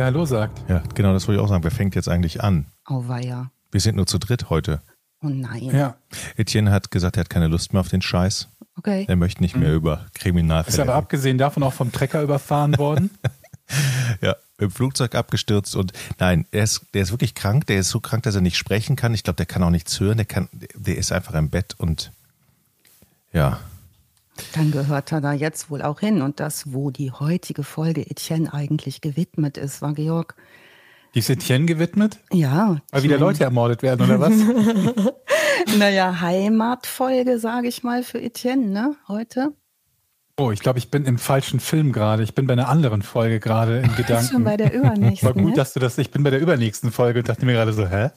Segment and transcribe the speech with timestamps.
[0.00, 0.64] Der Hallo sagt.
[0.66, 1.62] Ja, genau, das wollte ich auch sagen.
[1.62, 2.64] Wer fängt jetzt eigentlich an?
[2.86, 3.50] Auweia.
[3.70, 4.80] Wir sind nur zu dritt heute.
[5.22, 5.64] Oh nein.
[5.64, 5.94] Ja.
[6.38, 8.48] Etienne hat gesagt, er hat keine Lust mehr auf den Scheiß.
[8.78, 9.04] Okay.
[9.08, 10.02] Er möchte nicht mehr über Mhm.
[10.06, 10.82] Ist Kriminalfälle.
[10.84, 13.10] aber abgesehen davon auch vom Trecker überfahren worden.
[14.22, 17.66] Ja, im Flugzeug abgestürzt und nein, er ist, der ist wirklich krank.
[17.66, 19.12] Der ist so krank, dass er nicht sprechen kann.
[19.12, 20.16] Ich glaube, der kann auch nichts hören.
[20.16, 22.10] Der kann, der ist einfach im Bett und
[23.34, 23.60] ja,
[24.54, 26.22] Dann gehört er da jetzt wohl auch hin.
[26.22, 30.34] Und das, wo die heutige Folge Etienne eigentlich gewidmet ist, war Georg.
[31.14, 32.80] Die ist Etienne gewidmet, Ja.
[32.92, 34.32] weil wieder Leute ermordet werden, oder was?
[35.78, 38.96] Naja, Heimatfolge, sage ich mal, für Etienne, ne?
[39.08, 39.52] Heute.
[40.40, 42.22] Oh, ich glaube, ich bin im falschen Film gerade.
[42.22, 44.44] Ich bin bei einer anderen Folge gerade in Ist schon Gedanken.
[44.44, 45.26] bei der übernächsten.
[45.26, 45.54] War gut, ne?
[45.54, 48.08] dass du das, ich bin bei der übernächsten Folge und dachte mir gerade so, hä?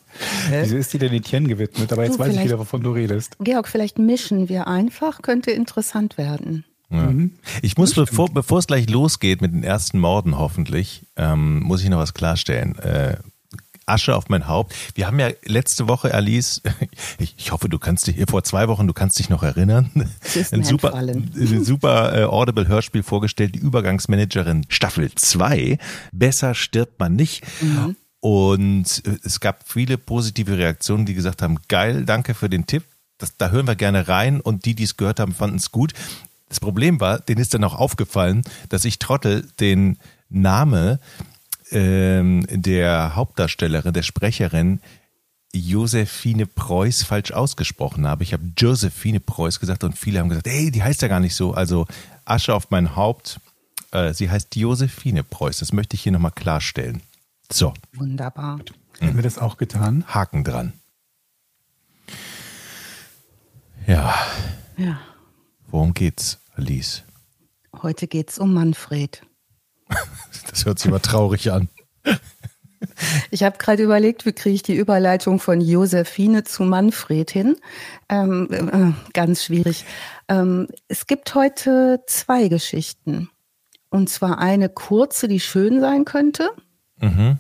[0.50, 1.92] Wieso ist die denn Etienne gewidmet?
[1.92, 3.36] Aber jetzt Du, weiß ich wieder, wovon du redest.
[3.40, 6.64] Georg, vielleicht mischen wir einfach, könnte interessant werden.
[6.90, 7.12] Ja.
[7.62, 11.90] Ich muss, bevor, bevor es gleich losgeht mit den ersten Morden hoffentlich, ähm, muss ich
[11.90, 12.78] noch was klarstellen.
[12.80, 13.18] Äh,
[13.86, 14.74] Asche auf mein Haupt.
[14.96, 16.62] Wir haben ja letzte Woche, Alice,
[17.20, 19.92] ich, ich hoffe, du kannst dich, vor zwei Wochen, du kannst dich noch erinnern,
[20.52, 25.78] ein super, ein super äh, Audible-Hörspiel vorgestellt, die Übergangsmanagerin Staffel 2.
[26.12, 27.44] Besser stirbt man nicht.
[27.62, 27.96] Mhm.
[28.20, 32.84] Und äh, es gab viele positive Reaktionen, die gesagt haben, geil, danke für den Tipp.
[33.18, 35.94] Das, da hören wir gerne rein und die, die es gehört haben, fanden es gut.
[36.50, 39.98] Das Problem war, denen ist dann auch aufgefallen, dass ich Trottel den
[40.30, 41.00] Name
[41.74, 44.80] ähm, der Hauptdarstellerin, der Sprecherin
[45.56, 48.24] Josephine Preuß falsch ausgesprochen habe.
[48.24, 51.36] Ich habe Josephine Preuß gesagt und viele haben gesagt, ey, die heißt ja gar nicht
[51.36, 51.54] so.
[51.54, 51.86] Also
[52.26, 53.40] Asche auf mein Haupt.
[53.92, 55.60] Äh, sie heißt Josephine Preuß.
[55.60, 57.02] Das möchte ich hier nochmal klarstellen.
[57.52, 58.60] So, Wunderbar.
[59.02, 60.06] Haben wir das auch getan?
[60.08, 60.74] Haken dran.
[63.86, 64.16] Ja,
[64.78, 65.00] Ja.
[65.68, 67.04] worum geht's, Alice?
[67.82, 69.22] Heute geht's um Manfred.
[70.50, 71.68] Das hört sich aber traurig an.
[73.32, 77.56] Ich habe gerade überlegt, wie kriege ich die Überleitung von Josephine zu Manfred hin.
[78.08, 79.86] Ähm, äh, ganz schwierig.
[80.28, 83.30] Ähm, es gibt heute zwei Geschichten.
[83.90, 86.52] Und zwar eine kurze, die schön sein könnte,
[87.04, 87.38] Mhm.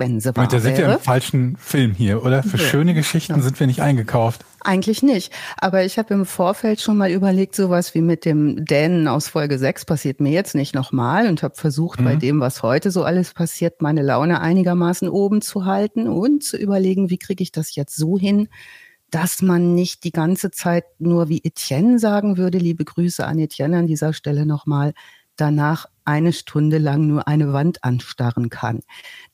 [0.00, 2.42] Wenn sie wahr da sind wir im falschen Film hier, oder?
[2.42, 2.64] Für Ja.
[2.64, 4.44] schöne Geschichten sind wir nicht eingekauft.
[4.62, 5.32] Eigentlich nicht.
[5.58, 9.58] Aber ich habe im Vorfeld schon mal überlegt, sowas wie mit dem Dänen aus Folge
[9.58, 13.32] 6 passiert mir jetzt nicht nochmal und habe versucht, bei dem, was heute so alles
[13.32, 17.96] passiert, meine Laune einigermaßen oben zu halten und zu überlegen, wie kriege ich das jetzt
[17.96, 18.48] so hin,
[19.10, 23.78] dass man nicht die ganze Zeit nur wie Etienne sagen würde, liebe Grüße an Etienne
[23.78, 24.92] an dieser Stelle nochmal,
[25.36, 28.80] danach eine Stunde lang nur eine Wand anstarren kann.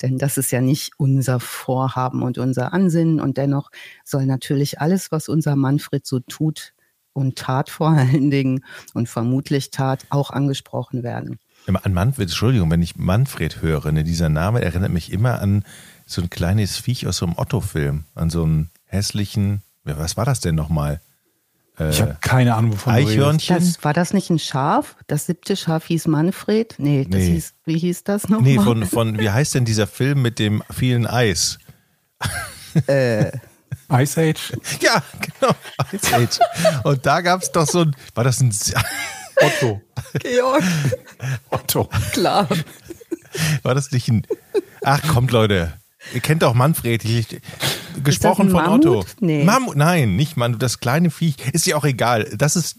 [0.02, 3.20] Denn das ist ja nicht unser Vorhaben und unser Ansinnen.
[3.20, 3.70] Und dennoch
[4.04, 6.72] soll natürlich alles, was unser Manfred so tut
[7.12, 11.38] und tat vor allen Dingen und vermutlich tat, auch angesprochen werden.
[11.66, 15.64] An Manfred, Entschuldigung, wenn ich Manfred höre, ne, dieser Name erinnert mich immer an
[16.04, 20.40] so ein kleines Viech aus so einem Otto-Film, an so einen hässlichen, was war das
[20.40, 21.00] denn nochmal?
[21.90, 22.94] Ich habe keine Ahnung, wovon.
[22.94, 23.56] Eichhörnchen?
[23.58, 24.96] Das, war das nicht ein Schaf?
[25.08, 26.74] Das siebte Schaf hieß Manfred?
[26.78, 27.32] Nee, das Nee.
[27.32, 28.42] hieß, wie hieß das nochmal?
[28.50, 31.58] Nee, von, von, wie heißt denn dieser Film mit dem vielen Eis?
[33.92, 34.52] Ice Age?
[34.80, 35.54] Ja, genau,
[35.92, 36.38] Ice Age.
[36.84, 38.54] Und da gab es doch so ein, war das ein
[39.42, 39.82] Otto.
[40.20, 40.62] Georg,
[41.50, 41.90] Otto.
[42.12, 42.48] klar.
[43.62, 44.26] War das nicht ein.
[44.82, 45.74] Ach, kommt, Leute.
[46.14, 47.04] Ihr kennt doch Manfred.
[47.04, 47.38] Ich,
[48.02, 48.86] gesprochen ein von Mammut?
[48.86, 49.04] Otto.
[49.20, 49.44] Nee.
[49.44, 50.62] Mammut, nein, nicht Mammut.
[50.62, 51.36] Das kleine Viech.
[51.52, 52.24] Ist ja auch egal.
[52.36, 52.76] Das ist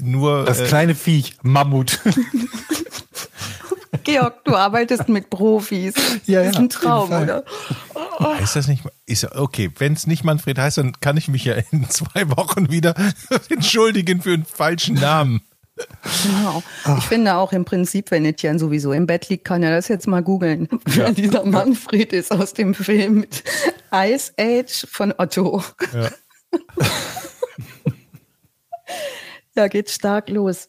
[0.00, 0.44] nur.
[0.44, 2.00] Das äh, kleine Viech, Mammut.
[4.04, 5.94] Georg, du arbeitest mit Profis.
[6.26, 7.44] Ja, das ist ja, ein Traum, oder?
[8.20, 8.84] Heißt das nicht?
[9.04, 12.70] Ist, okay, wenn es nicht Manfred heißt, dann kann ich mich ja in zwei Wochen
[12.70, 12.94] wieder
[13.48, 15.40] entschuldigen für einen falschen Namen.
[16.22, 16.62] Genau.
[16.98, 20.06] Ich finde auch im Prinzip, wenn Etienne sowieso im Bett liegt, kann er das jetzt
[20.06, 23.44] mal googeln, wer dieser Manfred ist aus dem Film mit
[23.92, 25.62] Ice Age von Otto.
[25.92, 26.10] Ja.
[29.54, 30.68] Ja, geht stark los.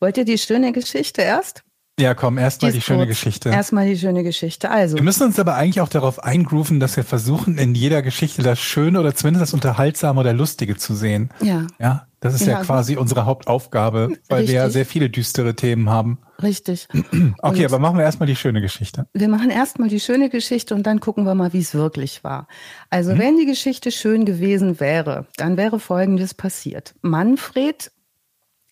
[0.00, 1.62] Wollt ihr die schöne Geschichte erst?
[2.00, 3.06] Ja, komm, erstmal die ist schöne.
[3.06, 3.48] Geschichte.
[3.48, 4.70] Erstmal die schöne Geschichte.
[4.70, 8.42] Also, Wir müssen uns aber eigentlich auch darauf eingrooven, dass wir versuchen, in jeder Geschichte
[8.42, 11.30] das Schöne oder zumindest das Unterhaltsame oder Lustige zu sehen.
[11.40, 12.62] ja, Ja, das ist ja, Ja.
[12.64, 14.72] quasi unsere Hauptaufgabe, weil wir ja Richtig.
[14.72, 16.18] sehr viele düstere Themen haben.
[16.42, 16.88] richtig.
[17.42, 19.06] Okay, Und- aber machen wir erstmal die schöne Geschichte.
[19.14, 22.48] Wir machen erstmal die schöne Geschichte und dann gucken wir mal, wie es wirklich war.
[22.90, 26.94] Also, wenn die Geschichte schön gewesen wäre, dann wäre Folgendes passiert.
[27.02, 27.90] Manfred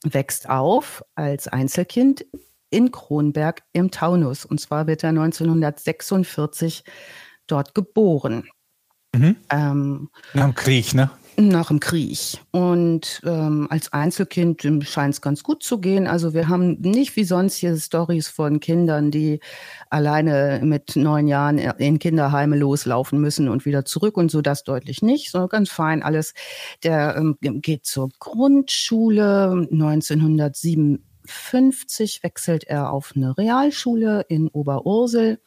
[0.05, 2.25] wächst auf als Einzelkind
[2.71, 4.45] in Kronberg im Taunus.
[4.45, 6.85] Und zwar wird er 1946
[7.47, 8.45] dort geboren.
[9.15, 9.37] Mhm.
[9.51, 11.11] Ähm, Nach dem Krieg, ne?
[11.39, 12.39] Nach dem Krieg.
[12.51, 16.07] Und ähm, als Einzelkind scheint es ganz gut zu gehen.
[16.07, 19.41] Also wir haben nicht wie sonst hier Stories von Kindern, die
[19.91, 25.03] alleine mit neun Jahren in Kinderheime loslaufen müssen und wieder zurück und so, das deutlich
[25.03, 26.33] nicht, sondern ganz fein alles.
[26.83, 35.39] Der ähm, geht zur Grundschule 1957 wechselt er auf eine Realschule in Oberursel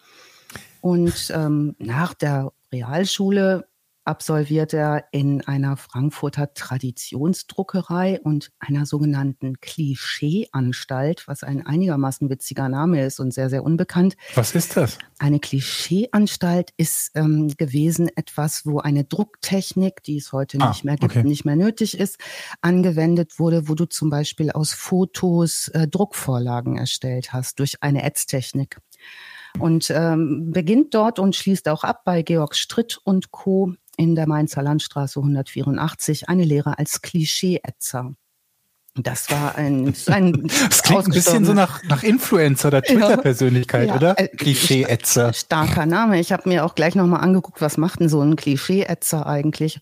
[0.82, 3.69] und ähm, nach der Realschule
[4.10, 13.06] absolviert er in einer Frankfurter Traditionsdruckerei und einer sogenannten Klischeeanstalt, was ein einigermaßen witziger Name
[13.06, 14.18] ist und sehr, sehr unbekannt.
[14.34, 14.98] Was ist das?
[15.20, 20.98] Eine Klischeeanstalt ist ähm, gewesen etwas, wo eine Drucktechnik, die es heute ah, nicht mehr
[20.98, 21.24] gibt, okay.
[21.24, 22.18] nicht mehr nötig ist,
[22.62, 28.80] angewendet wurde, wo du zum Beispiel aus Fotos äh, Druckvorlagen erstellt hast durch eine Ätztechnik
[29.58, 34.28] und ähm, beginnt dort und schließt auch ab bei Georg Stritt und Co in der
[34.28, 38.14] Mainzer Landstraße 184 eine Lehre als Klischee-Ätzer.
[38.96, 43.96] Das war ein, ein das klingt ein bisschen so nach, nach Influencer oder Twitter-Persönlichkeit, ja,
[43.96, 44.18] oder?
[44.18, 45.34] Äh, Klischee-Ätzer.
[45.34, 46.18] Starker Name.
[46.20, 49.82] Ich habe mir auch gleich nochmal angeguckt, was macht denn so ein Klischee-Ätzer eigentlich?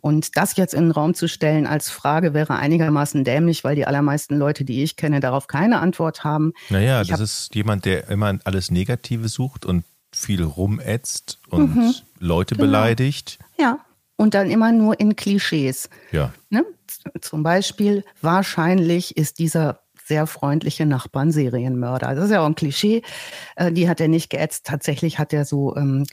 [0.00, 3.86] Und das jetzt in den Raum zu stellen als Frage wäre einigermaßen dämlich, weil die
[3.86, 6.52] allermeisten Leute, die ich kenne, darauf keine Antwort haben.
[6.70, 11.94] Naja, ich das ist jemand, der immer alles Negative sucht und viel rumätzt und mhm,
[12.18, 12.66] Leute genau.
[12.66, 13.38] beleidigt.
[13.58, 13.84] Ja,
[14.16, 15.88] und dann immer nur in Klischees.
[16.12, 16.32] Ja.
[16.50, 16.64] Ne?
[17.20, 22.14] Zum Beispiel, wahrscheinlich ist dieser sehr freundliche Nachbarn Serienmörder.
[22.14, 23.02] Das ist ja auch ein Klischee.
[23.56, 24.66] Äh, die hat er nicht geätzt.
[24.66, 26.04] Tatsächlich hat er so ähm,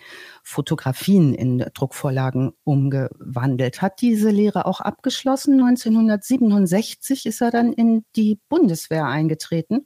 [0.44, 3.82] Fotografien in Druckvorlagen umgewandelt.
[3.82, 5.62] Hat diese Lehre auch abgeschlossen.
[5.62, 9.86] 1967 ist er dann in die Bundeswehr eingetreten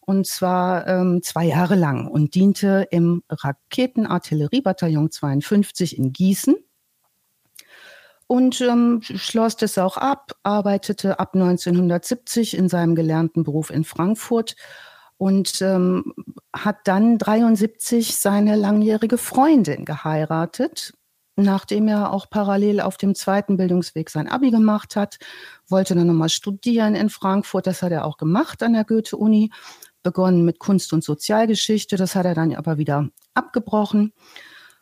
[0.00, 6.54] und zwar ähm, zwei Jahre lang und diente im Raketenartilleriebataillon 52 in Gießen
[8.28, 14.54] und ähm, schloss das auch ab, arbeitete ab 1970 in seinem gelernten Beruf in Frankfurt
[15.16, 16.12] und ähm,
[16.54, 20.92] hat dann 73 seine langjährige Freundin geheiratet,
[21.36, 25.18] nachdem er auch parallel auf dem zweiten Bildungsweg sein Abi gemacht hat,
[25.66, 29.50] wollte dann nochmal studieren in Frankfurt, das hat er auch gemacht an der Goethe-Uni
[30.02, 31.96] begonnen mit Kunst und Sozialgeschichte.
[31.96, 34.12] Das hat er dann aber wieder abgebrochen.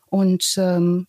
[0.08, 1.06] Und ähm,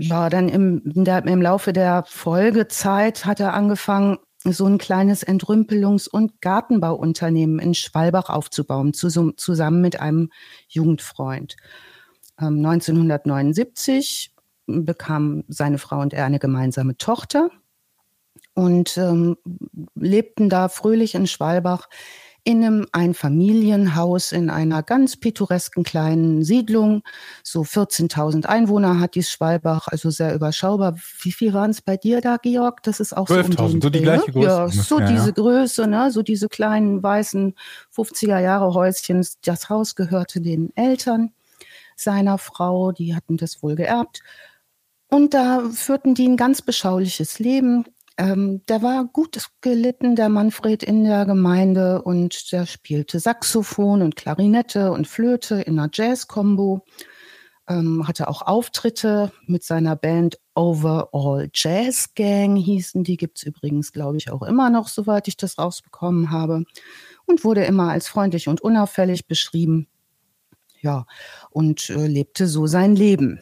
[0.00, 6.08] ja, dann im, der, im Laufe der Folgezeit hat er angefangen, so ein kleines Entrümpelungs-
[6.08, 10.30] und Gartenbauunternehmen in Schwalbach aufzubauen, zu, zusammen mit einem
[10.68, 11.56] Jugendfreund.
[12.40, 14.34] Ähm, 1979
[14.66, 17.50] bekamen seine Frau und er eine gemeinsame Tochter
[18.54, 19.36] und ähm,
[19.94, 21.88] lebten da fröhlich in Schwalbach
[22.48, 27.02] in einem Einfamilienhaus in einer ganz pittoresken kleinen Siedlung.
[27.42, 30.96] So 14.000 Einwohner hat die Schwalbach, also sehr überschaubar.
[31.20, 32.82] Wie viel waren es bei dir da, Georg?
[32.84, 34.46] Das ist auch so, um so die gleiche Größe.
[34.46, 35.32] Ja, so ja, diese ja.
[35.32, 36.10] Größe, ne?
[36.10, 37.54] so diese kleinen weißen
[37.94, 39.26] 50er Jahre Häuschen.
[39.44, 41.34] Das Haus gehörte den Eltern
[41.96, 44.22] seiner Frau, die hatten das wohl geerbt.
[45.10, 47.84] Und da führten die ein ganz beschauliches Leben.
[48.18, 54.16] Ähm, der war gut gelitten, der Manfred in der Gemeinde und der spielte Saxophon und
[54.16, 56.84] Klarinette und Flöte in einer Jazz-Kombo.
[57.68, 64.16] Ähm, hatte auch Auftritte mit seiner Band Overall Jazz Gang hießen die, gibt's übrigens, glaube
[64.16, 66.64] ich, auch immer noch, soweit ich das rausbekommen habe.
[67.26, 69.86] Und wurde immer als freundlich und unauffällig beschrieben.
[70.80, 71.06] Ja,
[71.50, 73.40] und äh, lebte so sein Leben.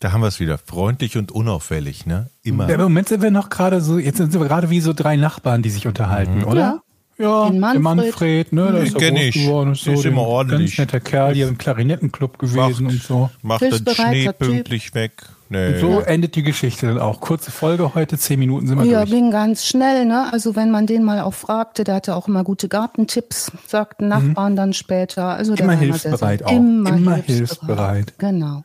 [0.00, 0.56] Da haben wir es wieder.
[0.56, 2.30] Freundlich und unauffällig, ne?
[2.42, 2.68] Immer.
[2.68, 5.16] Ja, Im Moment sind wir noch gerade so, jetzt sind wir gerade wie so drei
[5.16, 6.44] Nachbarn, die sich unterhalten, mhm.
[6.44, 6.60] oder?
[6.60, 6.82] Ja.
[7.18, 7.74] Ja, Manfred.
[7.74, 9.74] der Manfred, ne, der ist ja groß geworden.
[9.74, 10.74] So, ist immer ordentlich.
[10.78, 13.30] Ganz netter Kerl, hier im Klarinettenclub gewesen macht, und so.
[13.42, 15.12] Macht den Schnee pünktlich weg.
[15.50, 15.74] Nee.
[15.74, 17.20] Und so endet die Geschichte dann auch.
[17.20, 19.10] Kurze Folge heute, zehn Minuten sind wir ja, durch.
[19.10, 20.32] Ja, ging ganz schnell, ne?
[20.32, 24.52] Also wenn man den mal auch fragte, der hatte auch immer gute Gartentipps, sagten Nachbarn
[24.52, 24.56] mhm.
[24.56, 25.26] dann später.
[25.26, 26.52] Also immer hilfsbereit auch.
[26.52, 27.26] Immer, immer hilfsbereit.
[27.26, 28.18] hilfsbereit.
[28.18, 28.64] Genau.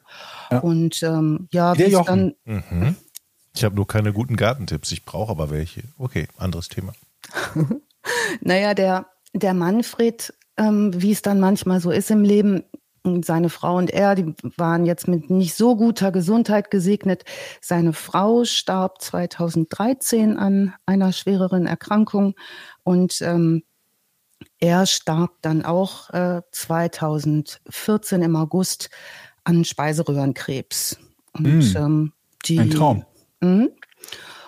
[0.51, 0.59] Ja.
[0.59, 2.35] Und ähm, ja, wie dann.
[2.45, 2.95] Mhm.
[3.53, 5.83] Ich habe nur keine guten Gartentipps, ich brauche aber welche.
[5.97, 6.93] Okay, anderes Thema.
[8.41, 12.63] naja, der, der Manfred, ähm, wie es dann manchmal so ist im Leben,
[13.23, 17.23] seine Frau und er, die waren jetzt mit nicht so guter Gesundheit gesegnet.
[17.61, 22.35] Seine Frau starb 2013 an einer schwereren Erkrankung
[22.83, 23.63] und ähm,
[24.59, 28.89] er starb dann auch äh, 2014 im August
[29.45, 30.99] an Speiseröhrenkrebs.
[31.33, 32.13] Und, mm, ähm,
[32.45, 33.05] die, ein Traum.
[33.39, 33.67] Mh,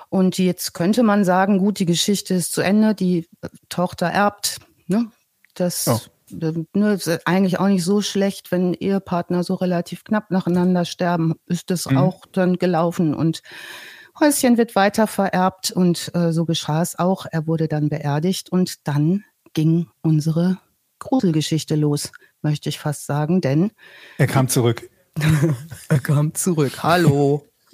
[0.09, 3.27] und jetzt könnte man sagen, gut, die Geschichte ist zu Ende, die
[3.69, 4.59] Tochter erbt.
[4.87, 5.11] Ne?
[5.53, 5.99] Das oh.
[6.73, 11.69] ne, ist eigentlich auch nicht so schlecht, wenn Ehepartner so relativ knapp nacheinander sterben, ist
[11.69, 11.97] das mhm.
[11.97, 13.13] auch dann gelaufen.
[13.13, 13.41] Und
[14.19, 17.25] Häuschen wird weiter vererbt und äh, so geschah es auch.
[17.29, 20.59] Er wurde dann beerdigt und dann ging unsere
[20.99, 23.71] Gruselgeschichte los, möchte ich fast sagen, denn
[24.17, 24.89] er kam zurück.
[25.89, 26.83] er kam zurück.
[26.83, 27.45] Hallo.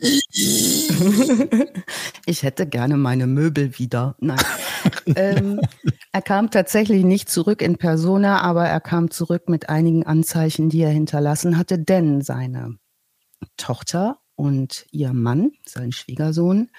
[2.25, 4.15] ich hätte gerne meine Möbel wieder.
[4.19, 4.39] Nein.
[5.15, 5.61] ähm,
[6.11, 10.81] er kam tatsächlich nicht zurück in Persona, aber er kam zurück mit einigen Anzeichen, die
[10.81, 12.77] er hinterlassen hatte, denn seine
[13.57, 16.69] Tochter und ihr Mann, sein Schwiegersohn,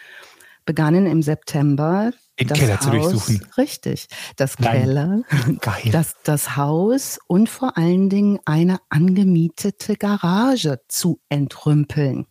[0.64, 3.46] begannen im September den Keller Haus, zu durchsuchen.
[3.56, 4.06] Richtig,
[4.36, 4.72] das Nein.
[4.80, 5.22] Keller,
[5.60, 5.90] Geil.
[5.92, 12.26] Das, das Haus und vor allen Dingen eine angemietete Garage zu entrümpeln.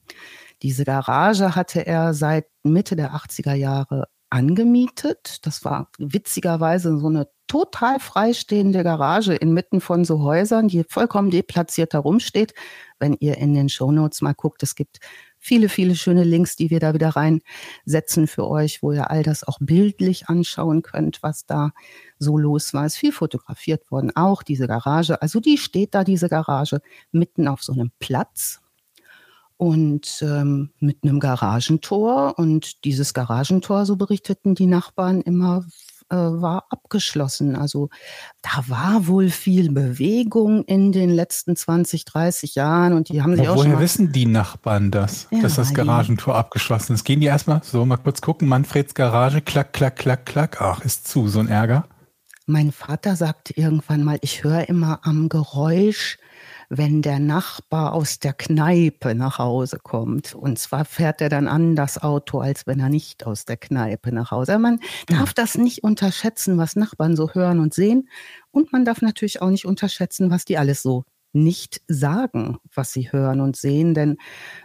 [0.62, 5.46] Diese Garage hatte er seit Mitte der 80er Jahre angemietet.
[5.46, 11.94] Das war witzigerweise so eine total freistehende Garage inmitten von so Häusern, die vollkommen deplatziert
[11.94, 12.54] herumsteht.
[12.98, 15.00] Wenn ihr in den Shownotes mal guckt, es gibt
[15.44, 19.44] viele, viele schöne Links, die wir da wieder reinsetzen für euch, wo ihr all das
[19.44, 21.72] auch bildlich anschauen könnt, was da
[22.18, 22.86] so los war.
[22.86, 25.22] Es ist viel fotografiert worden, auch diese Garage.
[25.22, 26.80] Also die steht da, diese Garage,
[27.12, 28.62] mitten auf so einem Platz
[29.58, 32.40] und ähm, mit einem Garagentor.
[32.40, 35.66] Und dieses Garagentor, so berichteten die Nachbarn immer,
[36.10, 37.56] äh, war abgeschlossen.
[37.56, 37.90] Also
[38.42, 43.48] da war wohl viel Bewegung in den letzten 20, 30 Jahren und die haben sich
[43.48, 47.04] auch Woher wissen die Nachbarn das, ja, dass das Garagentor abgeschlossen ist?
[47.04, 50.62] Gehen die erstmal so mal kurz gucken, Manfreds Garage, klack, klack, klack, klack.
[50.62, 51.86] Ach, ist zu, so ein Ärger.
[52.46, 56.18] Mein Vater sagte irgendwann mal, ich höre immer am Geräusch
[56.70, 60.36] wenn der Nachbar aus der Kneipe nach Hause kommt.
[60.36, 64.12] Und zwar fährt er dann an das Auto, als wenn er nicht aus der Kneipe
[64.12, 64.58] nach Hause.
[64.60, 68.10] Man darf das nicht unterschätzen, was Nachbarn so hören und sehen.
[68.52, 73.12] Und man darf natürlich auch nicht unterschätzen, was die alles so nicht sagen, was sie
[73.12, 73.94] hören und sehen.
[73.94, 74.18] Denn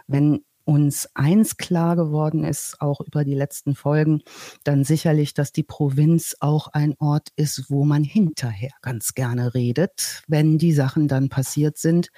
[0.07, 4.21] wenn uns eins klar geworden ist, auch über die letzten Folgen,
[4.63, 10.21] dann sicherlich, dass die Provinz auch ein Ort ist, wo man hinterher ganz gerne redet,
[10.27, 12.09] wenn die Sachen dann passiert sind.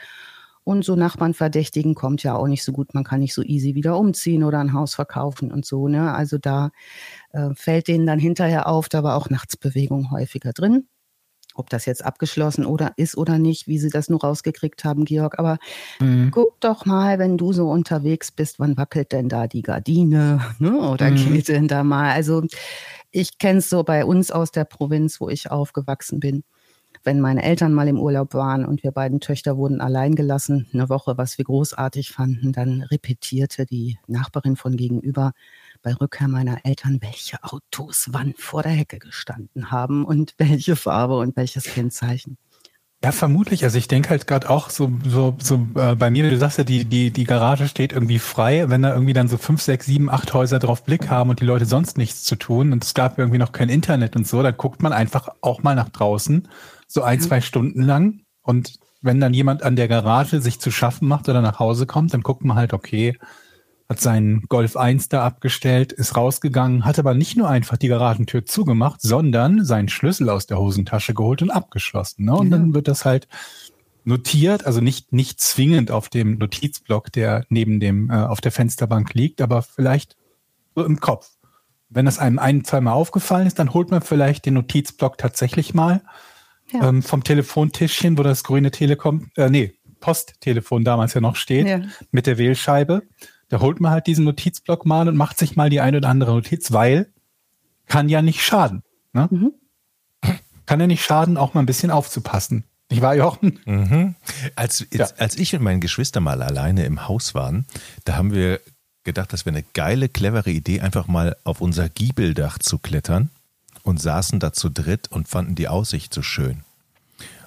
[0.65, 2.93] Und so Nachbarn verdächtigen kommt ja auch nicht so gut.
[2.93, 5.87] Man kann nicht so easy wieder umziehen oder ein Haus verkaufen und so.
[5.87, 6.13] Ne?
[6.13, 6.71] Also da
[7.31, 10.87] äh, fällt denen dann hinterher auf, da war auch Nachtsbewegung häufiger drin
[11.55, 15.39] ob das jetzt abgeschlossen oder ist oder nicht, wie sie das nur rausgekriegt haben, Georg.
[15.39, 15.57] Aber
[15.99, 16.29] mhm.
[16.31, 20.41] guck doch mal, wenn du so unterwegs bist, wann wackelt denn da die Gardine?
[20.59, 20.77] Ne?
[20.77, 21.33] Oder mhm.
[21.33, 22.11] geht denn da mal?
[22.11, 22.43] Also
[23.09, 26.43] ich kenne es so bei uns aus der Provinz, wo ich aufgewachsen bin.
[27.03, 30.87] Wenn meine Eltern mal im Urlaub waren und wir beiden Töchter wurden allein gelassen, eine
[30.87, 35.31] Woche, was wir großartig fanden, dann repetierte die Nachbarin von gegenüber,
[35.81, 41.17] bei Rückkehr meiner Eltern, welche Autos wann vor der Hecke gestanden haben und welche Farbe
[41.17, 42.37] und welches Kennzeichen.
[43.03, 43.63] Ja, vermutlich.
[43.63, 46.63] Also ich denke halt gerade auch so, so, so äh, bei mir, du sagst ja,
[46.63, 50.07] die, die, die Garage steht irgendwie frei, wenn da irgendwie dann so fünf, sechs, sieben,
[50.07, 53.17] acht Häuser drauf Blick haben und die Leute sonst nichts zu tun und es gab
[53.17, 56.47] irgendwie noch kein Internet und so, dann guckt man einfach auch mal nach draußen,
[56.87, 57.23] so ein, mhm.
[57.23, 58.21] zwei Stunden lang.
[58.43, 62.13] Und wenn dann jemand an der Garage sich zu schaffen macht oder nach Hause kommt,
[62.13, 63.17] dann guckt man halt, okay,
[63.91, 68.45] hat seinen Golf 1 da abgestellt, ist rausgegangen, hat aber nicht nur einfach die Garagentür
[68.45, 72.23] zugemacht, sondern seinen Schlüssel aus der Hosentasche geholt und abgeschlossen.
[72.23, 72.33] Ne?
[72.33, 72.57] Und ja.
[72.57, 73.27] dann wird das halt
[74.05, 79.13] notiert, also nicht, nicht zwingend auf dem Notizblock, der neben dem, äh, auf der Fensterbank
[79.13, 80.15] liegt, aber vielleicht
[80.73, 81.29] so im Kopf.
[81.89, 86.01] Wenn das einem ein, zweimal aufgefallen ist, dann holt man vielleicht den Notizblock tatsächlich mal
[86.71, 86.87] ja.
[86.87, 91.81] ähm, vom Telefontischchen, wo das grüne Telekom, äh, nee, Posttelefon damals ja noch steht, ja.
[92.11, 93.03] mit der Wählscheibe
[93.51, 96.31] da holt man halt diesen Notizblock mal und macht sich mal die eine oder andere
[96.31, 97.11] Notiz, weil
[97.85, 98.81] kann ja nicht schaden.
[99.11, 99.27] Ne?
[99.29, 99.53] Mhm.
[100.65, 102.63] Kann ja nicht schaden, auch mal ein bisschen aufzupassen.
[102.87, 103.59] Ich war Jochen.
[103.65, 104.15] Mhm.
[104.55, 105.05] Als, ja.
[105.17, 107.65] als ich und meine Geschwister mal alleine im Haus waren,
[108.05, 108.61] da haben wir
[109.03, 113.31] gedacht, das wäre eine geile, clevere Idee, einfach mal auf unser Giebeldach zu klettern
[113.83, 116.63] und saßen da zu dritt und fanden die Aussicht so schön.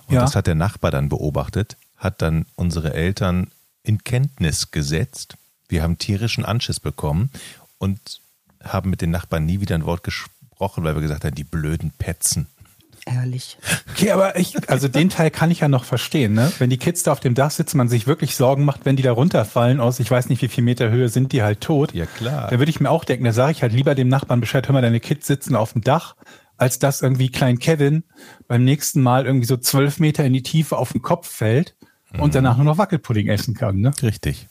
[0.06, 0.20] Und ja.
[0.20, 3.46] das hat der Nachbar dann beobachtet, hat dann unsere Eltern
[3.82, 7.30] in Kenntnis gesetzt wir haben tierischen Anschiss bekommen
[7.78, 8.20] und
[8.62, 11.90] haben mit den Nachbarn nie wieder ein Wort gesprochen, weil wir gesagt haben, die blöden
[11.90, 12.46] Petzen.
[13.06, 13.58] Ehrlich.
[13.90, 16.50] Okay, aber ich, also den Teil kann ich ja noch verstehen, ne?
[16.58, 19.02] Wenn die Kids da auf dem Dach sitzen, man sich wirklich Sorgen macht, wenn die
[19.02, 21.92] da runterfallen aus, ich weiß nicht wie viel Meter Höhe sind die halt tot.
[21.92, 22.48] Ja, klar.
[22.48, 24.72] Da würde ich mir auch denken, da sage ich halt lieber dem Nachbarn Bescheid, hör
[24.72, 26.16] mal, deine Kids sitzen auf dem Dach,
[26.56, 28.04] als dass irgendwie Klein Kevin
[28.48, 31.74] beim nächsten Mal irgendwie so zwölf Meter in die Tiefe auf den Kopf fällt
[32.12, 32.32] und mhm.
[32.32, 33.92] danach nur noch Wackelpudding essen kann, ne?
[34.02, 34.48] Richtig.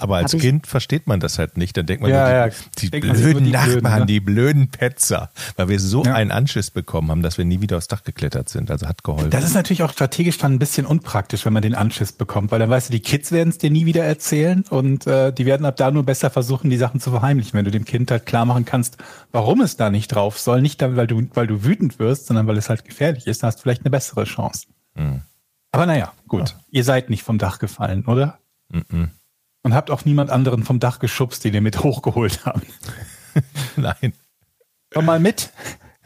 [0.00, 1.76] Aber als Hab Kind versteht man das halt nicht.
[1.76, 2.48] Dann denkt man, Ja, nur, ja.
[2.48, 4.06] die, die Denkt blöden die Blöden, Nachbarn, ne?
[4.06, 5.30] die blöden Petzer.
[5.56, 6.14] Weil wir so Ja.
[6.14, 8.70] einen Anschiss bekommen haben, dass wir nie wieder aufs Dach geklettert sind.
[8.70, 9.30] Also hat geholfen.
[9.30, 12.58] Das ist natürlich auch strategisch dann ein bisschen unpraktisch, wenn man den Anschiss bekommt, weil
[12.58, 15.66] dann weißt du, die Kids werden es dir nie wieder erzählen und äh, die werden
[15.66, 18.44] ab da nur besser versuchen, die Sachen zu verheimlichen, wenn du dem Kind halt klar
[18.44, 18.96] machen kannst,
[19.32, 20.60] warum es da nicht drauf soll.
[20.62, 23.42] Nicht dann, weil du, weil du wütend wirst, sondern weil es halt gefährlich ist.
[23.42, 24.66] Da hast du vielleicht eine bessere Chance.
[24.94, 25.22] Mhm.
[25.72, 26.56] Aber naja, gut.
[26.70, 28.38] Ihr seid nicht vom Dach gefallen, oder?
[28.72, 29.10] Mhm.
[29.62, 32.66] Und habt auch niemand anderen vom Dach geschubst, den ihr mit hochgeholt habt.
[33.76, 34.14] Nein.
[34.92, 35.52] Komm mal mit.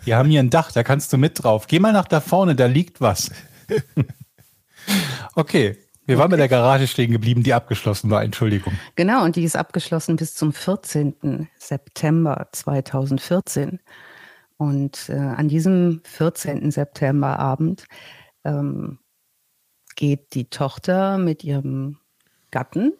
[0.05, 1.67] Wir haben hier ein Dach, da kannst du mit drauf.
[1.67, 3.31] Geh mal nach da vorne, da liegt was.
[5.35, 5.79] okay.
[6.07, 8.23] Wir waren bei der Garage stehen geblieben, die abgeschlossen war.
[8.23, 8.75] Entschuldigung.
[8.95, 11.49] Genau, und die ist abgeschlossen bis zum 14.
[11.57, 13.81] September 2014.
[14.59, 16.71] Und äh, an diesem 14.
[16.71, 17.87] Septemberabend
[18.45, 18.99] ähm,
[19.97, 21.97] geht die Tochter mit ihrem
[22.51, 22.93] Gatten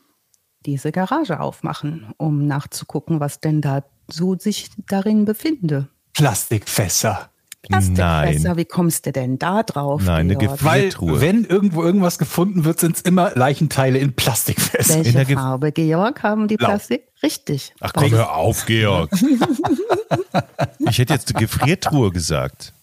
[0.67, 5.89] diese Garage aufmachen, um nachzugucken, was denn da so sich darin befinde.
[6.15, 7.31] Plastikfässer.
[7.63, 8.57] Plastikfässer, Nein.
[8.59, 10.03] wie kommst du denn da drauf?
[10.05, 10.63] Nein, eine Georg?
[10.63, 11.21] Weil, Gefriertruhe.
[11.23, 14.97] wenn irgendwo irgendwas gefunden wird, sind es immer Leichenteile in Plastikfässern.
[14.99, 16.69] Welche der Ge- Farbe, Georg, haben die Blau.
[16.69, 17.05] Plastik?
[17.23, 17.73] Richtig.
[17.81, 19.11] Ach komm, hör auf, Georg.
[20.79, 22.74] ich hätte jetzt Gefriertruhe gesagt.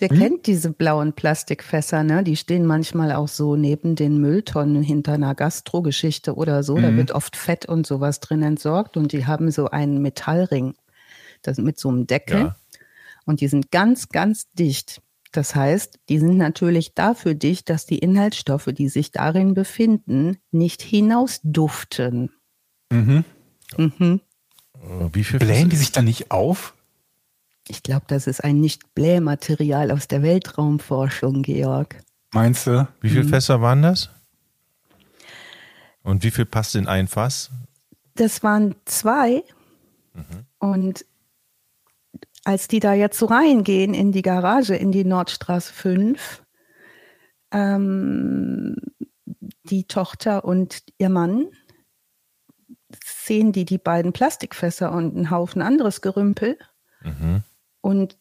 [0.00, 2.24] Ihr kennt diese blauen Plastikfässer, ne?
[2.24, 6.78] Die stehen manchmal auch so neben den Mülltonnen hinter einer Gastrogeschichte oder so.
[6.78, 10.74] Da wird oft Fett und sowas drin entsorgt und die haben so einen Metallring
[11.42, 12.38] das mit so einem Deckel.
[12.40, 12.56] Ja.
[13.26, 15.02] Und die sind ganz, ganz dicht.
[15.32, 20.82] Das heißt, die sind natürlich dafür dicht, dass die Inhaltsstoffe, die sich darin befinden, nicht
[20.82, 22.30] hinausduften.
[22.90, 23.24] Mhm.
[23.76, 24.20] Mhm.
[24.74, 26.74] Äh, Wie viel Blähen die sich dann nicht auf?
[27.70, 32.02] Ich glaube, das ist ein Nicht-Blähmaterial aus der Weltraumforschung, Georg.
[32.32, 32.88] Meinst du?
[33.00, 34.10] Wie viele Fässer waren das?
[36.02, 37.50] Und wie viel passt in ein Fass?
[38.16, 39.44] Das waren zwei.
[40.58, 41.06] Und
[42.42, 46.42] als die da jetzt so reingehen in die Garage, in die Nordstraße 5,
[47.52, 48.76] ähm,
[49.62, 51.46] die Tochter und ihr Mann,
[53.04, 56.58] sehen die die beiden Plastikfässer und einen Haufen anderes Gerümpel
[57.02, 57.42] Mhm.
[57.80, 58.18] Und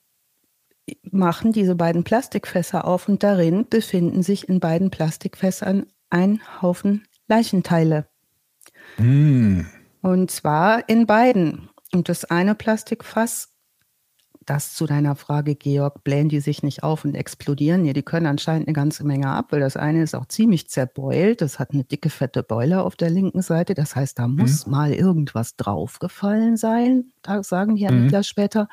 [1.03, 8.07] machen diese beiden Plastikfässer auf und darin befinden sich in beiden Plastikfässern ein Haufen Leichenteile.
[8.95, 9.67] Hm.
[10.01, 11.69] Und zwar in beiden.
[11.93, 13.48] Und das eine Plastikfass,
[14.49, 17.83] das zu deiner Frage, Georg, blähen die sich nicht auf und explodieren?
[17.83, 21.41] Nee, die können anscheinend eine ganze Menge ab, weil das eine ist auch ziemlich zerbeult.
[21.41, 23.75] Das hat eine dicke, fette Beule auf der linken Seite.
[23.75, 27.11] Das heißt, da muss mal irgendwas draufgefallen sein.
[27.21, 28.67] Da sagen die Ermittler später.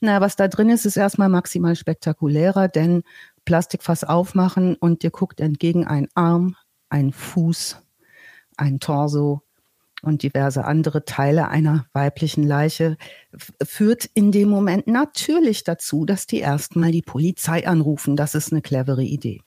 [0.00, 3.02] Na, was da drin ist, ist erstmal maximal spektakulärer, denn
[3.44, 6.56] Plastikfass aufmachen und dir guckt entgegen ein Arm,
[6.88, 7.78] ein Fuß,
[8.56, 9.42] ein Torso
[10.02, 12.96] und diverse andere Teile einer weiblichen Leiche
[13.64, 18.16] führt in dem Moment natürlich dazu, dass die erstmal die Polizei anrufen.
[18.16, 19.40] Das ist eine clevere Idee.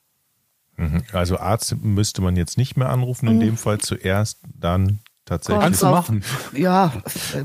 [0.77, 1.03] Mhm.
[1.13, 3.31] Also Arzt müsste man jetzt nicht mehr anrufen, Mhm.
[3.33, 5.63] in dem Fall zuerst, dann tatsächlich.
[5.63, 6.23] Kannst du machen.
[6.53, 6.91] Ja,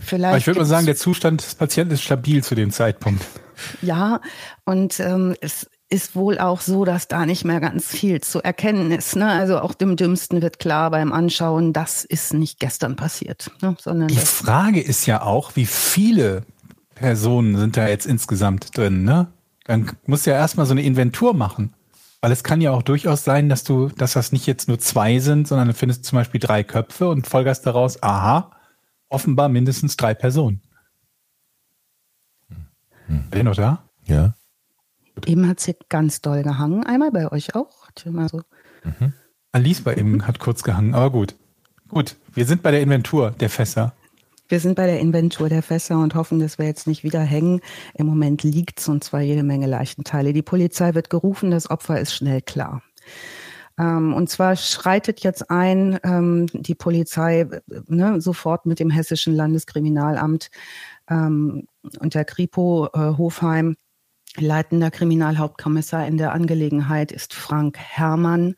[0.01, 0.25] vielleicht.
[0.25, 3.25] Aber ich würde mal sagen, der Zustand des Patienten ist stabil zu dem Zeitpunkt.
[3.83, 4.21] Ja,
[4.65, 8.93] und ähm, es ist wohl auch so, dass da nicht mehr ganz viel zu erkennen
[8.93, 9.17] ist.
[9.17, 9.29] Ne?
[9.29, 13.77] Also auch dem Dümmsten wird klar beim Anschauen, das ist nicht gestern passiert, ne?
[13.79, 16.45] sondern Die Frage ist ja auch, wie viele
[16.95, 19.29] Personen sind da jetzt insgesamt drin, ne?
[19.65, 21.75] Dann musst du ja erstmal so eine Inventur machen.
[22.21, 25.21] Weil es kann ja auch durchaus sein, dass du, dass das nicht jetzt nur zwei
[25.21, 28.51] sind, sondern du findest zum Beispiel drei Köpfe und folgerst daraus, aha,
[29.09, 30.61] offenbar mindestens drei Personen.
[33.09, 33.85] Seid ihr noch da?
[34.05, 34.35] Ja.
[35.27, 36.85] Eben hat sie ganz doll gehangen.
[36.85, 37.89] Einmal bei euch auch.
[37.97, 38.43] So
[39.53, 41.35] Alice bei ihm hat kurz gehangen, aber gut.
[41.89, 43.95] Gut, wir sind bei der Inventur der Fässer.
[44.49, 47.61] Wir sind bei der Inventur der Fässer und hoffen, dass wir jetzt nicht wieder hängen.
[47.95, 50.33] Im Moment liegt's und zwar jede Menge Leichenteile.
[50.33, 52.83] Die Polizei wird gerufen, das Opfer ist schnell klar.
[53.79, 59.35] Ähm, und zwar schreitet jetzt ein ähm, die Polizei äh, ne, sofort mit dem Hessischen
[59.35, 60.51] Landeskriminalamt
[61.09, 61.67] ähm,
[61.99, 63.77] und der Kripo äh, Hofheim.
[64.37, 68.55] Leitender Kriminalhauptkommissar in der Angelegenheit ist Frank Herrmann.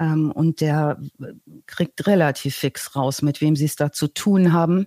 [0.00, 1.34] Ähm, und der äh,
[1.66, 4.86] kriegt relativ fix raus, mit wem sie es da zu tun haben.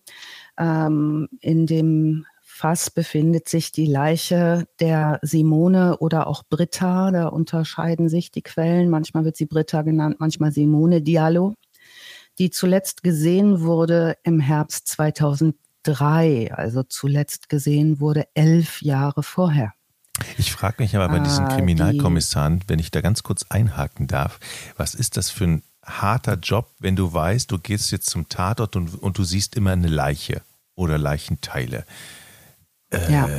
[0.57, 7.11] Ähm, in dem Fass befindet sich die Leiche der Simone oder auch Britta.
[7.11, 8.89] Da unterscheiden sich die Quellen.
[8.89, 11.53] Manchmal wird sie Britta genannt, manchmal Simone Diallo,
[12.39, 16.53] die zuletzt gesehen wurde im Herbst 2003.
[16.53, 19.73] Also zuletzt gesehen wurde elf Jahre vorher.
[20.37, 24.07] Ich frage mich aber bei diesen Ah, die- Kriminalkommissaren, wenn ich da ganz kurz einhaken
[24.07, 24.39] darf,
[24.77, 28.75] was ist das für ein harter Job, wenn du weißt, du gehst jetzt zum Tatort
[28.75, 30.41] und, und du siehst immer eine Leiche
[30.75, 31.85] oder Leichenteile.
[32.91, 33.29] Äh, ja.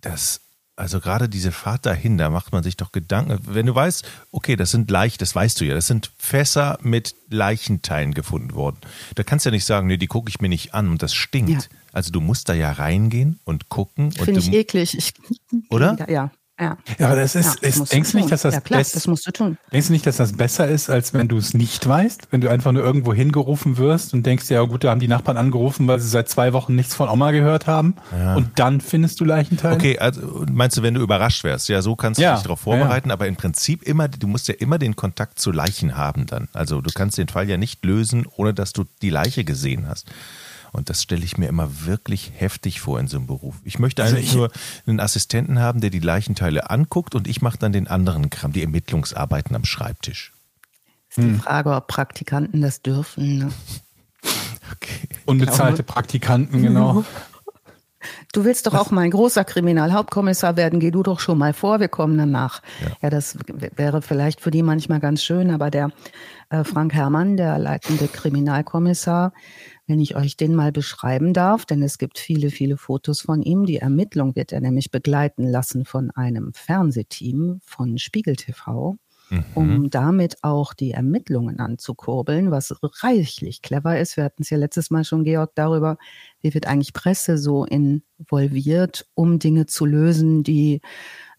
[0.00, 0.40] Das,
[0.76, 3.38] also gerade diese Fahrt dahin, da macht man sich doch Gedanken.
[3.42, 7.14] Wenn du weißt, okay, das sind Leichen, das weißt du ja, das sind Fässer mit
[7.30, 8.76] Leichenteilen gefunden worden.
[9.14, 11.14] Da kannst du ja nicht sagen, nee, die gucke ich mir nicht an und das
[11.14, 11.50] stinkt.
[11.50, 11.58] Ja.
[11.92, 14.12] Also du musst da ja reingehen und gucken.
[14.12, 14.96] Finde ich eklig.
[14.96, 15.14] Ich,
[15.70, 15.96] oder?
[16.10, 16.30] Ja.
[16.58, 16.78] Ja.
[16.98, 19.06] ja, aber das ist, ja, das ist denkst du nicht, dass das, ja, klar, das
[19.06, 19.58] musst du tun.
[19.72, 22.28] Denkst du nicht, dass das besser ist, als wenn du es nicht weißt?
[22.30, 25.36] Wenn du einfach nur irgendwo hingerufen wirst und denkst, ja gut, da haben die Nachbarn
[25.36, 28.36] angerufen, weil sie seit zwei Wochen nichts von Oma gehört haben ja.
[28.36, 29.74] und dann findest du Leichenteile?
[29.74, 31.68] Okay, also meinst du, wenn du überrascht wärst?
[31.68, 32.34] Ja, so kannst du ja.
[32.34, 35.98] dich darauf vorbereiten, aber im Prinzip immer, du musst ja immer den Kontakt zu Leichen
[35.98, 36.48] haben dann.
[36.54, 40.06] Also du kannst den Fall ja nicht lösen, ohne dass du die Leiche gesehen hast.
[40.76, 43.54] Und das stelle ich mir immer wirklich heftig vor in so einem Beruf.
[43.64, 44.50] Ich möchte also eigentlich nur
[44.86, 48.60] einen Assistenten haben, der die Leichenteile anguckt und ich mache dann den anderen Kram, die
[48.60, 50.34] Ermittlungsarbeiten am Schreibtisch.
[51.08, 51.40] Ist die hm.
[51.40, 53.38] Frage, ob Praktikanten das dürfen.
[53.38, 53.52] Ne?
[54.72, 55.08] Okay.
[55.24, 57.04] Unbezahlte Praktikanten, genau.
[58.32, 61.80] Du willst doch auch mal ein großer Kriminalhauptkommissar werden, geh du doch schon mal vor,
[61.80, 62.62] wir kommen danach.
[62.80, 65.90] Ja, ja das wäre vielleicht für die manchmal ganz schön, aber der
[66.50, 69.32] äh, Frank Herrmann, der leitende Kriminalkommissar,
[69.86, 73.66] wenn ich euch den mal beschreiben darf, denn es gibt viele, viele Fotos von ihm.
[73.66, 78.96] Die Ermittlung wird er nämlich begleiten lassen von einem Fernsehteam von Spiegel TV,
[79.30, 79.44] mhm.
[79.54, 84.16] um damit auch die Ermittlungen anzukurbeln, was reichlich clever ist.
[84.16, 85.98] Wir hatten es ja letztes Mal schon, Georg, darüber,
[86.40, 90.80] wie wird eigentlich Presse so involviert, um Dinge zu lösen, die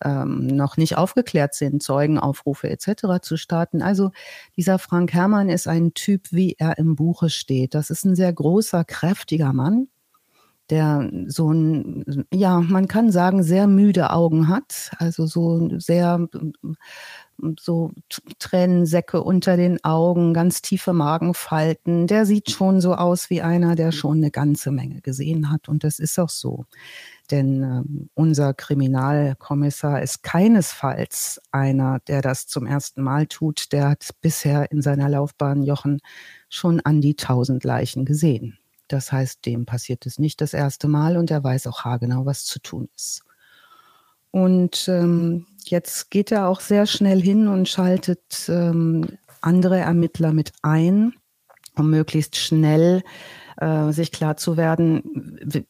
[0.04, 3.22] ähm, noch nicht aufgeklärt sind, Zeugenaufrufe etc.
[3.22, 3.82] zu starten.
[3.82, 4.12] Also
[4.56, 7.74] dieser Frank Herrmann ist ein Typ, wie er im Buche steht.
[7.74, 9.88] Das ist ein sehr großer, kräftiger Mann,
[10.70, 16.28] der so ein, ja, man kann sagen, sehr müde Augen hat, also so sehr
[17.60, 17.92] so
[18.40, 22.08] Tränensäcke unter den Augen, ganz tiefe Magenfalten.
[22.08, 25.70] Der sieht schon so aus wie einer, der schon eine ganze Menge gesehen hat.
[25.70, 26.66] Und das ist auch so.
[27.32, 33.72] Denn äh, unser Kriminalkommissar ist keinesfalls einer, der das zum ersten Mal tut.
[33.74, 36.00] Der hat bisher in seiner Laufbahn, Jochen,
[36.50, 38.58] schon an die tausend Leichen gesehen.
[38.88, 42.46] Das heißt, dem passiert es nicht das erste Mal und er weiß auch haargenau, was
[42.46, 43.24] zu tun ist.
[44.32, 50.54] Und ähm, jetzt geht er auch sehr schnell hin und schaltet ähm, andere Ermittler mit
[50.62, 51.14] ein,
[51.76, 53.04] um möglichst schnell äh,
[53.90, 55.02] sich klar zu werden,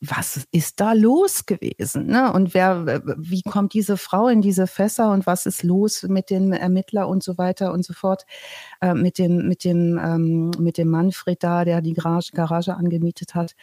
[0.01, 2.07] was ist da los gewesen?
[2.07, 2.33] Ne?
[2.33, 6.51] Und wer, wie kommt diese Frau in diese Fässer und was ist los mit dem
[6.51, 8.25] Ermittler und so weiter und so fort,
[8.81, 13.35] äh, mit dem, mit dem, ähm, mit dem Manfred da, der die Garage, Garage angemietet
[13.35, 13.55] hat.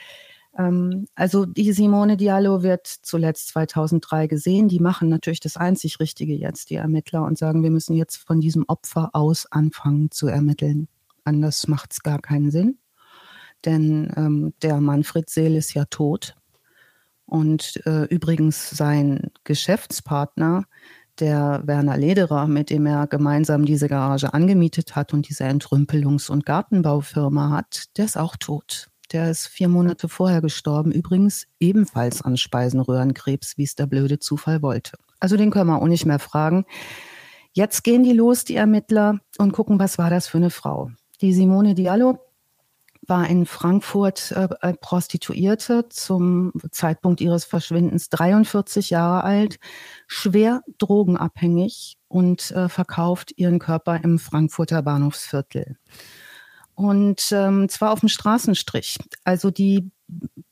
[0.57, 4.69] Ähm, also die Simone Diallo wird zuletzt 2003 gesehen.
[4.69, 8.41] Die machen natürlich das einzig Richtige jetzt, die Ermittler, und sagen, wir müssen jetzt von
[8.41, 10.89] diesem Opfer aus anfangen zu ermitteln.
[11.25, 12.79] Anders macht es gar keinen Sinn
[13.65, 16.35] denn ähm, der Manfred Seel ist ja tot.
[17.27, 20.65] Und äh, übrigens sein Geschäftspartner,
[21.21, 26.45] der Werner Lederer, mit dem er gemeinsam diese Garage angemietet hat und diese Entrümpelungs- und
[26.45, 28.89] Gartenbaufirma hat, der ist auch tot.
[29.13, 34.61] Der ist vier Monate vorher gestorben, übrigens ebenfalls an Speisenröhrenkrebs, wie es der blöde Zufall
[34.61, 34.99] wollte.
[35.21, 36.65] Also den können wir auch nicht mehr fragen.
[37.53, 40.91] Jetzt gehen die los, die Ermittler, und gucken, was war das für eine Frau.
[41.21, 42.19] Die Simone Diallo
[43.07, 49.59] war in Frankfurt äh, äh, Prostituierte zum Zeitpunkt ihres Verschwindens 43 Jahre alt,
[50.07, 55.77] schwer drogenabhängig und äh, verkauft ihren Körper im Frankfurter Bahnhofsviertel.
[56.75, 58.99] Und ähm, zwar auf dem Straßenstrich.
[59.23, 59.91] Also die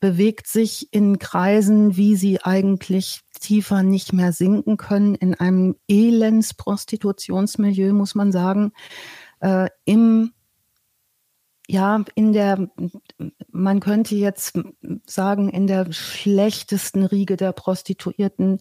[0.01, 7.93] bewegt sich in Kreisen, wie sie eigentlich tiefer nicht mehr sinken können, in einem Elends-Prostitutionsmilieu,
[7.93, 8.73] muss man sagen,
[9.41, 10.33] äh, im
[11.73, 12.69] ja, in der,
[13.51, 14.59] man könnte jetzt
[15.07, 18.59] sagen, in der schlechtesten Riege der Prostituierten,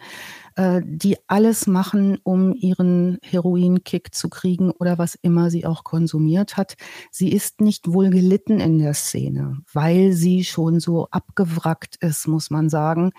[0.56, 6.56] äh, die alles machen, um ihren Heroinkick zu kriegen oder was immer sie auch konsumiert
[6.56, 6.76] hat.
[7.12, 12.50] Sie ist nicht wohl gelitten in der Szene, weil sie schon so abgewrackt ist, muss
[12.50, 13.12] man sagen.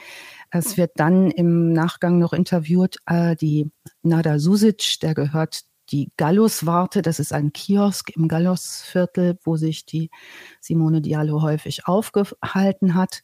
[0.50, 3.70] Es wird dann im Nachgang noch interviewt, äh, die
[4.02, 10.10] Nada Susic, der gehört die Gallus-Warte, das ist ein Kiosk im Gallus-Viertel, wo sich die
[10.60, 13.22] Simone Diallo häufig aufgehalten hat.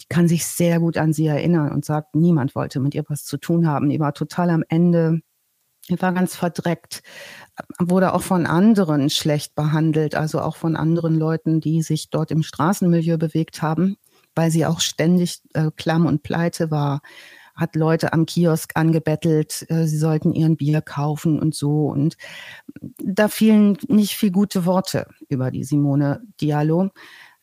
[0.00, 3.24] Die kann sich sehr gut an sie erinnern und sagt, niemand wollte mit ihr was
[3.24, 3.88] zu tun haben.
[3.88, 5.20] Die war total am Ende,
[5.88, 7.02] die war ganz verdreckt,
[7.78, 12.42] wurde auch von anderen schlecht behandelt, also auch von anderen Leuten, die sich dort im
[12.42, 13.96] Straßenmilieu bewegt haben,
[14.34, 17.00] weil sie auch ständig äh, klamm und pleite war
[17.58, 21.88] hat Leute am Kiosk angebettelt, äh, sie sollten ihren Bier kaufen und so.
[21.88, 22.16] Und
[22.98, 26.90] da fielen nicht viel gute Worte über die Simone Diallo.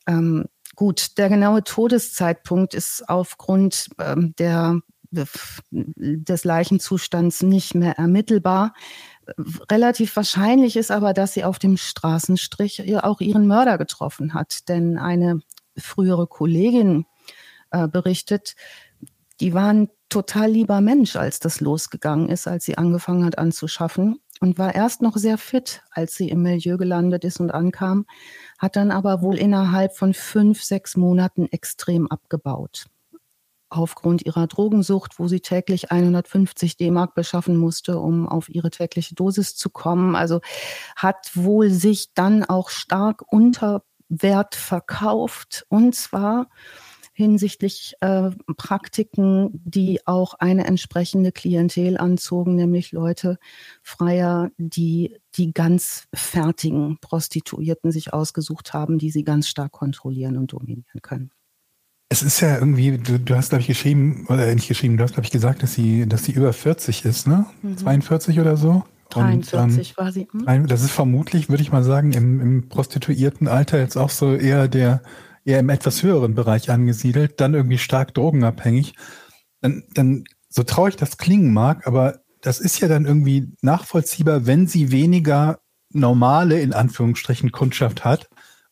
[0.08, 4.80] Ähm, gut, der genaue Todeszeitpunkt ist aufgrund ähm, der,
[5.12, 8.74] des Leichenzustands nicht mehr ermittelbar.
[9.72, 14.70] Relativ wahrscheinlich ist aber, dass sie auf dem Straßenstrich auch ihren Mörder getroffen hat.
[14.70, 15.42] Denn eine
[15.78, 17.06] frühere Kollegin
[17.72, 18.56] äh, berichtet,
[19.40, 24.20] die war ein total lieber Mensch, als das losgegangen ist, als sie angefangen hat anzuschaffen
[24.40, 28.06] und war erst noch sehr fit, als sie im Milieu gelandet ist und ankam,
[28.58, 32.86] hat dann aber wohl innerhalb von fünf, sechs Monaten extrem abgebaut.
[33.70, 39.56] Aufgrund ihrer Drogensucht, wo sie täglich 150 D-Mark beschaffen musste, um auf ihre tägliche Dosis
[39.56, 40.16] zu kommen.
[40.16, 40.40] Also
[40.96, 46.48] hat wohl sich dann auch stark unter Wert verkauft und zwar
[47.16, 53.40] hinsichtlich äh, Praktiken, die auch eine entsprechende Klientel anzogen, nämlich Leute
[53.82, 60.52] Freier, die die ganz fertigen Prostituierten sich ausgesucht haben, die sie ganz stark kontrollieren und
[60.52, 61.32] dominieren können.
[62.10, 65.14] Es ist ja irgendwie, du, du hast, glaube ich, geschrieben, oder nicht geschrieben, du hast,
[65.14, 67.46] glaube ich, gesagt, dass sie, dass sie über 40 ist, ne?
[67.62, 67.78] Mhm.
[67.78, 68.84] 42 oder so?
[69.10, 70.28] 43 und, ähm, war sie.
[70.32, 70.68] Hm?
[70.68, 75.02] Das ist vermutlich, würde ich mal sagen, im, im Prostituiertenalter jetzt auch so eher der
[75.46, 78.96] eher im etwas höheren Bereich angesiedelt, dann irgendwie stark drogenabhängig,
[79.62, 84.68] dann, dann so traurig das klingen mag, aber das ist ja dann irgendwie nachvollziehbar, wenn
[84.68, 85.60] sie weniger
[85.92, 88.30] normale, in Anführungsstrichen, Kundschaft hat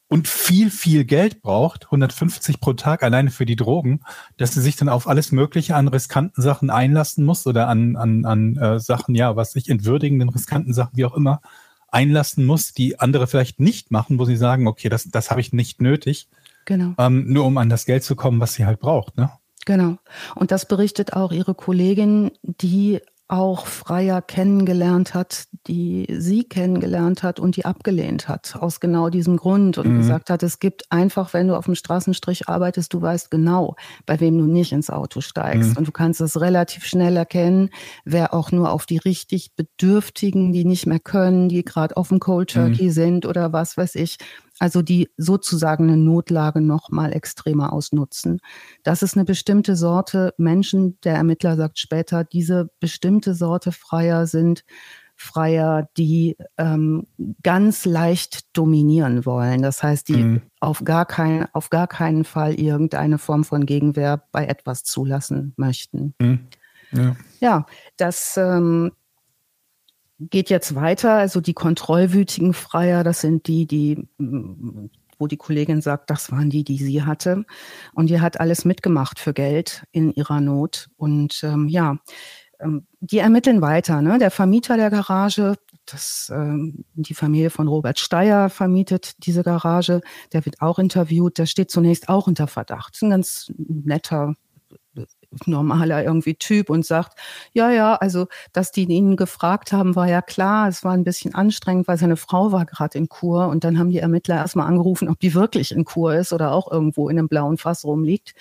[0.07, 4.01] und viel, viel Geld braucht, 150 pro Tag alleine für die Drogen,
[4.37, 8.25] dass sie sich dann auf alles Mögliche an riskanten Sachen einlassen muss oder an, an,
[8.25, 11.41] an äh, Sachen, ja, was sich entwürdigenden, riskanten Sachen, wie auch immer,
[11.87, 15.53] einlassen muss, die andere vielleicht nicht machen, wo sie sagen, okay, das, das habe ich
[15.53, 16.27] nicht nötig.
[16.65, 16.93] Genau.
[16.97, 19.31] Ähm, nur um an das Geld zu kommen, was sie halt braucht, ne?
[19.65, 19.95] Genau.
[20.35, 22.99] Und das berichtet auch ihre Kollegin, die
[23.29, 29.37] auch Freier kennengelernt hat, die sie kennengelernt hat und die abgelehnt hat, aus genau diesem
[29.37, 29.97] Grund und mhm.
[29.97, 34.19] gesagt hat, es gibt einfach, wenn du auf dem Straßenstrich arbeitest, du weißt genau, bei
[34.19, 35.71] wem du nicht ins Auto steigst.
[35.71, 35.77] Mhm.
[35.77, 37.69] Und du kannst es relativ schnell erkennen,
[38.05, 42.19] wer auch nur auf die richtig Bedürftigen, die nicht mehr können, die gerade auf dem
[42.19, 42.91] Cold Turkey mhm.
[42.91, 44.17] sind oder was weiß ich,
[44.59, 48.39] also die sozusagen eine Notlage noch mal extremer ausnutzen.
[48.83, 54.63] Das ist eine bestimmte Sorte Menschen, der Ermittler sagt später, diese bestimmte Sorte Freier sind
[55.15, 57.07] Freier, die ähm,
[57.43, 59.61] ganz leicht dominieren wollen.
[59.61, 60.41] Das heißt, die mhm.
[60.59, 66.15] auf, gar kein, auf gar keinen Fall irgendeine Form von Gegenwehr bei etwas zulassen möchten.
[66.19, 66.47] Mhm.
[66.91, 67.15] Ja.
[67.39, 67.65] ja,
[67.97, 68.91] das ähm,
[70.19, 71.13] geht jetzt weiter.
[71.13, 74.07] Also die kontrollwütigen Freier, das sind die, die
[75.19, 77.45] wo die Kollegin sagt, das waren die, die sie hatte.
[77.93, 80.89] Und die hat alles mitgemacht für Geld in ihrer Not.
[80.97, 81.97] Und ähm, ja,
[82.59, 84.01] ähm, die ermitteln weiter.
[84.01, 84.17] Ne?
[84.17, 90.45] Der Vermieter der Garage, das, ähm, die Familie von Robert Steyer vermietet diese Garage, der
[90.45, 92.93] wird auch interviewt, der steht zunächst auch unter Verdacht.
[92.93, 94.35] Das ist ein ganz netter
[95.45, 97.17] normaler irgendwie Typ und sagt,
[97.53, 100.67] ja, ja, also, dass die ihn gefragt haben, war ja klar.
[100.67, 103.89] Es war ein bisschen anstrengend, weil seine Frau war gerade in Kur und dann haben
[103.89, 107.27] die Ermittler erstmal angerufen, ob die wirklich in Kur ist oder auch irgendwo in einem
[107.27, 108.33] blauen Fass rumliegt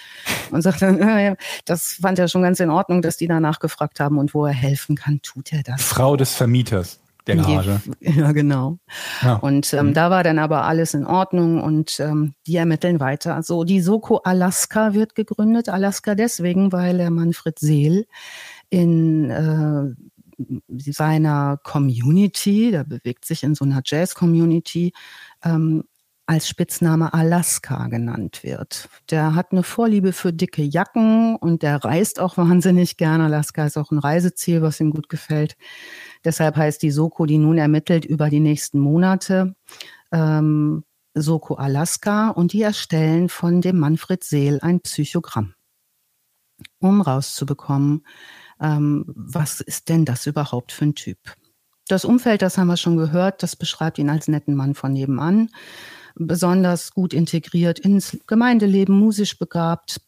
[0.51, 4.01] und sagt dann, äh, das fand er schon ganz in Ordnung, dass die danach gefragt
[4.01, 5.83] haben und wo er helfen kann, tut er das.
[5.83, 7.81] Frau des Vermieters der Garage.
[8.01, 8.79] Ja, genau.
[9.23, 9.37] Ja.
[9.37, 9.95] Und ähm, mhm.
[9.95, 13.35] da war dann aber alles in Ordnung und ähm, die ermitteln weiter.
[13.35, 15.69] Also die Soko Alaska wird gegründet.
[15.69, 18.07] Alaska deswegen, weil der Manfred Seel
[18.71, 19.95] in äh,
[20.69, 24.93] seiner Community, der bewegt sich in so einer Jazz-Community,
[25.45, 25.85] ähm,
[26.33, 28.89] als Spitzname Alaska genannt wird.
[29.11, 33.25] Der hat eine Vorliebe für dicke Jacken und der reist auch wahnsinnig gerne.
[33.25, 35.57] Alaska ist auch ein Reiseziel, was ihm gut gefällt.
[36.25, 39.55] Deshalb heißt die Soko, die nun ermittelt über die nächsten Monate,
[40.11, 45.53] ähm, Soko Alaska und die erstellen von dem Manfred Seel ein Psychogramm,
[46.79, 48.07] um rauszubekommen,
[48.59, 51.19] ähm, was ist denn das überhaupt für ein Typ.
[51.89, 55.51] Das Umfeld, das haben wir schon gehört, das beschreibt ihn als netten Mann von nebenan
[56.17, 60.01] besonders gut integriert ins Gemeindeleben, musisch begabt,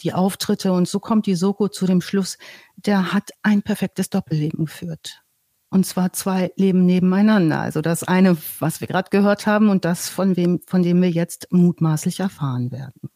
[0.00, 2.38] die Auftritte und so kommt die Soko zu dem Schluss,
[2.76, 5.22] der hat ein perfektes Doppelleben geführt.
[5.70, 7.60] Und zwar zwei Leben nebeneinander.
[7.60, 11.10] Also das eine, was wir gerade gehört haben und das, von, wem, von dem wir
[11.10, 13.10] jetzt mutmaßlich erfahren werden.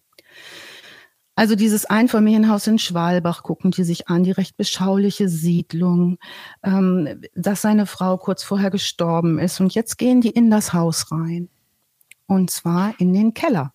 [1.39, 6.19] Also dieses Einfamilienhaus in Schwalbach gucken die sich an, die recht beschauliche Siedlung,
[6.65, 9.61] ähm, dass seine Frau kurz vorher gestorben ist.
[9.61, 11.49] Und jetzt gehen die in das Haus rein.
[12.29, 13.73] Und zwar in den Keller.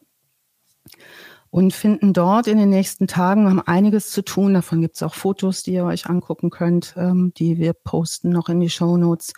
[1.50, 4.56] und finden dort in den nächsten Tagen, haben einiges zu tun.
[4.56, 8.50] Davon gibt es auch Fotos, die ihr euch angucken könnt, ähm, die wir posten noch
[8.50, 9.34] in die Show Notes.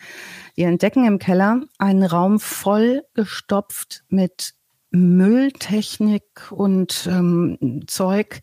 [0.55, 4.53] Die entdecken im Keller einen Raum voll gestopft mit
[4.91, 8.39] Mülltechnik und ähm, Zeug,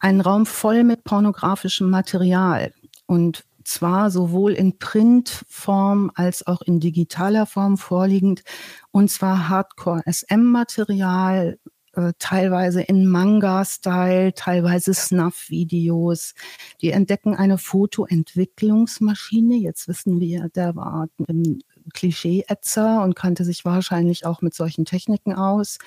[0.00, 2.74] einen Raum voll mit pornografischem Material.
[3.06, 8.42] Und zwar sowohl in Printform als auch in digitaler Form vorliegend.
[8.90, 11.58] Und zwar Hardcore-SM-Material,
[11.92, 16.34] äh, teilweise in Manga-Style, teilweise Snuff-Videos.
[16.80, 19.56] Die entdecken eine Fotoentwicklungsmaschine.
[19.56, 21.58] Jetzt wissen wir, der war ein
[21.92, 25.78] Klischee-Ätzer und kannte sich wahrscheinlich auch mit solchen Techniken aus.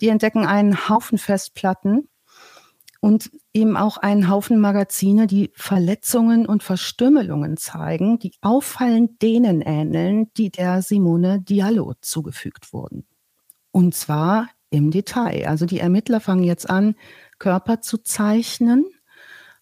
[0.00, 2.08] Die entdecken einen Haufen Festplatten
[3.02, 10.32] und eben auch einen Haufen Magazine, die Verletzungen und Verstümmelungen zeigen, die auffallend denen ähneln,
[10.36, 13.04] die der Simone Diallo zugefügt wurden.
[13.72, 15.48] Und zwar im Detail.
[15.48, 16.94] Also die Ermittler fangen jetzt an,
[17.40, 18.86] Körper zu zeichnen,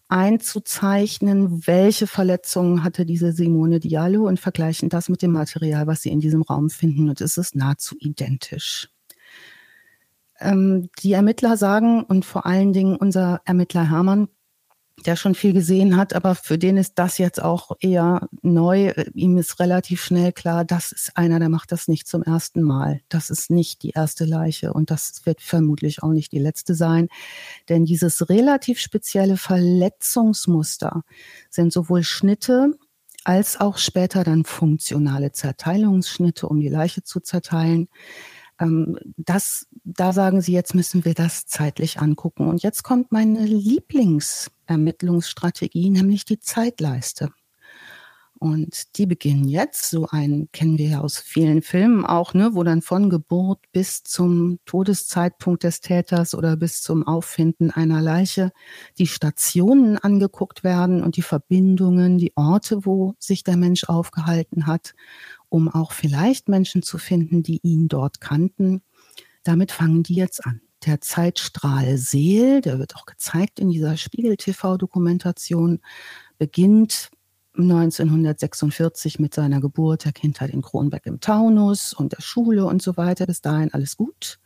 [0.09, 6.11] einzuzeichnen, welche Verletzungen hatte diese Simone Diallo und vergleichen das mit dem Material, was sie
[6.11, 7.09] in diesem Raum finden.
[7.09, 8.91] Und es ist nahezu identisch.
[10.41, 14.29] Ähm, die Ermittler sagen und vor allen Dingen unser Ermittler Hermann,
[15.07, 18.93] der schon viel gesehen hat, aber für den ist das jetzt auch eher neu.
[19.15, 23.01] Ihm ist relativ schnell klar, das ist einer, der macht das nicht zum ersten Mal.
[23.09, 27.09] Das ist nicht die erste Leiche und das wird vermutlich auch nicht die letzte sein.
[27.69, 31.03] Denn dieses relativ spezielle Verletzungsmuster
[31.49, 32.79] sind sowohl Schnitte
[33.25, 37.89] als auch später dann funktionale Zerteilungsschnitte, um die Leiche zu zerteilen
[39.17, 42.47] das, da sagen Sie, jetzt müssen wir das zeitlich angucken.
[42.49, 47.31] Und jetzt kommt meine Lieblingsermittlungsstrategie, nämlich die Zeitleiste.
[48.43, 52.65] Und die beginnen jetzt, so einen kennen wir ja aus vielen Filmen auch, ne, wo
[52.65, 58.51] dann von Geburt bis zum Todeszeitpunkt des Täters oder bis zum Auffinden einer Leiche
[58.99, 64.95] die Stationen angeguckt werden und die Verbindungen, die Orte, wo sich der Mensch aufgehalten hat
[65.51, 68.83] um auch vielleicht Menschen zu finden, die ihn dort kannten.
[69.43, 70.63] Damit fangen die jetzt an.
[70.87, 75.81] Der Zeitstrahl Seel, der wird auch gezeigt in dieser Spiegel-TV-Dokumentation,
[76.39, 77.11] beginnt
[77.59, 82.97] 1946 mit seiner Geburt, der Kindheit in Kronberg im Taunus und der Schule und so
[82.97, 83.27] weiter.
[83.27, 84.39] Bis dahin alles gut.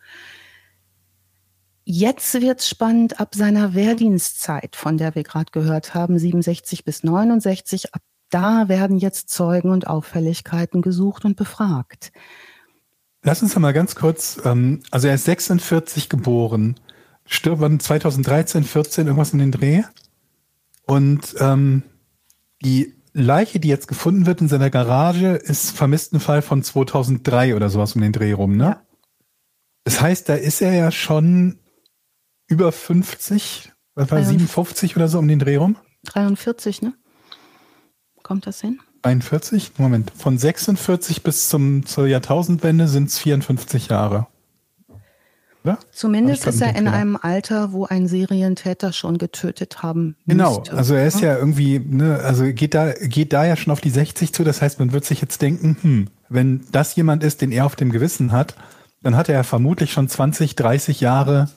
[1.84, 7.94] Jetzt wird's spannend ab seiner Wehrdienstzeit, von der wir gerade gehört haben, 67 bis 69.
[7.94, 8.02] Ab
[8.34, 12.10] da werden jetzt Zeugen und Auffälligkeiten gesucht und befragt.
[13.22, 16.74] Lass uns mal ganz kurz, ähm, also er ist 46 geboren,
[17.26, 19.82] stirbt 2013, 14, irgendwas in den Dreh.
[20.84, 21.84] Und ähm,
[22.62, 27.70] die Leiche, die jetzt gefunden wird in seiner Garage, ist vermissten Fall von 2003 oder
[27.70, 28.64] sowas um den Dreh rum, ne?
[28.64, 28.82] Ja.
[29.84, 31.60] Das heißt, da ist er ja schon
[32.48, 35.76] über 50, was war 57 oder so um den Dreh rum?
[36.06, 36.94] 43, ne?
[38.24, 38.80] Kommt das hin?
[39.02, 39.72] 41?
[39.76, 40.10] Moment.
[40.16, 44.26] Von 46 bis zum, zur Jahrtausendwende sind es 54 Jahre.
[45.62, 45.78] Oder?
[45.92, 50.76] Zumindest ist er in einem Alter, wo ein Serientäter schon getötet haben Genau, müsste.
[50.76, 53.90] also er ist ja irgendwie, ne, also geht da, geht da ja schon auf die
[53.90, 54.42] 60 zu.
[54.42, 57.76] Das heißt, man wird sich jetzt denken, hm, wenn das jemand ist, den er auf
[57.76, 58.56] dem Gewissen hat,
[59.02, 61.50] dann hat er vermutlich schon 20, 30 Jahre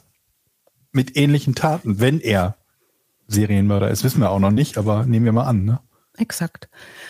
[0.92, 2.58] mit ähnlichen Taten, wenn er
[3.28, 4.04] Serienmörder ist.
[4.04, 5.80] Wissen wir auch noch nicht, aber nehmen wir mal an, ne?
[6.20, 6.68] Exakt.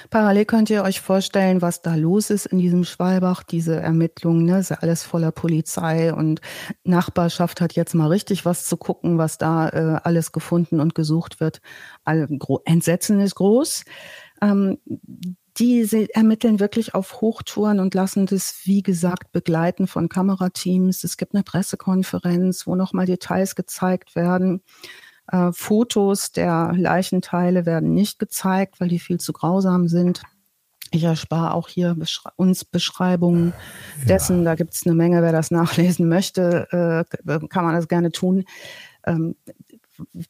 [0.10, 4.60] Parallel könnt ihr euch vorstellen, was da los ist in diesem Schwalbach, diese Ermittlungen, ne,
[4.60, 6.42] ist ja alles voller Polizei und
[6.84, 11.40] Nachbarschaft hat jetzt mal richtig was zu gucken, was da äh, alles gefunden und gesucht
[11.40, 11.62] wird.
[12.04, 12.28] All,
[12.66, 13.86] Entsetzen ist groß.
[14.42, 14.78] Ähm,
[15.58, 21.04] die ermitteln wirklich auf Hochtouren und lassen das, wie gesagt, begleiten von Kamerateams.
[21.04, 24.62] Es gibt eine Pressekonferenz, wo nochmal Details gezeigt werden.
[25.32, 30.22] Äh, Fotos der Leichenteile werden nicht gezeigt, weil die viel zu grausam sind.
[30.92, 33.54] Ich erspare auch hier beschre uns Beschreibungen
[34.00, 34.06] ja.
[34.06, 34.46] dessen.
[34.46, 38.46] Da gibt es eine Menge, wer das nachlesen möchte, äh, kann man das gerne tun.
[39.06, 39.36] Ähm,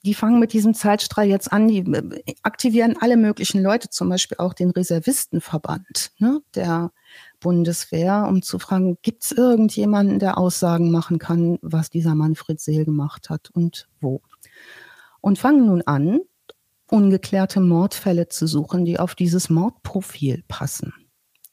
[0.03, 4.37] die fangen mit diesem Zeitstrahl jetzt an, die äh, aktivieren alle möglichen Leute, zum Beispiel
[4.39, 6.91] auch den Reservistenverband ne, der
[7.39, 12.85] Bundeswehr, um zu fragen, gibt es irgendjemanden, der Aussagen machen kann, was dieser Manfred Seel
[12.85, 14.21] gemacht hat und wo
[15.27, 16.21] und fangen nun an,
[16.89, 20.93] ungeklärte Mordfälle zu suchen, die auf dieses Mordprofil passen.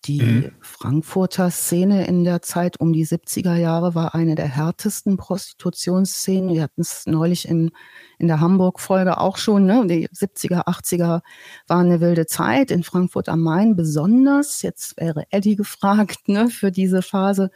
[0.06, 0.52] Die mhm.
[0.60, 6.52] Frankfurter Szene in der Zeit um die 70er Jahre war eine der härtesten Prostitutionsszenen.
[6.52, 7.70] Wir hatten es neulich in,
[8.18, 9.64] in der Hamburg-Folge auch schon.
[9.64, 9.86] Ne?
[9.86, 11.22] Die 70er, 80er
[11.68, 14.60] waren eine wilde Zeit, in Frankfurt am Main besonders.
[14.60, 17.50] Jetzt wäre Eddie gefragt ne, für diese Phase.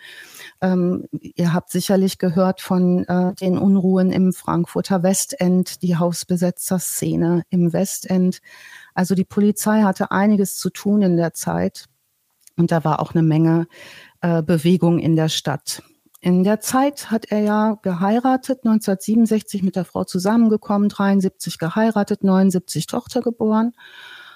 [0.62, 7.74] Ähm, ihr habt sicherlich gehört von äh, den Unruhen im Frankfurter Westend, die Hausbesetzerszene im
[7.74, 8.40] Westend.
[8.94, 11.88] Also die Polizei hatte einiges zu tun in der Zeit.
[12.58, 13.66] Und da war auch eine Menge
[14.20, 15.82] äh, Bewegung in der Stadt.
[16.20, 22.86] In der Zeit hat er ja geheiratet, 1967 mit der Frau zusammengekommen, 73 geheiratet, 79
[22.88, 23.72] Tochter geboren.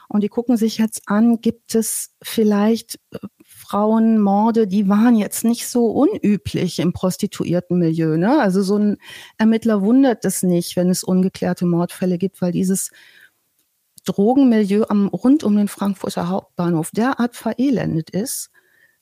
[0.09, 5.67] Und die gucken sich jetzt an, gibt es vielleicht äh, Frauenmorde, die waren jetzt nicht
[5.67, 8.17] so unüblich im Prostituiertenmilieu.
[8.17, 8.41] Ne?
[8.41, 8.99] Also so ein
[9.39, 12.91] Ermittler wundert es nicht, wenn es ungeklärte Mordfälle gibt, weil dieses
[14.05, 18.51] Drogenmilieu am, rund um den Frankfurter Hauptbahnhof derart verelendet ist,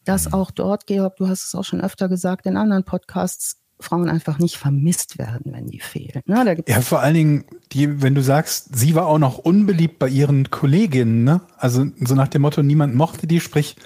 [0.04, 0.34] dass mhm.
[0.34, 4.38] auch dort, Georg, du hast es auch schon öfter gesagt in anderen Podcasts, Frauen einfach
[4.38, 6.22] nicht vermisst werden, wenn die fehlen.
[6.26, 6.44] Ne?
[6.44, 10.08] Da ja, vor allen Dingen, die, wenn du sagst, sie war auch noch unbeliebt bei
[10.08, 11.40] ihren Kolleginnen, ne?
[11.56, 13.76] Also so nach dem Motto, niemand mochte die, sprich,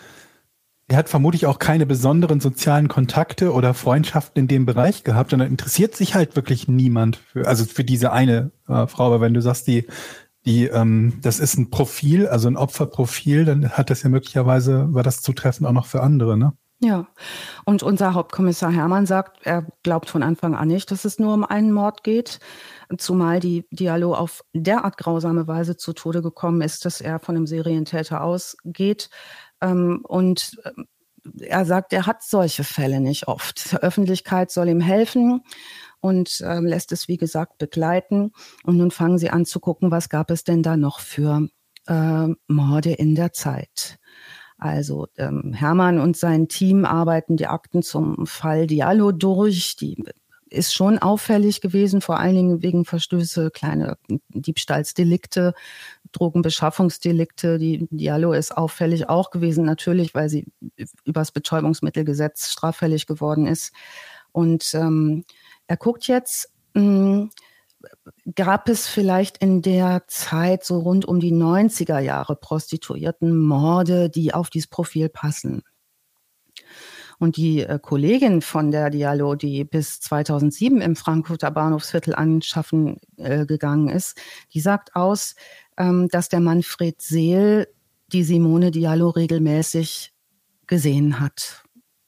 [0.86, 5.38] er hat vermutlich auch keine besonderen sozialen Kontakte oder Freundschaften in dem Bereich gehabt und
[5.38, 9.06] dann interessiert sich halt wirklich niemand für, also für diese eine äh, Frau.
[9.06, 9.86] Aber wenn du sagst, die
[10.46, 15.02] die, ähm, das ist ein Profil, also ein Opferprofil, dann hat das ja möglicherweise, war
[15.02, 16.52] das zutreffend auch noch für andere, ne?
[16.80, 17.06] Ja,
[17.64, 21.44] und unser Hauptkommissar Hermann sagt, er glaubt von Anfang an nicht, dass es nur um
[21.44, 22.40] einen Mord geht,
[22.98, 27.46] zumal die Diallo auf derart grausame Weise zu Tode gekommen ist, dass er von einem
[27.46, 29.08] Serientäter ausgeht.
[29.62, 33.72] Ähm, und äh, er sagt, er hat solche Fälle nicht oft.
[33.72, 35.42] Die Öffentlichkeit soll ihm helfen
[36.04, 38.32] und äh, lässt es, wie gesagt, begleiten.
[38.62, 41.48] Und nun fangen sie an zu gucken, was gab es denn da noch für
[41.86, 43.98] äh, Morde in der Zeit.
[44.58, 49.76] Also ähm, Hermann und sein Team arbeiten die Akten zum Fall Diallo durch.
[49.76, 50.04] Die
[50.50, 53.96] ist schon auffällig gewesen, vor allen Dingen wegen Verstöße, kleine
[54.28, 55.54] Diebstahlsdelikte,
[56.12, 57.56] Drogenbeschaffungsdelikte.
[57.58, 60.52] Die Diallo ist auffällig auch gewesen, natürlich, weil sie
[61.06, 63.72] übers Betäubungsmittelgesetz straffällig geworden ist.
[64.32, 65.24] Und ähm,
[65.66, 67.30] er guckt jetzt, hm,
[68.34, 74.32] gab es vielleicht in der Zeit so rund um die 90er Jahre Prostituierten Morde, die
[74.32, 75.62] auf dieses Profil passen.
[77.18, 83.46] Und die äh, Kollegin von der Diallo, die bis 2007 im Frankfurter Bahnhofsviertel anschaffen äh,
[83.46, 84.18] gegangen ist,
[84.52, 85.34] die sagt aus,
[85.76, 87.68] ähm, dass der Manfred Seel
[88.12, 90.12] die Simone Diallo regelmäßig
[90.66, 91.62] gesehen hat.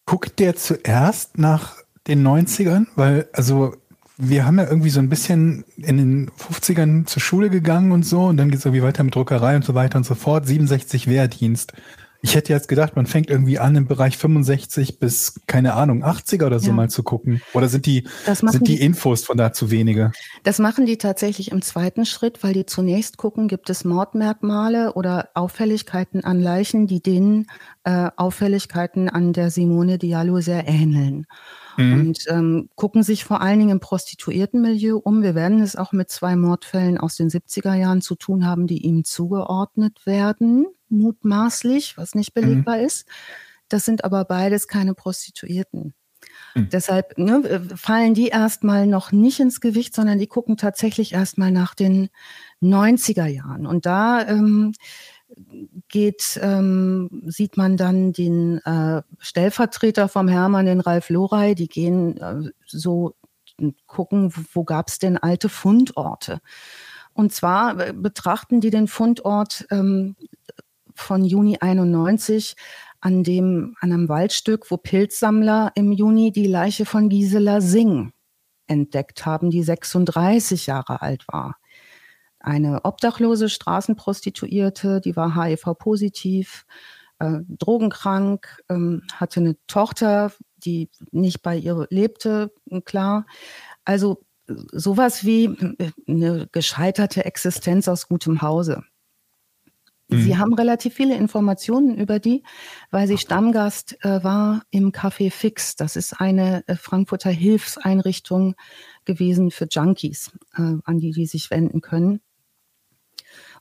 [0.06, 2.86] Guckt der zuerst nach den 90ern?
[2.94, 3.74] Weil, also,
[4.18, 8.24] wir haben ja irgendwie so ein bisschen in den 50ern zur Schule gegangen und so
[8.24, 10.46] und dann geht es irgendwie weiter mit Druckerei und so weiter und so fort.
[10.46, 11.74] 67 Wehrdienst.
[12.22, 16.46] Ich hätte jetzt gedacht, man fängt irgendwie an im Bereich 65 bis, keine Ahnung, 80er
[16.46, 16.72] oder so ja.
[16.72, 17.42] mal zu gucken.
[17.52, 20.12] Oder sind die, sind die, die Infos von da zu wenige?
[20.42, 25.28] Das machen die tatsächlich im zweiten Schritt, weil die zunächst gucken, gibt es Mordmerkmale oder
[25.34, 27.46] Auffälligkeiten an Leichen, die den
[27.84, 31.26] äh, Auffälligkeiten an der Simone Diallo sehr ähneln
[31.76, 31.92] mhm.
[31.92, 35.22] und ähm, gucken sich vor allen Dingen im Prostituiertenmilieu um.
[35.22, 38.84] Wir werden es auch mit zwei Mordfällen aus den 70er Jahren zu tun haben, die
[38.84, 42.84] ihm zugeordnet werden, mutmaßlich, was nicht belegbar mhm.
[42.84, 43.06] ist.
[43.68, 45.94] Das sind aber beides keine Prostituierten.
[46.54, 46.68] Mhm.
[46.70, 51.74] Deshalb ne, fallen die erstmal noch nicht ins Gewicht, sondern die gucken tatsächlich erstmal nach
[51.74, 52.08] den
[52.62, 53.66] 90er Jahren.
[53.66, 54.72] Und da ähm,
[55.88, 62.16] geht, ähm, sieht man dann den äh, Stellvertreter vom Hermann, den Ralf Lorey, die gehen
[62.18, 63.14] äh, so
[63.86, 66.40] gucken, wo gab es denn alte Fundorte.
[67.12, 70.16] Und zwar äh, betrachten die den Fundort ähm,
[70.94, 72.56] von Juni 91
[73.00, 78.12] an dem, an einem Waldstück, wo Pilzsammler im Juni die Leiche von Gisela Singh
[78.66, 81.56] entdeckt haben, die 36 Jahre alt war
[82.46, 86.64] eine obdachlose Straßenprostituierte, die war HIV-positiv,
[87.18, 92.52] äh, drogenkrank, ähm, hatte eine Tochter, die nicht bei ihr lebte,
[92.84, 93.26] klar.
[93.84, 98.84] Also sowas wie äh, eine gescheiterte Existenz aus gutem Hause.
[100.08, 100.22] Mhm.
[100.22, 102.44] Sie haben relativ viele Informationen über die,
[102.92, 105.74] weil sie Stammgast äh, war im Café Fix.
[105.74, 108.54] Das ist eine äh, Frankfurter Hilfseinrichtung
[109.04, 112.20] gewesen für Junkies, äh, an die die sich wenden können.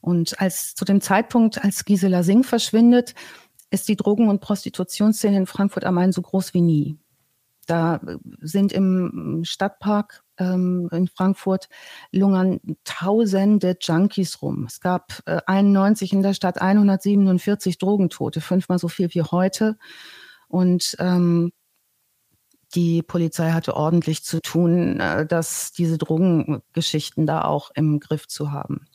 [0.05, 3.15] Und als zu dem Zeitpunkt, als Gisela Singh verschwindet,
[3.71, 6.99] ist die Drogen- und Prostitutionsszene in Frankfurt am Main so groß wie nie.
[7.65, 7.99] Da
[8.39, 11.69] sind im Stadtpark ähm, in Frankfurt
[12.11, 14.65] lungern tausende Junkies rum.
[14.65, 19.75] Es gab äh, 91 in der Stadt 147 Drogentote, fünfmal so viel wie heute.
[20.47, 21.51] Und ähm,
[22.75, 28.51] die Polizei hatte ordentlich zu tun, äh, dass diese Drogengeschichten da auch im Griff zu
[28.51, 28.85] haben.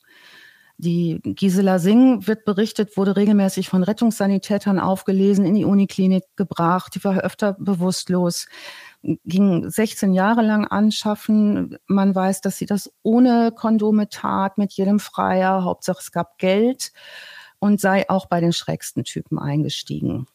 [0.83, 6.95] Die Gisela Singh wird berichtet, wurde regelmäßig von Rettungssanitätern aufgelesen, in die Uniklinik gebracht.
[6.95, 8.47] Die war öfter bewusstlos,
[9.03, 11.77] ging 16 Jahre lang anschaffen.
[11.87, 15.65] Man weiß, dass sie das ohne Kondome tat, mit jedem Freier.
[15.65, 16.93] Hauptsache es gab Geld
[17.59, 20.29] und sei auch bei den schrägsten Typen eingestiegen.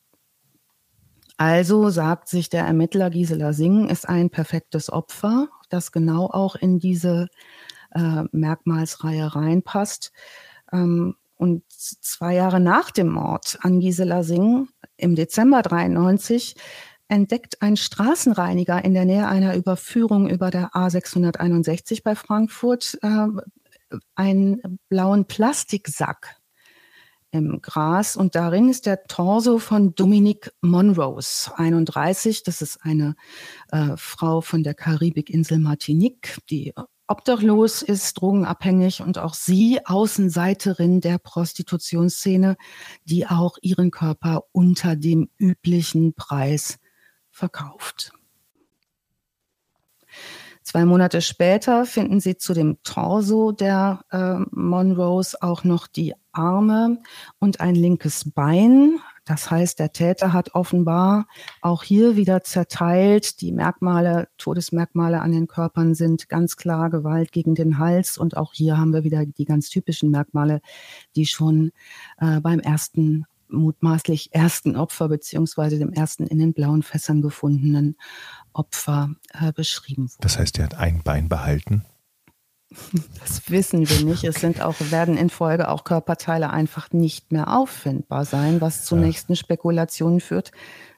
[1.38, 6.78] Also sagt sich der Ermittler Gisela Singh ist ein perfektes Opfer, das genau auch in
[6.78, 7.30] diese
[7.96, 10.12] äh, Merkmalsreihe reinpasst.
[10.72, 16.56] Ähm, und zwei Jahre nach dem Mord an Gisela Singh im Dezember 93
[17.08, 23.28] entdeckt ein Straßenreiniger in der Nähe einer Überführung über der A661 bei Frankfurt äh,
[24.16, 26.38] einen blauen Plastiksack
[27.32, 32.44] im Gras und darin ist der Torso von Dominique Monrose, 31.
[32.44, 33.16] Das ist eine
[33.72, 36.74] äh, Frau von der Karibikinsel Martinique, die
[37.08, 42.58] obdachlos ist, drogenabhängig und auch sie Außenseiterin der Prostitutionsszene,
[43.04, 46.80] die auch ihren Körper unter dem üblichen Preis
[47.30, 48.14] verkauft.
[50.64, 57.04] Zwei Monate später finden sie zu dem Torso der äh, Monrose auch noch die Arme
[57.38, 59.00] und ein linkes Bein.
[59.26, 61.28] Das heißt, der Täter hat offenbar
[61.62, 63.42] auch hier wieder zerteilt.
[63.42, 68.18] Die Merkmale, Todesmerkmale an den Körpern sind ganz klar Gewalt gegen den Hals.
[68.20, 70.62] Und auch hier haben wir wieder die ganz typischen Merkmale,
[71.16, 71.72] die schon
[72.20, 77.96] äh, beim ersten mutmaßlich ersten Opfer beziehungsweise dem ersten in den blauen Fässern gefundenen
[78.54, 80.22] Opfer äh, beschrieben wurde.
[80.22, 81.84] Das heißt, er hat ein Bein behalten?
[83.20, 84.24] Das wissen wir nicht.
[84.24, 88.96] Es sind auch, werden in Folge auch Körperteile einfach nicht mehr auffindbar sein, was zu
[88.96, 89.02] ja.
[89.02, 90.52] nächsten Spekulationen führt,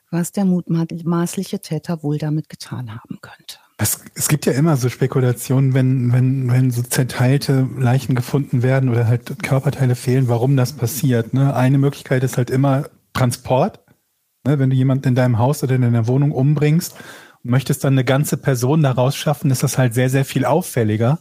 [0.10, 3.58] was der mutmaßliche Täter wohl damit getan haben könnte.
[3.80, 8.90] Es, es gibt ja immer so Spekulationen, wenn, wenn, wenn so zerteilte Leichen gefunden werden
[8.90, 11.34] oder halt Körperteile fehlen, warum das passiert.
[11.34, 11.56] Ne?
[11.56, 13.82] Eine Möglichkeit ist halt immer Transport.
[14.46, 14.58] Ne?
[14.58, 16.96] Wenn du jemanden in deinem Haus oder in deiner Wohnung umbringst
[17.44, 21.20] und möchtest dann eine ganze Person daraus schaffen, ist das halt sehr, sehr viel auffälliger,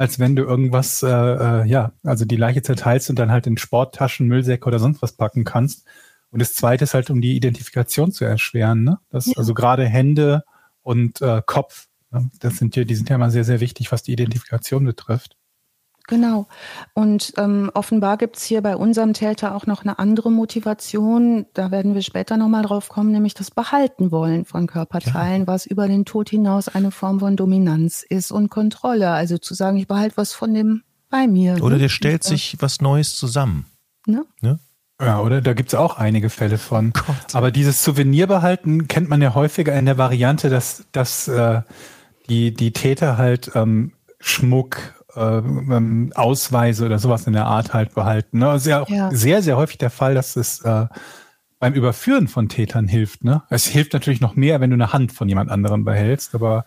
[0.00, 3.58] als wenn du irgendwas, äh, äh, ja, also die Leiche zerteilst und dann halt in
[3.58, 5.84] Sporttaschen, Müllsäcke oder sonst was packen kannst.
[6.30, 8.84] Und das zweite ist halt, um die Identifikation zu erschweren.
[8.84, 8.98] Ne?
[9.10, 9.34] Das, ja.
[9.36, 10.44] Also gerade Hände
[10.82, 11.88] und äh, Kopf
[12.40, 15.36] das sind ja, die sind ja mal sehr, sehr wichtig, was die Identifikation betrifft.
[16.06, 16.48] Genau.
[16.94, 21.46] Und ähm, offenbar gibt es hier bei unserem Täter auch noch eine andere Motivation.
[21.54, 25.46] Da werden wir später nochmal drauf kommen, nämlich das Behalten wollen von Körperteilen, ja.
[25.46, 29.10] was über den Tod hinaus eine Form von Dominanz ist und Kontrolle.
[29.10, 31.62] Also zu sagen, ich behalte was von dem bei mir.
[31.62, 31.82] Oder ne?
[31.82, 33.66] der stellt sich was Neues zusammen.
[34.06, 34.24] Ne?
[34.40, 34.58] ne?
[35.00, 35.40] Ja, oder?
[35.40, 36.92] Da gibt's auch einige Fälle von.
[36.92, 37.34] Gott.
[37.34, 41.62] Aber dieses Souvenirbehalten kennt man ja häufiger in der Variante, dass, dass äh,
[42.28, 47.94] die, die Täter halt ähm, Schmuck, äh, ähm, Ausweise oder sowas in der Art halt
[47.94, 48.38] behalten.
[48.38, 48.46] Ne?
[48.46, 49.10] Das ist ja auch ja.
[49.12, 50.86] sehr, sehr häufig der Fall, dass es äh,
[51.58, 53.24] beim Überführen von Tätern hilft.
[53.24, 53.42] Ne?
[53.50, 56.64] Es hilft natürlich noch mehr, wenn du eine Hand von jemand anderem behältst, aber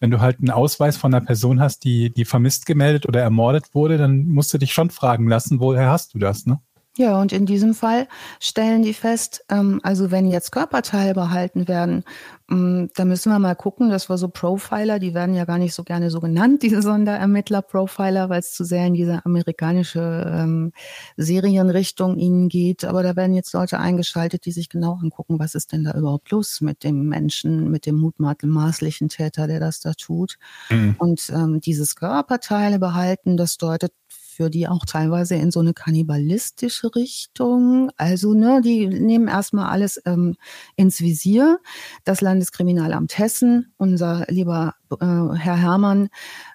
[0.00, 3.72] wenn du halt einen Ausweis von einer Person hast, die, die vermisst gemeldet oder ermordet
[3.72, 6.60] wurde, dann musst du dich schon fragen lassen, woher hast du das, ne?
[6.98, 8.06] Ja, und in diesem Fall
[8.38, 12.04] stellen die fest, ähm, also wenn jetzt Körperteile behalten werden,
[12.50, 15.72] ähm, da müssen wir mal gucken, das war so Profiler, die werden ja gar nicht
[15.72, 20.00] so gerne so genannt, diese Sonderermittler-Profiler, weil es zu sehr in diese amerikanische
[20.36, 20.72] ähm,
[21.16, 22.84] Serienrichtung ihnen geht.
[22.84, 26.30] Aber da werden jetzt Leute eingeschaltet, die sich genau angucken, was ist denn da überhaupt
[26.30, 30.36] los mit dem Menschen, mit dem mutmaßlichen Täter, der das da tut.
[30.68, 30.96] Mhm.
[30.98, 33.92] Und ähm, dieses Körperteile behalten, das deutet
[34.32, 37.90] für die auch teilweise in so eine kannibalistische Richtung.
[37.96, 40.36] Also, ne, die nehmen erstmal alles ähm,
[40.76, 41.58] ins Visier.
[42.04, 46.08] Das Landeskriminalamt Hessen, unser lieber äh, Herr Hermann,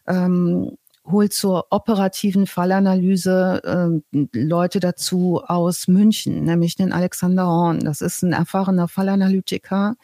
[0.08, 0.78] ähm,
[1.10, 7.80] holt zur operativen Fallanalyse äh, Leute dazu aus München, nämlich den Alexander Horn.
[7.80, 9.96] Das ist ein erfahrener Fallanalytiker,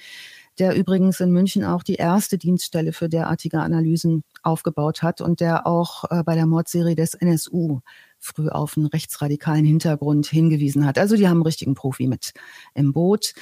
[0.60, 5.66] der übrigens in München auch die erste Dienststelle für derartige Analysen aufgebaut hat und der
[5.66, 7.80] auch äh, bei der Mordserie des NSU
[8.20, 10.98] früh auf einen rechtsradikalen Hintergrund hingewiesen hat.
[10.98, 12.34] Also die haben einen richtigen Profi mit
[12.74, 13.34] im Boot.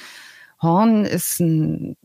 [0.62, 1.96] Horn ist ein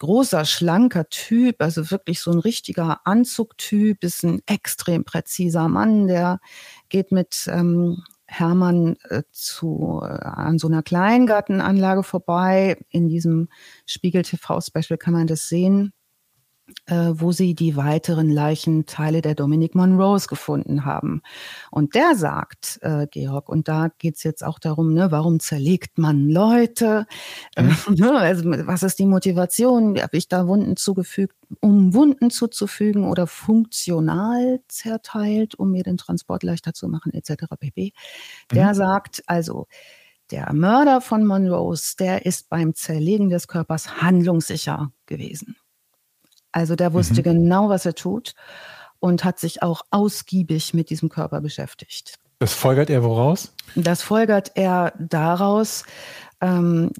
[0.00, 6.40] großer, schlanker Typ, also wirklich so ein richtiger Anzugtyp, ist ein extrem präziser Mann, der
[6.88, 8.02] geht mit ähm,
[8.38, 12.78] Hermann äh, zu, äh, an so einer Kleingartenanlage vorbei.
[12.90, 13.48] In diesem
[13.86, 15.92] Spiegel TV Special kann man das sehen
[16.88, 21.20] wo sie die weiteren Leichenteile der Dominic Monroes gefunden haben.
[21.70, 26.28] Und der sagt, äh, Georg, und da geht's jetzt auch darum, ne, warum zerlegt man
[26.28, 27.06] Leute?
[27.56, 27.74] Mhm.
[28.24, 30.00] Also, was ist die Motivation?
[30.00, 36.42] Habe ich da Wunden zugefügt, um Wunden zuzufügen oder funktional zerteilt, um mir den Transport
[36.42, 37.44] leichter zu machen, etc.
[37.58, 37.92] pp.
[38.52, 38.74] Der mhm.
[38.74, 39.66] sagt also,
[40.30, 45.56] der Mörder von Monroes, der ist beim Zerlegen des Körpers handlungssicher gewesen.
[46.54, 47.24] Also der wusste mhm.
[47.24, 48.34] genau, was er tut
[49.00, 52.14] und hat sich auch ausgiebig mit diesem Körper beschäftigt.
[52.38, 53.52] Das folgert er woraus?
[53.74, 55.82] Das folgert er daraus,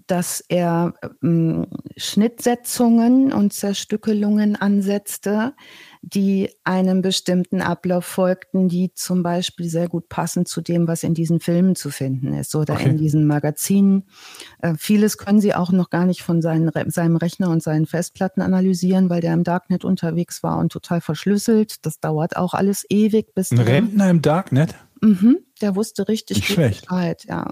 [0.06, 1.66] dass er ähm,
[1.96, 5.54] Schnittsetzungen und Zerstückelungen ansetzte,
[6.00, 11.14] die einem bestimmten Ablauf folgten, die zum Beispiel sehr gut passen zu dem, was in
[11.14, 12.90] diesen Filmen zu finden ist oder okay.
[12.90, 14.04] in diesen Magazinen.
[14.60, 18.40] Äh, vieles können Sie auch noch gar nicht von seinen, seinem Rechner und seinen Festplatten
[18.40, 21.84] analysieren, weil der im Darknet unterwegs war und total verschlüsselt.
[21.84, 23.34] Das dauert auch alles ewig.
[23.34, 24.74] Bis Ein Rentner im Darknet?
[25.00, 27.50] Mhm, der wusste richtig gut Bescheid, ja.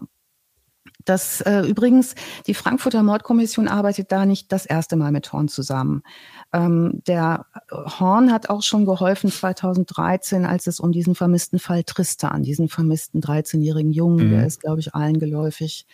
[1.04, 2.14] Das äh, übrigens,
[2.46, 6.02] die Frankfurter Mordkommission arbeitet da nicht das erste Mal mit Horn zusammen.
[6.52, 12.42] Ähm, der Horn hat auch schon geholfen 2013, als es um diesen vermissten Fall Tristan,
[12.42, 14.30] diesen vermissten 13-jährigen Jungen, mhm.
[14.30, 15.86] der ist, glaube ich, allen geläufig,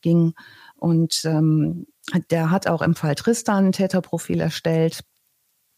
[0.00, 0.34] ging.
[0.76, 1.86] Und ähm,
[2.30, 5.04] der hat auch im Fall Tristan ein Täterprofil erstellt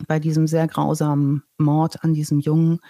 [0.08, 2.80] bei diesem sehr grausamen Mord an diesem Jungen.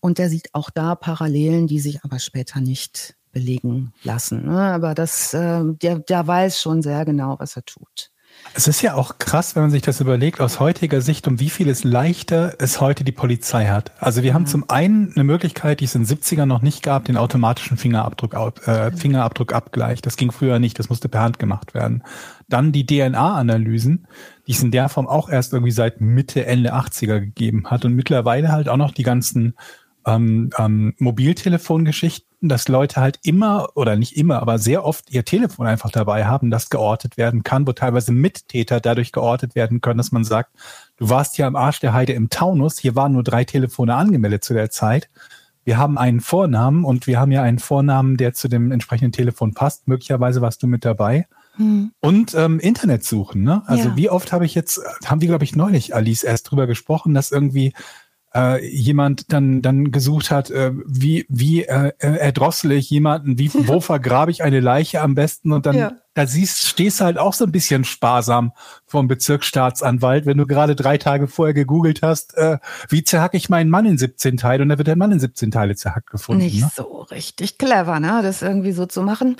[0.00, 4.46] Und der sieht auch da Parallelen, die sich aber später nicht belegen lassen.
[4.46, 4.58] Ne?
[4.58, 8.10] Aber das, äh, der, der weiß schon sehr genau, was er tut.
[8.52, 11.50] Es ist ja auch krass, wenn man sich das überlegt, aus heutiger Sicht, um wie
[11.50, 13.92] viel es leichter es heute die Polizei hat.
[13.98, 17.04] Also wir haben zum einen eine Möglichkeit, die es in den 70ern noch nicht gab,
[17.04, 18.34] den automatischen Fingerabdruck,
[18.66, 20.02] äh, Fingerabdruckabgleich.
[20.02, 22.04] Das ging früher nicht, das musste per Hand gemacht werden.
[22.48, 24.06] Dann die DNA-Analysen,
[24.46, 27.94] die es in der Form auch erst irgendwie seit Mitte, Ende 80er gegeben hat und
[27.94, 29.54] mittlerweile halt auch noch die ganzen
[30.06, 35.66] ähm, ähm, Mobiltelefongeschichten dass Leute halt immer oder nicht immer, aber sehr oft ihr Telefon
[35.66, 40.12] einfach dabei haben, das geortet werden kann, wo teilweise Mittäter dadurch geortet werden können, dass
[40.12, 40.50] man sagt,
[40.96, 44.44] du warst hier am Arsch der Heide im Taunus, hier waren nur drei Telefone angemeldet
[44.44, 45.08] zu der Zeit.
[45.64, 49.54] Wir haben einen Vornamen und wir haben ja einen Vornamen, der zu dem entsprechenden Telefon
[49.54, 49.88] passt.
[49.88, 51.26] Möglicherweise warst du mit dabei.
[51.56, 51.92] Hm.
[52.00, 53.42] Und ähm, Internet suchen.
[53.42, 53.62] Ne?
[53.66, 53.96] Also ja.
[53.96, 57.30] wie oft habe ich jetzt, haben wir, glaube ich, neulich, Alice, erst drüber gesprochen, dass
[57.30, 57.72] irgendwie
[58.34, 63.50] äh, jemand dann dann gesucht hat, äh, wie wie äh, äh erdrossel ich jemanden, wie
[63.68, 65.92] wo vergrabe ich eine Leiche am besten und dann ja.
[66.14, 68.52] da siehst stehst halt auch so ein bisschen sparsam
[68.86, 72.58] vom Bezirksstaatsanwalt, wenn du gerade drei Tage vorher gegoogelt hast, äh,
[72.88, 75.50] wie zerhack ich meinen Mann in 17 Teile und dann wird der Mann in 17
[75.50, 76.42] Teile zerhackt gefunden.
[76.42, 76.70] Nicht ne?
[76.74, 79.36] so richtig clever, ne, das irgendwie so zu machen.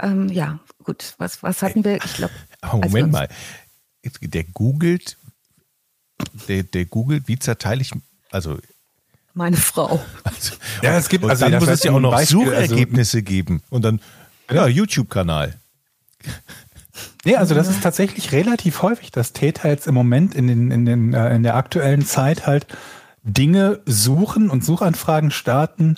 [0.00, 1.96] Ähm, ja, gut, was was hatten wir?
[1.96, 2.34] Ich glaube.
[2.72, 3.28] Moment mal,
[4.20, 5.16] der googelt
[6.48, 7.92] der, der googelt, wie zerteile ich
[8.32, 8.58] also
[9.34, 10.02] meine Frau.
[10.24, 13.62] Also, ja, es gibt, also dann muss es ja auch noch Beispiel, Suchergebnisse also, geben
[13.70, 14.00] und dann
[14.50, 15.54] ja, YouTube-Kanal.
[17.24, 20.84] Nee, also das ist tatsächlich relativ häufig, dass Täter jetzt im Moment in, den, in,
[20.84, 22.66] den, äh, in der aktuellen Zeit halt
[23.22, 25.96] Dinge suchen und Suchanfragen starten,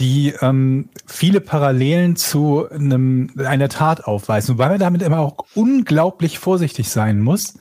[0.00, 4.54] die ähm, viele Parallelen zu einem, einer Tat aufweisen.
[4.54, 7.54] Wobei man damit immer auch unglaublich vorsichtig sein muss,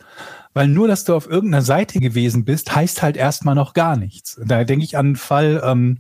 [0.53, 4.39] weil nur, dass du auf irgendeiner Seite gewesen bist, heißt halt erstmal noch gar nichts.
[4.45, 5.99] Da denke ich an einen Fall ähm,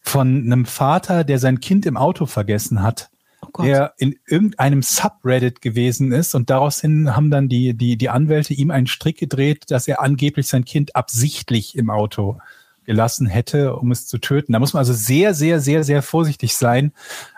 [0.00, 3.10] von einem Vater, der sein Kind im Auto vergessen hat.
[3.56, 8.08] Oh der in irgendeinem Subreddit gewesen ist und daraus hin haben dann die, die, die
[8.08, 12.38] Anwälte ihm einen Strick gedreht, dass er angeblich sein Kind absichtlich im Auto
[12.84, 14.52] gelassen hätte, um es zu töten.
[14.52, 16.92] Da muss man also sehr, sehr, sehr, sehr vorsichtig sein,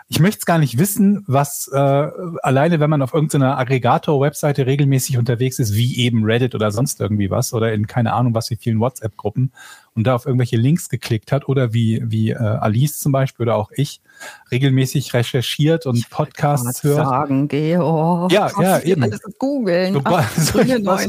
[0.09, 5.17] ich möchte es gar nicht wissen, was äh, alleine, wenn man auf irgendeiner Aggregator-Webseite regelmäßig
[5.17, 8.55] unterwegs ist, wie eben Reddit oder sonst irgendwie was oder in keine Ahnung was wie
[8.55, 9.51] vielen WhatsApp-Gruppen
[9.95, 13.57] und da auf irgendwelche Links geklickt hat oder wie wie äh, Alice zum Beispiel oder
[13.57, 14.01] auch ich
[14.49, 17.05] regelmäßig recherchiert und Podcasts hört.
[17.05, 19.03] Sagen, Georg, ja, ja, eben.
[19.03, 19.95] Alles googeln.
[20.05, 20.55] was,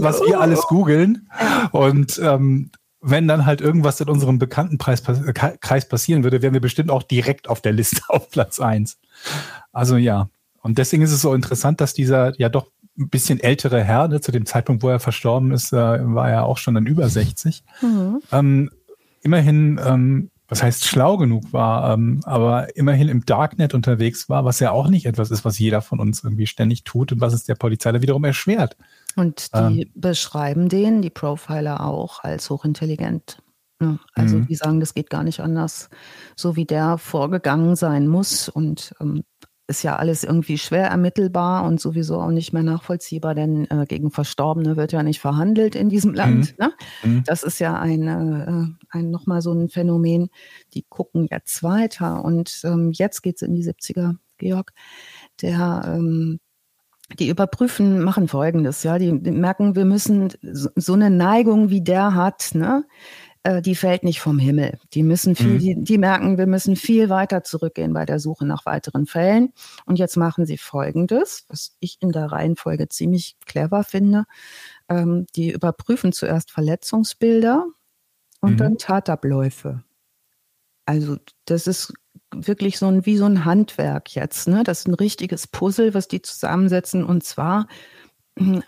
[0.03, 1.29] was wir alles googeln
[1.71, 6.61] und ähm, wenn dann halt irgendwas in unserem Bekanntenkreis äh, Kreis passieren würde, wären wir
[6.61, 8.99] bestimmt auch direkt auf der Liste auf Platz eins.
[9.73, 10.29] Also ja.
[10.61, 14.21] Und deswegen ist es so interessant, dass dieser ja doch ein bisschen ältere Herr, ne,
[14.21, 17.63] zu dem Zeitpunkt, wo er verstorben ist, äh, war er auch schon dann über 60,
[17.81, 18.21] mhm.
[18.33, 18.71] ähm,
[19.23, 24.59] immerhin, ähm, was heißt schlau genug war, ähm, aber immerhin im Darknet unterwegs war, was
[24.61, 27.45] ja auch nicht etwas ist, was jeder von uns irgendwie ständig tut und was es
[27.45, 28.77] der Polizei da wiederum erschwert.
[29.17, 33.43] Und die ähm, beschreiben den, die Profiler auch, als hochintelligent.
[33.81, 33.99] Ne?
[34.15, 34.47] Also mhm.
[34.47, 35.89] die sagen, das geht gar nicht anders,
[36.37, 38.49] so wie der vorgegangen sein muss.
[38.49, 39.25] Und ähm,
[39.69, 44.11] ist ja alles irgendwie schwer ermittelbar und sowieso auch nicht mehr nachvollziehbar, denn äh, gegen
[44.11, 46.59] Verstorbene wird ja nicht verhandelt in diesem Land.
[46.59, 46.65] Mhm.
[46.65, 46.73] Ne?
[47.05, 47.23] Mhm.
[47.27, 50.31] Das ist ja ein, äh, ein nochmal so ein Phänomen.
[50.73, 54.73] Die gucken jetzt weiter und ähm, jetzt geht's in die 70er, Georg.
[55.43, 56.41] Der ähm,
[57.19, 61.81] die überprüfen, machen Folgendes, ja, die, die merken, wir müssen so, so eine Neigung wie
[61.81, 62.85] der hat, ne,
[63.45, 64.79] äh, die fällt nicht vom Himmel.
[64.93, 65.59] Die müssen viel, mhm.
[65.59, 69.53] die, die merken, wir müssen viel weiter zurückgehen bei der Suche nach weiteren Fällen.
[69.87, 74.25] Und jetzt machen sie Folgendes, was ich in der Reihenfolge ziemlich clever finde.
[74.89, 77.67] Ähm, die überprüfen zuerst Verletzungsbilder
[78.41, 78.57] und mhm.
[78.57, 79.83] dann Tatabläufe.
[80.85, 81.93] Also das ist
[82.35, 84.49] wirklich so ein wie so ein Handwerk jetzt.
[84.49, 84.65] Ne?
[84.65, 87.05] Das ist ein richtiges Puzzle, was die zusammensetzen.
[87.05, 87.67] Und zwar
[88.37, 88.61] äh,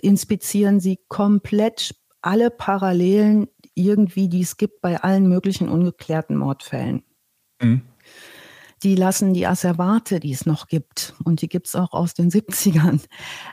[0.00, 7.04] inspizieren sie komplett alle Parallelen irgendwie, die es gibt bei allen möglichen ungeklärten Mordfällen.
[7.60, 7.82] Mhm.
[8.82, 12.30] Die lassen die Asservate, die es noch gibt, und die gibt es auch aus den
[12.30, 13.00] 70ern,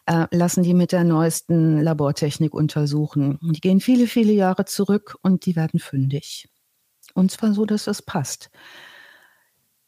[0.06, 3.40] äh, lassen die mit der neuesten Labortechnik untersuchen.
[3.42, 6.50] Die gehen viele, viele Jahre zurück und die werden fündig.
[7.14, 8.50] Und zwar so, dass das passt.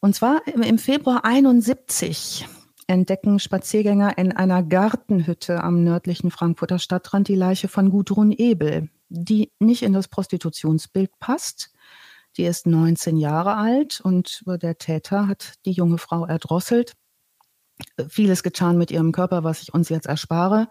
[0.04, 2.46] Und zwar im Februar 71
[2.86, 9.50] entdecken Spaziergänger in einer Gartenhütte am nördlichen Frankfurter Stadtrand die Leiche von Gudrun Ebel die
[9.58, 11.72] nicht in das Prostitutionsbild passt.
[12.36, 16.94] Die ist 19 Jahre alt und der Täter hat die junge Frau erdrosselt.
[18.08, 20.68] Vieles getan mit ihrem Körper, was ich uns jetzt erspare.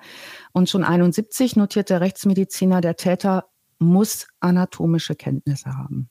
[0.51, 6.09] Und schon 71 notiert der Rechtsmediziner, der Täter muss anatomische Kenntnisse haben.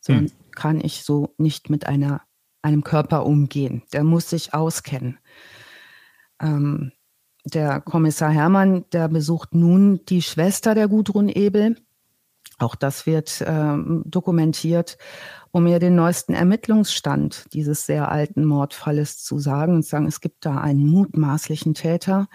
[0.00, 0.50] Sonst hm.
[0.52, 2.22] kann ich so nicht mit einer,
[2.68, 3.82] einem Körper umgehen.
[3.92, 5.18] Der muss sich auskennen.
[6.40, 6.92] Ähm,
[7.44, 11.76] der Kommissar Hermann, der besucht nun die Schwester der Gudrun Ebel.
[12.58, 14.98] Auch das wird äh, dokumentiert,
[15.50, 20.20] um ihr den neuesten Ermittlungsstand dieses sehr alten Mordfalles zu sagen und zu sagen, es
[20.20, 22.28] gibt da einen mutmaßlichen Täter.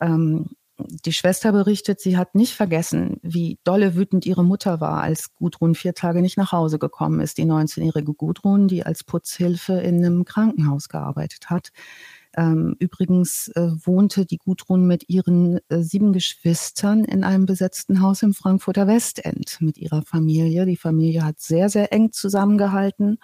[0.00, 5.34] Ähm, die Schwester berichtet, sie hat nicht vergessen, wie dolle wütend ihre Mutter war, als
[5.34, 7.38] Gudrun vier Tage nicht nach Hause gekommen ist.
[7.38, 11.72] Die 19-jährige Gudrun, die als Putzhilfe in einem Krankenhaus gearbeitet hat.
[12.36, 18.22] Ähm, übrigens äh, wohnte die Gudrun mit ihren äh, sieben Geschwistern in einem besetzten Haus
[18.22, 20.66] im Frankfurter Westend mit ihrer Familie.
[20.66, 23.18] Die Familie hat sehr, sehr eng zusammengehalten.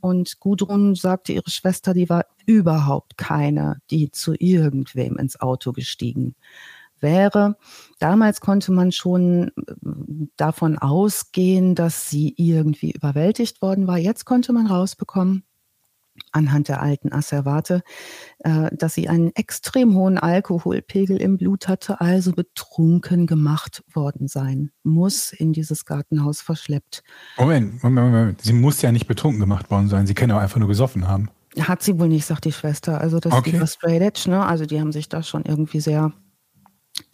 [0.00, 6.36] Und Gudrun sagte, ihre Schwester, die war überhaupt keine, die zu irgendwem ins Auto gestiegen
[7.04, 7.56] wäre.
[8.00, 9.74] Damals konnte man schon äh,
[10.36, 13.98] davon ausgehen, dass sie irgendwie überwältigt worden war.
[13.98, 15.44] Jetzt konnte man rausbekommen,
[16.32, 17.82] anhand der alten Asservate,
[18.40, 24.70] äh, dass sie einen extrem hohen Alkoholpegel im Blut hatte, also betrunken gemacht worden sein
[24.82, 27.02] muss, in dieses Gartenhaus verschleppt.
[27.38, 28.42] Moment, Moment, Moment.
[28.42, 30.06] Sie muss ja nicht betrunken gemacht worden sein.
[30.06, 31.30] Sie kann auch einfach nur gesoffen haben.
[31.60, 33.00] Hat sie wohl nicht, sagt die Schwester.
[33.00, 33.58] Also das okay.
[33.60, 34.44] war straight edge, ne?
[34.44, 36.12] Also die haben sich da schon irgendwie sehr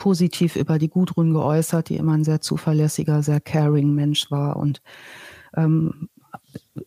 [0.00, 4.82] positiv über die Gudrun geäußert, die immer ein sehr zuverlässiger, sehr caring Mensch war und
[5.56, 6.08] ähm,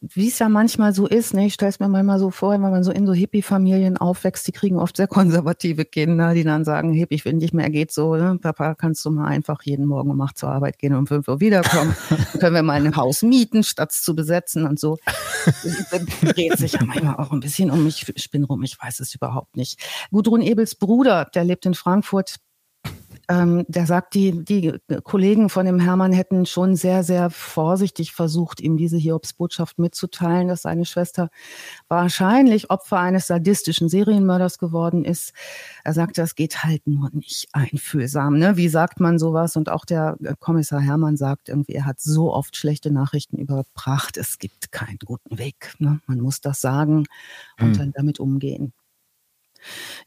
[0.01, 2.61] wie es ja manchmal so ist, ne, ich stelle es mir manchmal so vor, wenn
[2.61, 6.93] man so in so Hippie-Familien aufwächst, die kriegen oft sehr konservative Kinder, die dann sagen,
[6.93, 8.38] Hippie, ich will nicht mehr, geht so, ne?
[8.41, 11.28] Papa, kannst du mal einfach jeden Morgen um acht zur Arbeit gehen und um fünf
[11.28, 11.95] Uhr wiederkommen?
[12.39, 14.97] können wir mal ein Haus mieten, statt es zu besetzen und so.
[16.22, 19.14] dreht sich ja manchmal auch ein bisschen um mich, ich spinne rum, ich weiß es
[19.14, 19.80] überhaupt nicht.
[20.11, 22.38] Gudrun Ebels Bruder, der lebt in Frankfurt,
[23.30, 28.59] ähm, der sagt, die, die Kollegen von dem Hermann hätten schon sehr, sehr vorsichtig versucht,
[28.59, 31.30] ihm diese Hiobsbotschaft mitzuteilen, dass seine Schwester
[31.88, 35.34] wahrscheinlich Opfer eines sadistischen Serienmörders geworden ist.
[35.84, 38.38] Er sagte, das geht halt nur nicht einfühlsam.
[38.38, 38.57] Ne?
[38.57, 39.55] Wie sagt man sowas?
[39.55, 44.38] Und auch der Kommissar Hermann sagt irgendwie, er hat so oft schlechte Nachrichten überbracht, es
[44.38, 45.76] gibt keinen guten Weg.
[45.80, 46.01] Ne?
[46.07, 47.05] Man muss das sagen
[47.59, 47.78] und hm.
[47.78, 48.74] dann damit umgehen.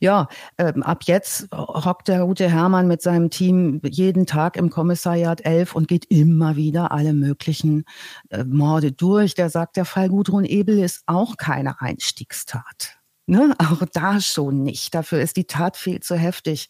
[0.00, 0.28] Ja,
[0.58, 5.74] ähm, ab jetzt hockt der gute Hermann mit seinem Team jeden Tag im Kommissariat 11
[5.74, 7.84] und geht immer wieder alle möglichen
[8.30, 9.34] äh, Morde durch.
[9.34, 12.98] Der sagt, der Fall Gudrun Ebel ist auch keine Einstiegstat.
[13.28, 13.56] Ne?
[13.58, 14.94] Auch da schon nicht.
[14.94, 16.68] Dafür ist die Tat viel zu heftig.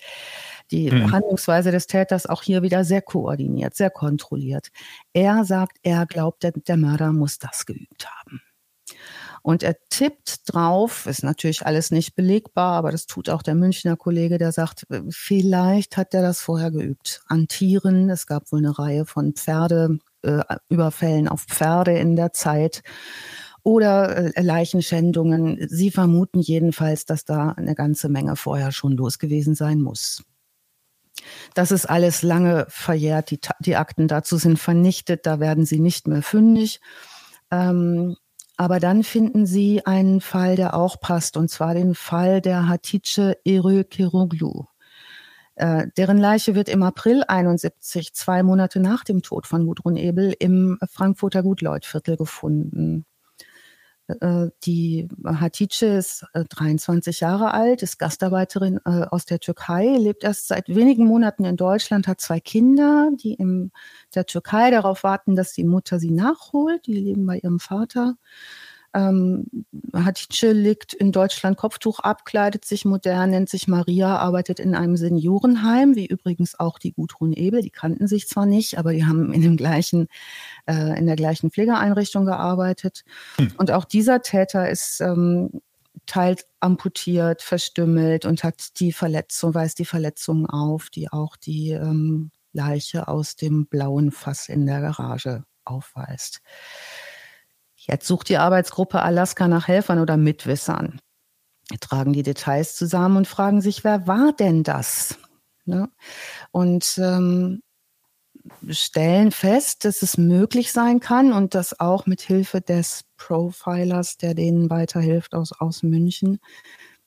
[0.71, 1.13] Die mhm.
[1.13, 4.69] Handlungsweise des Täters auch hier wieder sehr koordiniert, sehr kontrolliert.
[5.13, 8.41] Er sagt, er glaubt, der, der Mörder muss das geübt haben.
[9.47, 13.97] Und er tippt drauf, ist natürlich alles nicht belegbar, aber das tut auch der Münchner
[13.97, 17.23] Kollege, der sagt, vielleicht hat er das vorher geübt.
[17.29, 22.83] An Tieren, es gab wohl eine Reihe von Pferdeüberfällen äh, auf Pferde in der Zeit
[23.63, 25.65] oder äh, Leichenschändungen.
[25.69, 30.25] Sie vermuten jedenfalls, dass da eine ganze Menge vorher schon los gewesen sein muss.
[31.55, 33.31] Das ist alles lange verjährt.
[33.31, 35.25] Die, die Akten dazu sind vernichtet.
[35.25, 36.81] Da werden sie nicht mehr fündig.
[37.53, 38.17] Ähm,
[38.57, 43.37] aber dann finden sie einen Fall, der auch passt, und zwar den Fall der Hatice
[43.45, 44.65] Erö Kiroglu.
[45.57, 50.35] Äh, deren Leiche wird im April 71, zwei Monate nach dem Tod von Gudrun Ebel,
[50.39, 53.07] im Frankfurter Gutleutviertel gefunden.
[54.09, 60.25] Äh, die Hatice ist 23 äh, Jahre alt, ist Gastarbeiterin äh, aus der Türkei, lebt
[60.25, 63.73] erst seit wenigen Monaten in Deutschland, hat zwei Kinder, die in
[64.15, 66.87] der Türkei darauf warten, dass die Mutter sie nachholt.
[66.87, 68.17] Die leben bei ihrem Vater.
[68.97, 69.45] Ähm,
[69.95, 74.97] Hatice liegt in Deutschland Kopftuch ab, kleidet sich modern, nennt sich Maria, arbeitet in einem
[74.97, 77.61] Seniorenheim, wie übrigens auch die Gudrun Ebel.
[77.61, 80.09] Die kannten sich zwar nicht, aber die haben in dem gleichen,
[80.65, 83.05] äh, in der gleichen Pflegeeinrichtung gearbeitet.
[83.37, 83.53] Hm.
[83.59, 85.61] Und auch dieser Täter ist ähm,
[86.07, 92.31] teils amputiert, verstümmelt und hat die Verletzung, weist die Verletzungen auf, die auch die ähm,
[92.55, 96.41] Leiche aus dem blauen Fass in der Garage aufweist.
[97.87, 101.01] Jetzt sucht die Arbeitsgruppe Alaska nach Helfern oder Mitwissern.
[101.69, 105.19] Wir tragen die Details zusammen und fragen sich, wer war denn das?
[105.65, 105.89] Ne?
[106.53, 107.61] Und ähm,
[108.69, 114.35] stellen fest, dass es möglich sein kann und das auch mit Hilfe des Profilers, der
[114.35, 116.39] denen weiterhilft aus, aus München,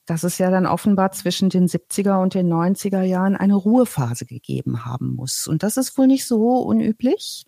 [0.04, 4.84] dass es ja dann offenbar zwischen den 70er und den 90er Jahren eine Ruhephase gegeben
[4.84, 5.46] haben muss.
[5.46, 7.44] Und das ist wohl nicht so unüblich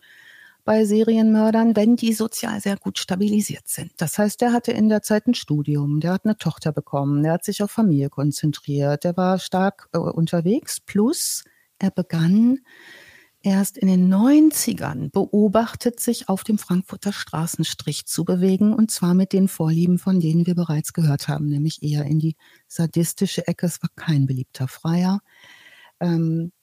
[0.65, 3.91] bei Serienmördern, wenn die sozial sehr gut stabilisiert sind.
[3.97, 7.33] Das heißt, der hatte in der Zeit ein Studium, der hat eine Tochter bekommen, der
[7.33, 11.43] hat sich auf Familie konzentriert, der war stark äh, unterwegs, plus
[11.79, 12.59] er begann
[13.41, 19.33] erst in den 90ern beobachtet sich auf dem Frankfurter Straßenstrich zu bewegen und zwar mit
[19.33, 22.37] den Vorlieben, von denen wir bereits gehört haben, nämlich eher in die
[22.67, 23.65] sadistische Ecke.
[23.65, 25.19] Es war kein beliebter Freier.
[25.99, 26.53] Ähm,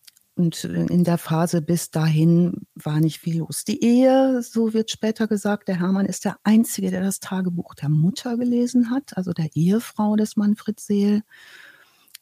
[0.41, 3.65] und in der Phase bis dahin war nicht viel los.
[3.65, 7.91] Die Ehe, so wird später gesagt, der Hermann ist der Einzige, der das Tagebuch der
[7.91, 11.23] Mutter gelesen hat, also der Ehefrau des Manfred Seel.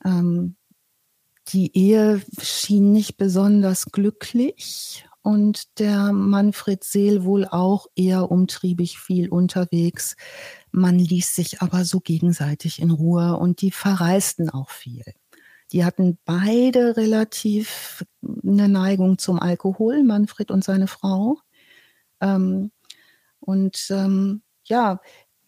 [0.04, 0.56] Ähm,
[1.48, 9.28] die Ehe schien nicht besonders glücklich und der Manfred Seel wohl auch eher umtriebig viel
[9.28, 10.16] unterwegs.
[10.72, 15.04] Man ließ sich aber so gegenseitig in Ruhe und die verreisten auch viel.
[15.72, 21.38] Die hatten beide relativ eine Neigung zum Alkohol, Manfred und seine Frau.
[22.20, 22.70] Ähm,
[23.40, 25.00] und ähm, ja,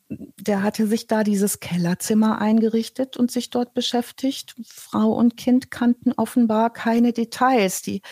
[0.08, 4.56] der hatte sich da dieses Kellerzimmer eingerichtet und sich dort beschäftigt.
[4.66, 7.82] Frau und Kind kannten offenbar keine Details.
[7.82, 8.02] Die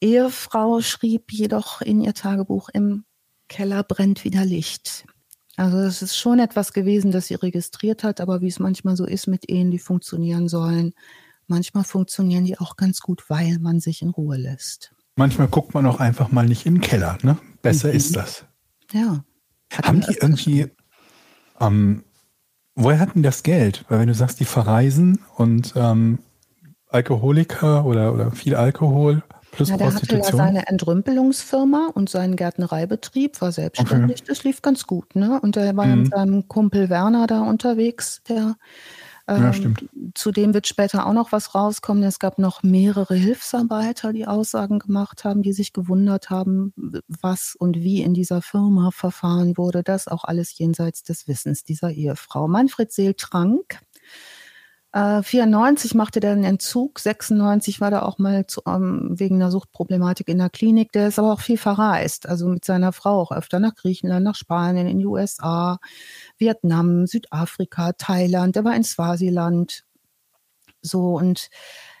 [0.00, 3.04] Ehefrau schrieb jedoch in ihr Tagebuch, im
[3.48, 5.06] Keller brennt wieder Licht.
[5.56, 9.04] Also es ist schon etwas gewesen, das sie registriert hat, aber wie es manchmal so
[9.04, 10.92] ist mit Ehen, die funktionieren sollen,
[11.48, 14.94] manchmal funktionieren die auch ganz gut, weil man sich in Ruhe lässt.
[15.16, 17.38] Manchmal guckt man auch einfach mal nicht in den Keller, ne?
[17.60, 17.94] Besser mhm.
[17.94, 18.44] ist das.
[18.92, 19.24] Ja.
[19.72, 20.68] Haben die irgendwie,
[21.60, 22.04] ähm,
[22.74, 23.84] woher hatten die das Geld?
[23.88, 26.20] Weil wenn du sagst, die verreisen und ähm,
[26.88, 30.22] Alkoholiker oder, oder viel Alkohol plus ja, der Prostitution.
[30.24, 34.28] hatte ja seine Entrümpelungsfirma und seinen Gärtnereibetrieb, war selbstständig, okay.
[34.28, 35.40] das lief ganz gut, ne?
[35.40, 36.02] Und er war mhm.
[36.02, 38.56] mit seinem Kumpel Werner da unterwegs, der
[39.28, 39.84] ja, ähm, stimmt.
[40.14, 42.02] Zudem wird später auch noch was rauskommen.
[42.02, 46.72] Es gab noch mehrere Hilfsarbeiter, die Aussagen gemacht haben, die sich gewundert haben,
[47.06, 49.82] was und wie in dieser Firma verfahren wurde.
[49.82, 52.48] Das auch alles jenseits des Wissens dieser Ehefrau.
[52.48, 53.80] Manfred Seel trank.
[54.98, 59.52] Äh, 94 machte der einen Entzug, 96 war er auch mal zu, ähm, wegen einer
[59.52, 60.90] Suchtproblematik in der Klinik.
[60.90, 64.34] Der ist aber auch viel verreist, also mit seiner Frau auch öfter nach Griechenland, nach
[64.34, 65.78] Spanien, in die USA.
[66.36, 69.84] Vietnam, Südafrika, Thailand, er war in Swasiland.
[70.82, 71.48] So und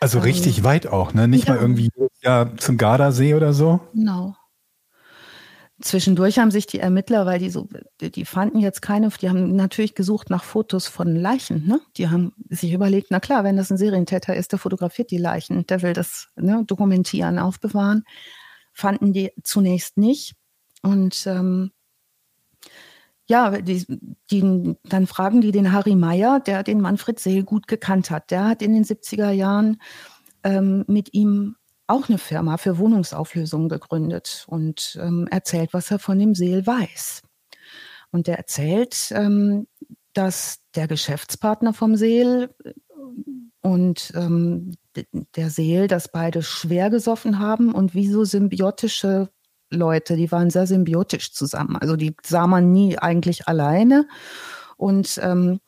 [0.00, 1.28] also richtig ähm, weit auch, ne?
[1.28, 1.54] Nicht ja.
[1.54, 1.90] mal irgendwie
[2.22, 3.80] ja, zum Gardasee oder so.
[3.94, 4.34] Genau.
[5.80, 7.68] Zwischendurch haben sich die Ermittler, weil die so,
[8.00, 11.80] die fanden jetzt keine, die haben natürlich gesucht nach Fotos von Leichen, ne?
[11.96, 15.66] Die haben sich überlegt, na klar, wenn das ein Serientäter ist, der fotografiert die Leichen,
[15.66, 18.04] der will das ne, dokumentieren, aufbewahren.
[18.72, 20.34] Fanden die zunächst nicht.
[20.82, 21.70] Und ähm,
[23.26, 23.84] ja, die,
[24.30, 28.32] die, dann fragen die den Harry Meyer, der den Manfred Seel gut gekannt hat.
[28.32, 29.80] Der hat in den 70er Jahren
[30.42, 31.56] ähm, mit ihm
[31.88, 37.22] auch eine Firma für Wohnungsauflösung gegründet und ähm, erzählt, was er von dem Seel weiß.
[38.10, 39.66] Und der erzählt, ähm,
[40.12, 42.54] dass der Geschäftspartner vom Seel
[43.60, 44.72] und ähm,
[45.36, 49.30] der Seel, dass beide schwer gesoffen haben und wie so symbiotische
[49.70, 51.76] Leute, die waren sehr symbiotisch zusammen.
[51.76, 54.08] Also die sah man nie eigentlich alleine.
[54.76, 55.60] Und ähm,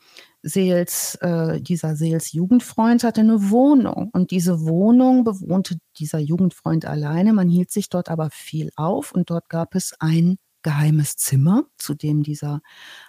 [0.42, 7.32] Seels, äh, dieser Seels Jugendfreund hatte eine Wohnung und diese Wohnung bewohnte dieser Jugendfreund alleine.
[7.32, 11.94] Man hielt sich dort aber viel auf und dort gab es ein geheimes Zimmer, zu
[11.94, 12.60] dem dieser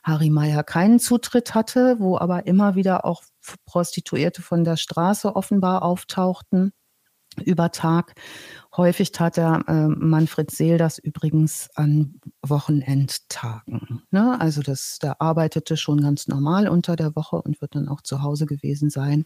[0.04, 3.24] Harry Meyer keinen Zutritt hatte, wo aber immer wieder auch
[3.66, 6.72] Prostituierte von der Straße offenbar auftauchten
[7.46, 8.14] über Tag.
[8.76, 14.04] Häufig tat der äh, Manfred Seel das übrigens an Wochenendtagen.
[14.12, 14.40] Ne?
[14.40, 18.22] Also das, der arbeitete schon ganz normal unter der Woche und wird dann auch zu
[18.22, 19.26] Hause gewesen sein.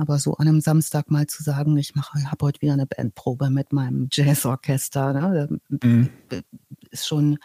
[0.00, 3.50] Aber so an einem Samstag mal zu sagen, ich mache, habe heute wieder eine Bandprobe
[3.50, 5.60] mit meinem Jazzorchester, ne?
[5.68, 6.08] Mhm.
[6.90, 7.38] ist schon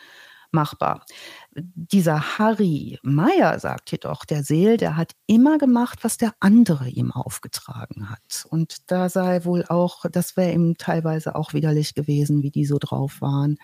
[0.56, 1.06] machbar.
[1.53, 7.12] Dieser Harry Meyer sagt jedoch, der Seel, der hat immer gemacht, was der andere ihm
[7.12, 8.45] aufgetragen hat.
[8.49, 12.78] Und da sei wohl auch, das wäre ihm teilweise auch widerlich gewesen, wie die so
[12.80, 13.58] drauf waren.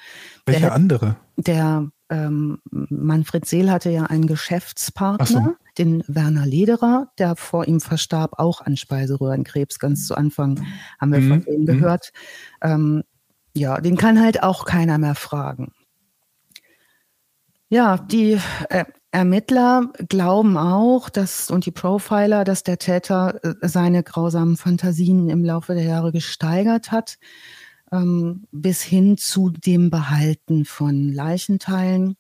[0.46, 1.16] Welcher der, andere?
[1.38, 5.56] Der ähm, Manfred Seel hatte ja einen Geschäftspartner, so.
[5.78, 9.80] den Werner Lederer, der vor ihm verstarb, auch an Speiseröhrenkrebs.
[9.80, 10.66] Ganz zu Anfang
[11.00, 11.30] haben wir mhm.
[11.30, 11.66] von ihm mhm.
[11.66, 12.12] gehört.
[12.62, 13.04] Ähm,
[13.54, 15.74] ja, den kann halt auch keiner mehr fragen.
[17.74, 18.38] Ja, die
[18.70, 25.30] äh, Ermittler glauben auch, dass und die Profiler, dass der Täter äh, seine grausamen Fantasien
[25.30, 27.18] im Laufe der Jahre gesteigert hat,
[27.94, 32.18] ähm, bis hin zu dem Behalten von Leichenteilen,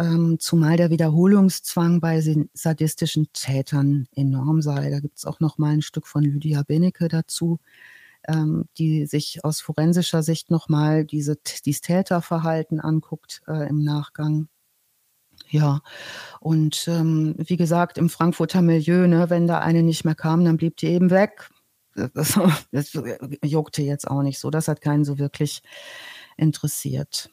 [0.00, 2.20] ähm, zumal der Wiederholungszwang bei
[2.52, 4.90] sadistischen Tätern enorm sei.
[4.90, 7.60] Da gibt es auch noch mal ein Stück von Lydia Benecke dazu,
[8.28, 14.48] ähm, die sich aus forensischer Sicht noch mal diese, dieses Täterverhalten anguckt äh, im Nachgang.
[15.52, 15.82] Ja,
[16.40, 20.56] und ähm, wie gesagt, im Frankfurter Milieu, ne, wenn da eine nicht mehr kam, dann
[20.56, 21.50] blieb die eben weg.
[22.14, 22.40] Das,
[22.72, 22.98] das
[23.44, 24.48] juckte jetzt auch nicht so.
[24.48, 25.60] Das hat keinen so wirklich
[26.38, 27.28] interessiert.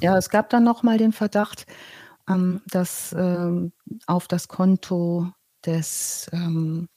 [0.00, 1.66] Ja, es gab dann noch mal den Verdacht,
[2.26, 3.72] ähm, dass ähm,
[4.06, 5.30] auf das Konto
[5.66, 6.88] des ähm,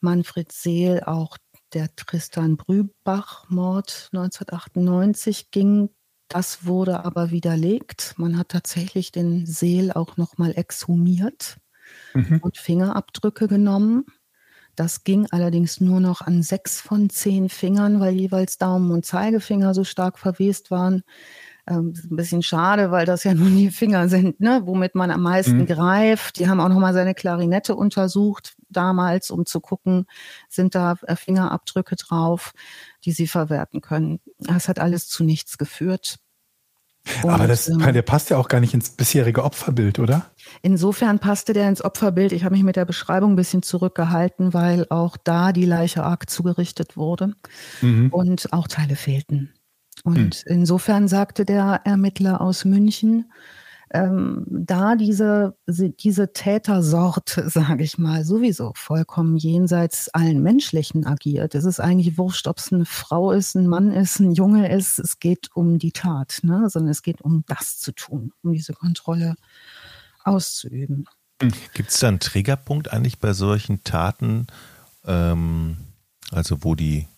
[0.00, 1.36] Manfred Seel auch
[1.74, 5.90] der Tristan Brübach-Mord 1998 ging.
[6.30, 8.14] Das wurde aber widerlegt.
[8.16, 11.56] Man hat tatsächlich den Seel auch nochmal exhumiert
[12.14, 12.38] mhm.
[12.40, 14.06] und Fingerabdrücke genommen.
[14.76, 19.74] Das ging allerdings nur noch an sechs von zehn Fingern, weil jeweils Daumen und Zeigefinger
[19.74, 21.02] so stark verwest waren.
[21.66, 25.22] Ähm, ein bisschen schade, weil das ja nun die Finger sind, ne, womit man am
[25.22, 25.66] meisten mhm.
[25.66, 26.38] greift.
[26.38, 30.06] Die haben auch nochmal seine Klarinette untersucht damals, um zu gucken,
[30.48, 32.52] sind da äh, Fingerabdrücke drauf,
[33.04, 34.20] die sie verwerten können.
[34.38, 36.18] Das hat alles zu nichts geführt.
[37.22, 40.30] Und, Aber das, ähm, der passt ja auch gar nicht ins bisherige Opferbild, oder?
[40.62, 42.32] Insofern passte der ins Opferbild.
[42.32, 46.28] Ich habe mich mit der Beschreibung ein bisschen zurückgehalten, weil auch da die Leiche arg
[46.28, 47.34] zugerichtet wurde
[47.80, 48.10] mhm.
[48.10, 49.54] und auch Teile fehlten.
[50.04, 50.52] Und mhm.
[50.52, 53.32] insofern sagte der Ermittler aus München,
[53.92, 61.54] ähm, da diese, diese Tätersorte, sage ich mal, sowieso vollkommen jenseits allen Menschlichen agiert.
[61.54, 64.98] Es ist eigentlich wurscht, ob es eine Frau ist, ein Mann ist, ein Junge ist.
[65.00, 66.70] Es geht um die Tat, ne?
[66.70, 69.34] sondern es geht um das zu tun, um diese Kontrolle
[70.22, 71.06] auszuüben.
[71.42, 71.52] Hm.
[71.74, 74.46] Gibt es da einen Triggerpunkt eigentlich bei solchen Taten,
[75.04, 75.78] ähm,
[76.30, 77.08] also wo die,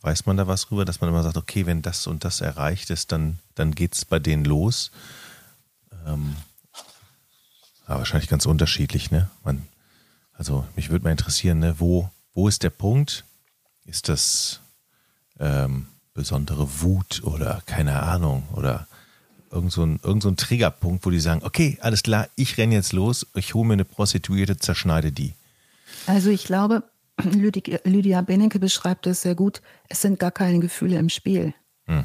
[0.00, 2.88] weiß man da was rüber, dass man immer sagt, okay, wenn das und das erreicht
[2.88, 4.90] ist, dann, dann geht es bei denen los?
[6.06, 6.36] Ähm,
[7.88, 9.30] ja, wahrscheinlich ganz unterschiedlich, ne?
[9.44, 9.66] Man,
[10.32, 13.24] also mich würde mal interessieren, ne, wo, wo ist der Punkt?
[13.84, 14.60] Ist das
[15.38, 18.86] ähm, besondere Wut oder keine Ahnung oder
[19.50, 22.74] irgend so, ein, irgend so ein Triggerpunkt, wo die sagen, okay, alles klar, ich renne
[22.74, 25.34] jetzt los, ich hole mir eine Prostituierte, zerschneide die.
[26.06, 26.82] Also ich glaube,
[27.22, 31.54] Lydia Benecke beschreibt es sehr gut, es sind gar keine Gefühle im Spiel.
[31.86, 32.04] Hm.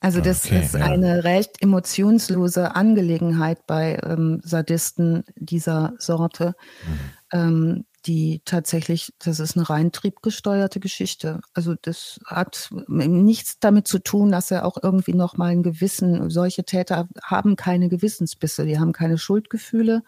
[0.00, 0.84] Also das okay, ist ja.
[0.84, 6.54] eine recht emotionslose Angelegenheit bei ähm, Sadisten dieser Sorte,
[6.86, 6.98] mhm.
[7.32, 11.40] ähm, die tatsächlich, das ist eine rein triebgesteuerte Geschichte.
[11.52, 16.30] Also das hat nichts damit zu tun, dass er auch irgendwie noch mal ein Gewissen,
[16.30, 20.04] solche Täter haben keine Gewissensbisse, die haben keine Schuldgefühle,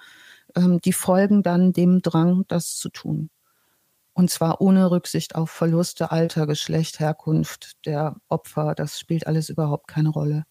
[0.54, 3.28] ähm, die folgen dann dem Drang, das zu tun.
[4.20, 8.74] Und zwar ohne Rücksicht auf Verluste, Alter, Geschlecht, Herkunft der Opfer.
[8.74, 10.44] Das spielt alles überhaupt keine Rolle.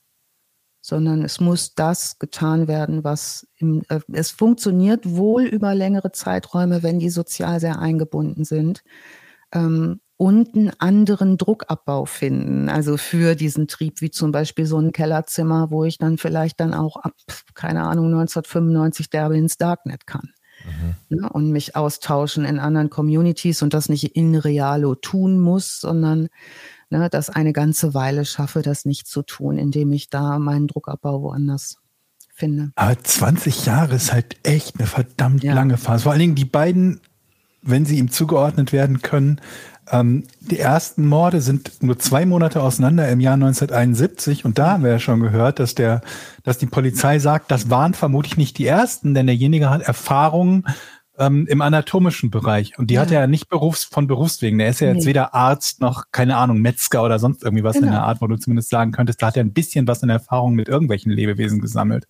[0.82, 6.82] Sondern es muss das getan werden, was im, äh, es funktioniert wohl über längere Zeiträume,
[6.82, 8.82] wenn die sozial sehr eingebunden sind.
[9.53, 12.70] Ähm, und einen anderen Druckabbau finden.
[12.70, 16.74] Also für diesen Trieb, wie zum Beispiel so ein Kellerzimmer, wo ich dann vielleicht dann
[16.74, 17.13] auch ab,
[17.53, 20.34] keine Ahnung, 1995 derbe ins Darknet kann.
[21.10, 26.30] Ne, und mich austauschen in anderen Communities und das nicht in Realo tun muss, sondern
[26.89, 31.22] ne, das eine ganze Weile schaffe, das nicht zu tun, indem ich da meinen Druckabbau
[31.22, 31.78] woanders
[32.34, 32.72] finde.
[32.76, 35.53] Aber 20 Jahre ist halt echt eine verdammt ja.
[35.53, 36.03] lange Phase.
[36.03, 37.01] Vor allen Dingen die beiden,
[37.62, 39.41] wenn sie ihm zugeordnet werden können,
[39.91, 44.84] ähm, die ersten Morde sind nur zwei Monate auseinander im Jahr 1971 und da haben
[44.84, 46.01] wir ja schon gehört, dass der,
[46.43, 50.66] dass die Polizei sagt, das waren vermutlich nicht die ersten, denn derjenige hat Erfahrungen
[51.20, 53.01] ähm, im anatomischen Bereich und die ja.
[53.01, 54.59] hat er ja nicht berufs von Berufswegen.
[54.59, 55.09] Er ist ja jetzt nee.
[55.09, 57.88] weder Arzt noch keine Ahnung Metzger oder sonst irgendwie was genau.
[57.88, 60.09] in der Art, wo du zumindest sagen könntest, da hat er ein bisschen was in
[60.09, 62.07] Erfahrung mit irgendwelchen Lebewesen gesammelt.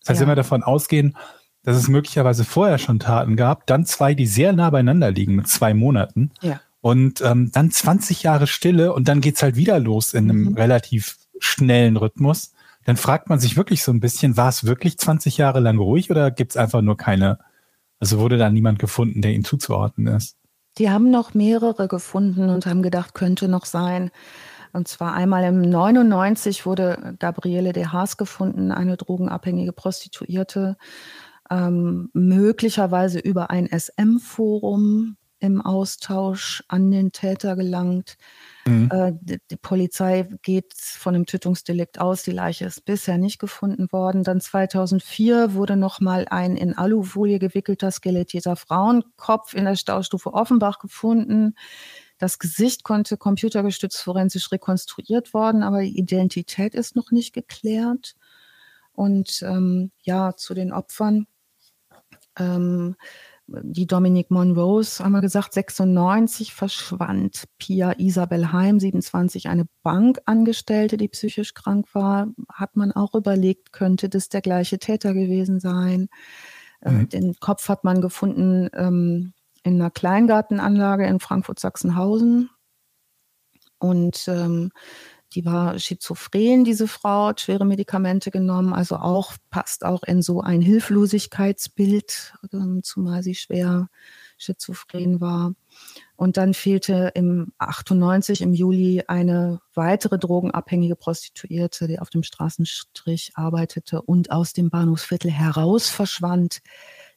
[0.00, 0.26] Das heißt, ja.
[0.26, 1.16] wenn wir davon ausgehen,
[1.62, 5.48] dass es möglicherweise vorher schon Taten gab, dann zwei, die sehr nah beieinander liegen mit
[5.48, 6.30] zwei Monaten.
[6.40, 6.60] Ja.
[6.80, 10.54] Und ähm, dann 20 Jahre Stille und dann geht's halt wieder los in einem mhm.
[10.54, 12.52] relativ schnellen Rhythmus.
[12.84, 16.10] Dann fragt man sich wirklich so ein bisschen, war es wirklich 20 Jahre lang ruhig
[16.10, 17.38] oder gibt's einfach nur keine,
[18.00, 20.36] also wurde da niemand gefunden, der ihm zuzuordnen ist?
[20.78, 24.10] Die haben noch mehrere gefunden und haben gedacht, könnte noch sein.
[24.72, 30.76] Und zwar einmal im 99 wurde Gabriele de Haas gefunden, eine drogenabhängige Prostituierte,
[31.50, 38.16] ähm, möglicherweise über ein SM-Forum im Austausch an den Täter gelangt.
[38.68, 38.90] Mhm.
[38.92, 42.22] Äh, die, die, Polizei geht von einem Tötungsdelikt aus.
[42.22, 44.24] Die Leiche ist bisher nicht gefunden worden.
[44.24, 51.54] Dann 2004 wurde nochmal ein in Alufolie gewickelter, skelettierter Frauenkopf in der Staustufe Offenbach gefunden.
[52.18, 58.16] Das Gesicht konnte computergestützt forensisch rekonstruiert worden, aber die Identität ist noch nicht geklärt.
[58.92, 61.26] Und ähm, ja, zu den Opfern.
[62.38, 62.96] Ähm,
[63.48, 71.08] die Dominique Monrose, haben wir gesagt, 96 verschwand Pia Isabel Heim, 27, eine Bankangestellte, die
[71.08, 72.28] psychisch krank war.
[72.52, 76.08] Hat man auch überlegt, könnte das der gleiche Täter gewesen sein.
[76.82, 77.08] Äh, mhm.
[77.08, 79.32] Den Kopf hat man gefunden ähm,
[79.62, 82.50] in einer Kleingartenanlage in Frankfurt-Sachsenhausen.
[83.78, 84.72] Und ähm,
[85.34, 90.40] die war schizophren, diese Frau, hat schwere Medikamente genommen, also auch passt auch in so
[90.40, 93.88] ein Hilflosigkeitsbild, ähm, zumal sie schwer
[94.38, 95.54] schizophren war.
[96.16, 103.32] Und dann fehlte im 98 im Juli eine weitere drogenabhängige Prostituierte, die auf dem Straßenstrich
[103.34, 106.60] arbeitete und aus dem Bahnhofsviertel heraus verschwand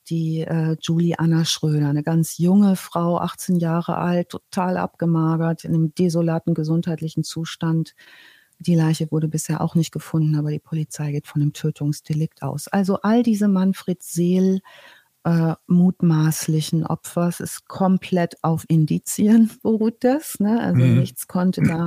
[0.10, 5.74] die äh, Julie Anna Schröder, eine ganz junge Frau, 18 Jahre alt, total abgemagert, in
[5.74, 7.96] einem desolaten gesundheitlichen Zustand.
[8.60, 12.68] Die Leiche wurde bisher auch nicht gefunden, aber die Polizei geht von einem Tötungsdelikt aus.
[12.68, 14.62] Also all diese Manfred Seel
[15.24, 20.40] äh, mutmaßlichen Opfers ist komplett auf Indizien beruht das.
[20.40, 20.60] Ne?
[20.60, 21.00] Also mhm.
[21.00, 21.86] nichts konnte da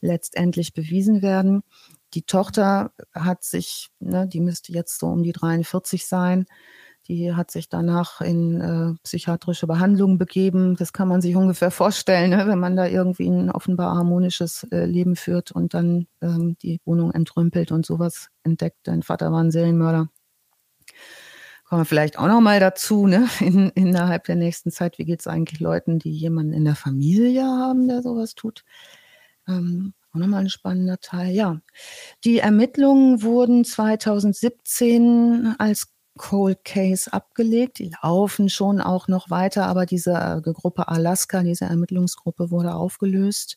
[0.00, 1.62] letztendlich bewiesen werden.
[2.14, 6.46] Die Tochter hat sich, ne, die müsste jetzt so um die 43 sein,
[7.08, 10.76] die hat sich danach in äh, psychiatrische Behandlung begeben.
[10.76, 12.46] Das kann man sich ungefähr vorstellen, ne?
[12.46, 17.12] wenn man da irgendwie ein offenbar harmonisches äh, Leben führt und dann ähm, die Wohnung
[17.12, 18.78] entrümpelt und sowas entdeckt.
[18.84, 20.08] Dein Vater war ein Serienmörder.
[21.64, 23.28] Kommen wir vielleicht auch noch mal dazu, ne?
[23.40, 27.44] In, innerhalb der nächsten Zeit, wie geht es eigentlich Leuten, die jemanden in der Familie
[27.44, 28.64] haben, der sowas tut?
[29.46, 31.32] Ähm, auch nochmal ein spannender Teil.
[31.32, 31.60] Ja,
[32.24, 37.78] die Ermittlungen wurden 2017 als Cold Case abgelegt.
[37.78, 43.56] Die laufen schon auch noch weiter, aber diese äh, Gruppe Alaska, diese Ermittlungsgruppe wurde aufgelöst.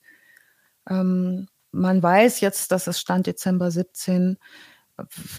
[0.89, 4.38] Ähm, man weiß jetzt, dass es Stand Dezember 17,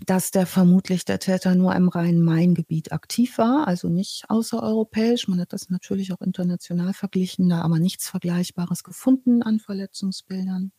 [0.04, 5.26] dass der vermutlich der Täter nur im Rhein-Main-Gebiet aktiv war, also nicht außereuropäisch.
[5.26, 10.72] Man hat das natürlich auch international verglichen, da aber nichts Vergleichbares gefunden an Verletzungsbildern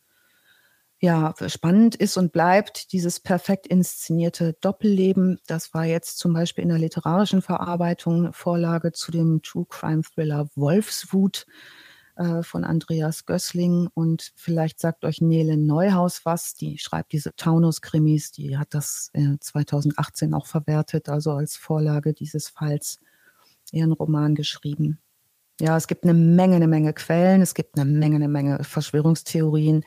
[0.98, 5.38] ja, spannend ist und bleibt dieses perfekt inszenierte Doppelleben.
[5.46, 10.48] Das war jetzt zum Beispiel in der literarischen Verarbeitung Vorlage zu dem True Crime Thriller
[10.54, 11.46] Wolfswut
[12.16, 13.88] äh, von Andreas Gößling.
[13.92, 16.54] Und vielleicht sagt euch Nele Neuhaus was.
[16.54, 18.32] Die schreibt diese Taunus-Krimis.
[18.32, 23.00] Die hat das äh, 2018 auch verwertet, also als Vorlage dieses Falls
[23.70, 24.98] ihren Roman geschrieben.
[25.60, 29.84] Ja, es gibt eine Menge, eine Menge Quellen, es gibt eine Menge, eine Menge Verschwörungstheorien.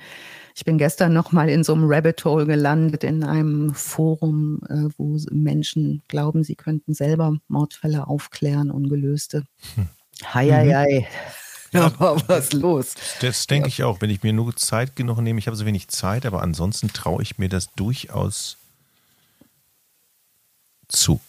[0.55, 4.89] Ich bin gestern noch mal in so einem Rabbit Hole gelandet in einem Forum, äh,
[4.97, 9.43] wo Menschen glauben, sie könnten selber Mordfälle aufklären, ungelöste.
[9.75, 9.87] Hm.
[10.33, 11.07] Hei, hei, hei.
[11.71, 12.95] Ja, war was los.
[13.21, 13.73] Das denke ja.
[13.73, 15.39] ich auch, wenn ich mir nur Zeit genug nehme.
[15.39, 18.57] Ich habe so wenig Zeit, aber ansonsten traue ich mir das durchaus
[20.87, 21.19] zu.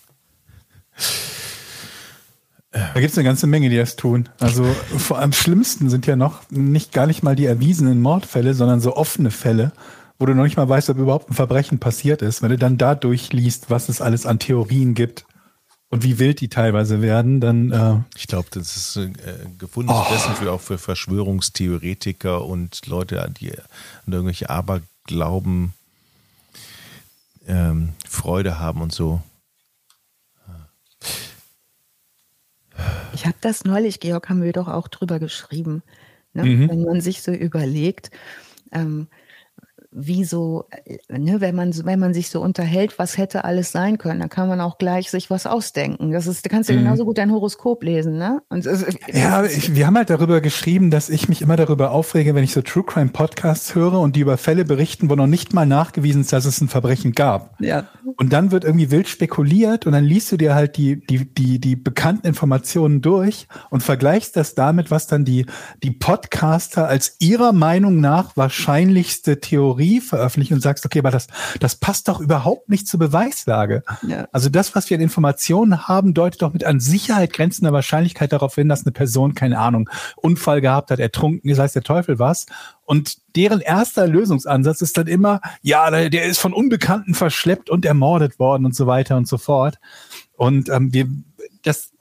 [2.72, 4.28] Da gibt es eine ganze Menge, die das tun.
[4.38, 8.80] Also vor allem schlimmsten sind ja noch nicht gar nicht mal die erwiesenen Mordfälle, sondern
[8.80, 9.72] so offene Fälle,
[10.20, 12.42] wo du noch nicht mal weißt, ob überhaupt ein Verbrechen passiert ist.
[12.42, 15.24] Wenn du dann da durchliest, was es alles an Theorien gibt
[15.88, 17.72] und wie wild die teilweise werden, dann.
[17.72, 19.10] Äh, ich glaube, das ist äh,
[19.58, 20.14] gefundenes oh.
[20.14, 25.74] Wissen für auch für Verschwörungstheoretiker und Leute, die an irgendwelche Aberglauben
[27.48, 29.20] ähm, Freude haben und so.
[33.14, 35.82] Ich habe das neulich, Georg, haben wir doch auch drüber geschrieben.
[36.32, 36.44] Ne?
[36.44, 36.68] Mhm.
[36.68, 38.10] Wenn man sich so überlegt,
[38.72, 39.08] ähm,
[39.92, 43.98] wie so, äh, ne, wenn man, wenn man sich so unterhält, was hätte alles sein
[43.98, 46.12] können, dann kann man auch gleich sich was ausdenken.
[46.12, 46.78] Das ist, da kannst du mhm.
[46.78, 48.40] genauso gut dein Horoskop lesen, ne?
[48.48, 52.36] Und, also, ja, ich, wir haben halt darüber geschrieben, dass ich mich immer darüber aufrege,
[52.36, 55.52] wenn ich so True Crime Podcasts höre und die über Fälle berichten, wo noch nicht
[55.54, 57.60] mal nachgewiesen ist, dass es ein Verbrechen gab.
[57.60, 57.88] Ja.
[58.16, 61.58] Und dann wird irgendwie wild spekuliert und dann liest du dir halt die, die, die,
[61.58, 65.46] die bekannten Informationen durch und vergleichst das damit, was dann die,
[65.82, 71.26] die Podcaster als ihrer Meinung nach wahrscheinlichste Theorie Theorie veröffentlicht und sagst, okay, aber das,
[71.58, 73.82] das passt doch überhaupt nicht zur Beweislage.
[74.06, 74.28] Ja.
[74.32, 78.54] Also das, was wir an Informationen haben, deutet doch mit an Sicherheit grenzender Wahrscheinlichkeit darauf
[78.54, 82.46] hin, dass eine Person, keine Ahnung, Unfall gehabt hat, ertrunken, sei es der Teufel was.
[82.84, 88.38] Und deren erster Lösungsansatz ist dann immer, ja, der ist von Unbekannten verschleppt und ermordet
[88.38, 89.78] worden und so weiter und so fort.
[90.36, 91.08] Und ähm, wir,
[91.62, 91.92] das,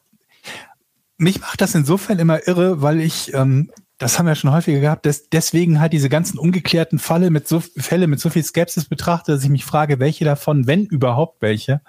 [1.17, 5.05] mich macht das insofern immer irre, weil ich ähm, das haben wir schon häufiger gehabt,
[5.05, 9.33] dass deswegen halt diese ganzen ungeklärten Fälle mit so, Fälle mit so viel Skepsis betrachte,
[9.33, 11.81] dass ich mich frage, welche davon, wenn überhaupt welche,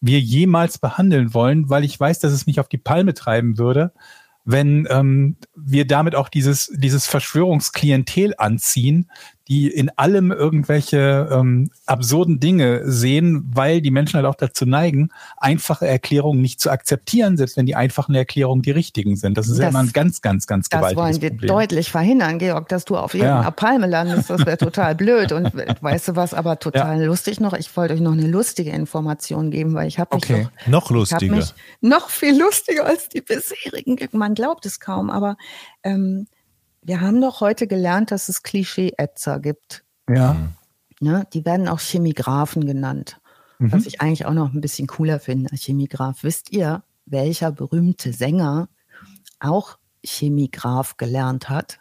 [0.00, 3.92] wir jemals behandeln wollen, weil ich weiß, dass es mich auf die Palme treiben würde,
[4.46, 9.10] wenn ähm, wir damit auch dieses, dieses Verschwörungsklientel anziehen,
[9.50, 15.10] die in allem irgendwelche ähm, absurden Dinge sehen, weil die Menschen halt auch dazu neigen,
[15.38, 19.36] einfache Erklärungen nicht zu akzeptieren, selbst wenn die einfachen Erklärungen die richtigen sind.
[19.36, 21.48] Das ist das, ja immer ein ganz, ganz, ganz gewaltiges Das wollen wir Problem.
[21.48, 23.50] deutlich verhindern, Georg, dass du auf irgendeiner ja.
[23.50, 24.30] Palme landest.
[24.30, 25.32] Das wäre total blöd.
[25.32, 27.06] Und weißt du was, aber total ja.
[27.06, 27.52] lustig noch.
[27.54, 30.46] Ich wollte euch noch eine lustige Information geben, weil ich habe mich okay.
[30.66, 31.34] noch, noch lustiger.
[31.34, 33.98] Mich noch viel lustiger als die bisherigen.
[34.12, 35.36] Man glaubt es kaum, aber
[35.82, 36.28] ähm,
[36.82, 39.84] wir haben doch heute gelernt, dass es Klischee-Ätzer gibt.
[40.08, 40.36] Ja.
[41.00, 41.26] Ne?
[41.32, 43.20] Die werden auch Chemigraphen genannt.
[43.58, 43.72] Mhm.
[43.72, 46.22] Was ich eigentlich auch noch ein bisschen cooler finde als Chemigraph.
[46.22, 48.68] Wisst ihr, welcher berühmte Sänger
[49.38, 51.80] auch Chemigraph gelernt hat?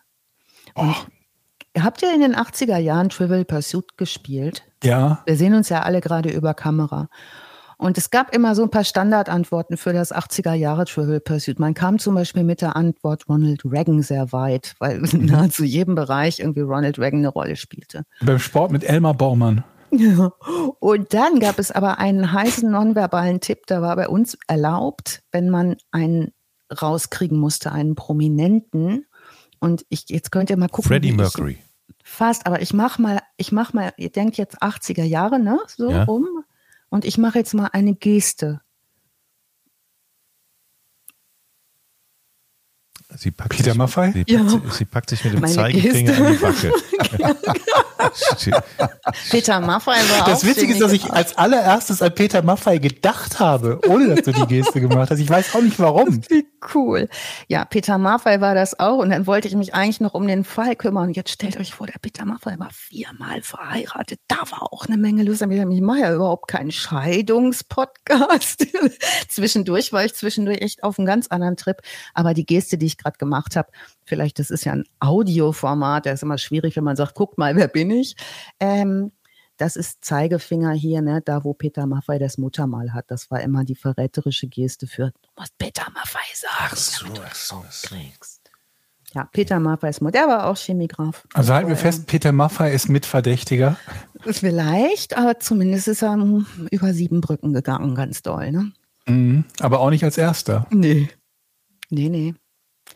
[0.74, 1.82] Und oh.
[1.82, 4.64] habt ihr in den 80er Jahren Trivial Pursuit gespielt?
[4.84, 5.24] Ja.
[5.26, 7.10] Wir sehen uns ja alle gerade über Kamera.
[7.80, 11.60] Und es gab immer so ein paar Standardantworten für das 80er Jahre Trivial Pursuit.
[11.60, 15.96] Man kam zum Beispiel mit der Antwort Ronald Reagan sehr weit, weil in nahezu jedem
[15.96, 18.04] Bereich irgendwie Ronald Reagan eine Rolle spielte.
[18.22, 19.64] Beim Sport mit Elmar Baumann.
[19.92, 20.34] Ja.
[20.80, 25.50] Und dann gab es aber einen heißen nonverbalen Tipp, der war bei uns erlaubt, wenn
[25.50, 26.34] man einen
[26.82, 29.06] rauskriegen musste, einen Prominenten.
[29.62, 30.90] Und ich, jetzt könnt ihr mal gucken.
[30.90, 31.58] Freddie Mercury.
[32.04, 35.60] Fast, aber ich mach mal, ich mach mal, ihr denkt jetzt 80er Jahre, ne?
[35.68, 36.04] So ja.
[36.04, 36.39] rum.
[36.90, 38.62] Und ich mache jetzt mal eine Geste.
[43.20, 44.14] Sie packt Peter sich, Maffei?
[44.14, 44.48] Sie, ja.
[44.48, 46.26] sie, sie, packt sich mit dem Meine Zeigefinger Geste.
[46.26, 46.74] an die Backe.
[49.30, 53.82] Peter Maffei war Das Witzige ist, dass ich als allererstes an Peter Maffei gedacht habe,
[53.88, 55.20] ohne dass du die Geste gemacht hast.
[55.20, 56.22] Ich weiß auch nicht warum.
[56.30, 57.10] Wie cool.
[57.48, 59.00] Ja, Peter Maffei war das auch.
[59.00, 61.10] Und dann wollte ich mich eigentlich noch um den Fall kümmern.
[61.10, 64.22] Und jetzt stellt euch vor, der Peter Maffei war viermal verheiratet.
[64.28, 65.42] Da war auch eine Menge Lust.
[65.42, 68.66] Ich mache ja überhaupt keinen Scheidungspodcast.
[69.28, 71.82] zwischendurch war ich zwischendurch echt auf einem ganz anderen Trip.
[72.14, 73.70] Aber die Geste, die ich gerade gemacht habe,
[74.06, 77.56] vielleicht, das ist ja ein Audioformat, der ist immer schwierig, wenn man sagt, guck mal,
[77.56, 78.16] wer bin ich?
[78.60, 79.12] Ähm,
[79.58, 83.06] das ist Zeigefinger hier, ne, da wo Peter Maffei das Muttermal hat.
[83.10, 87.36] Das war immer die verräterische Geste für, du musst Peter Maffei sagen, ach so, ach
[87.36, 88.40] so, kriegst.
[89.14, 91.28] Ja, Peter Maffei ist Mutter, der war auch Chemigraf.
[91.34, 93.78] Also halten wir fest, Peter Maffei ist Mitverdächtiger.
[94.22, 96.16] Vielleicht, aber zumindest ist er
[96.70, 98.72] über sieben Brücken gegangen, ganz doll, ne?
[99.08, 100.68] Mhm, aber auch nicht als erster.
[100.70, 101.10] Nee.
[101.90, 102.36] Nee, nee.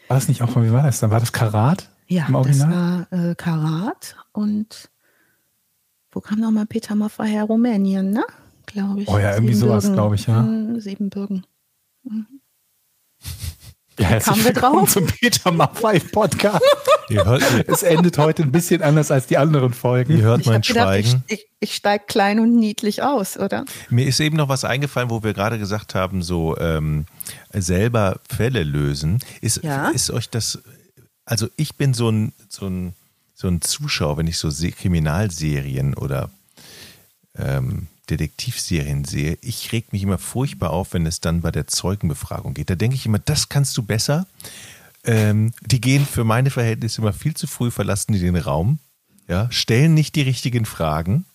[0.08, 1.12] War das nicht auch, wie war das dann?
[1.12, 1.90] War das Karat?
[2.08, 4.90] Ja, das war äh, Karat und
[6.12, 7.46] wo kam nochmal Peter Maffay her?
[7.46, 8.24] Rumänien, ne?
[8.68, 9.08] Glaube ich.
[9.08, 10.44] Oh ja, irgendwie sowas, glaube ich, ja.
[10.44, 11.46] Hm, Siebenbürgen.
[12.04, 12.28] Mhm.
[14.00, 16.64] Ja, herzlich willkommen zum Peter Maffay Podcast.
[17.68, 20.18] es endet heute ein bisschen anders als die anderen Folgen.
[20.18, 21.10] Ihr hört ich mein Schweigen.
[21.10, 23.66] Gedacht, ich, ich, ich steige klein und niedlich aus, oder?
[23.90, 27.06] Mir ist eben noch was eingefallen, wo wir gerade gesagt haben, so ähm,
[27.52, 29.20] selber Fälle lösen.
[29.42, 29.90] Ist, ja?
[29.90, 30.64] ist euch das,
[31.26, 32.94] also ich bin so ein, so ein,
[33.36, 36.32] so ein Zuschauer, wenn ich so Kriminalserien oder
[37.38, 42.54] ähm, Detektivserien sehe, ich reg mich immer furchtbar auf, wenn es dann bei der Zeugenbefragung
[42.54, 42.70] geht.
[42.70, 44.28] Da denke ich immer, das kannst du besser.
[45.06, 48.80] Ähm, die gehen für meine Verhältnisse immer viel zu früh, verlassen die den Raum,
[49.28, 51.26] ja, stellen nicht die richtigen Fragen,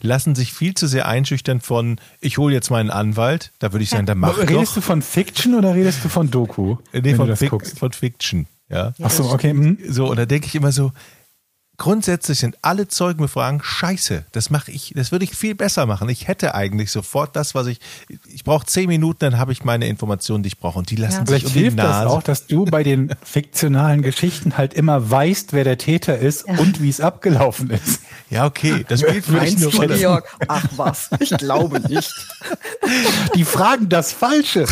[0.00, 3.90] lassen sich viel zu sehr einschüchtern von, ich hole jetzt meinen Anwalt, da würde ich
[3.90, 4.74] sagen, dann mach Redest doch.
[4.74, 6.76] du von Fiction oder redest du von Doku?
[6.92, 8.46] Nee, von, Fic von Fiction.
[8.70, 8.94] Ja.
[9.02, 9.52] Ach so, okay.
[9.52, 9.78] Mhm.
[9.88, 10.92] So, und da denke ich immer so,
[11.76, 14.24] grundsätzlich sind alle Zeugenbefragen scheiße.
[14.32, 16.08] Das mache ich, das würde ich viel besser machen.
[16.08, 17.80] Ich hätte eigentlich sofort das, was ich,
[18.32, 20.78] ich brauche zehn Minuten, dann habe ich meine Informationen, die ich brauche.
[20.78, 21.26] Und die lassen ja.
[21.26, 25.52] sich Vielleicht um hilft das auch, dass du bei den fiktionalen Geschichten halt immer weißt,
[25.52, 26.58] wer der Täter ist ja.
[26.58, 28.00] und wie es abgelaufen ist.
[28.30, 29.70] Ja, okay, das gilt für dich nur.
[29.86, 32.12] Georg, ach was, ich glaube nicht.
[33.34, 34.66] Die fragen das Falsche.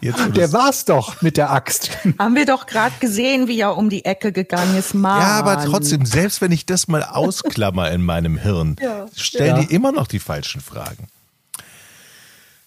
[0.00, 1.90] Jetzt, der war's doch mit der Axt.
[2.18, 4.94] Haben wir doch gerade gesehen, wie er um die Ecke gegangen ist.
[4.94, 5.20] Mann.
[5.20, 9.62] Ja, aber trotzdem, selbst wenn ich das mal ausklammer in meinem Hirn, ja, stellen ja.
[9.62, 11.08] die immer noch die falschen Fragen.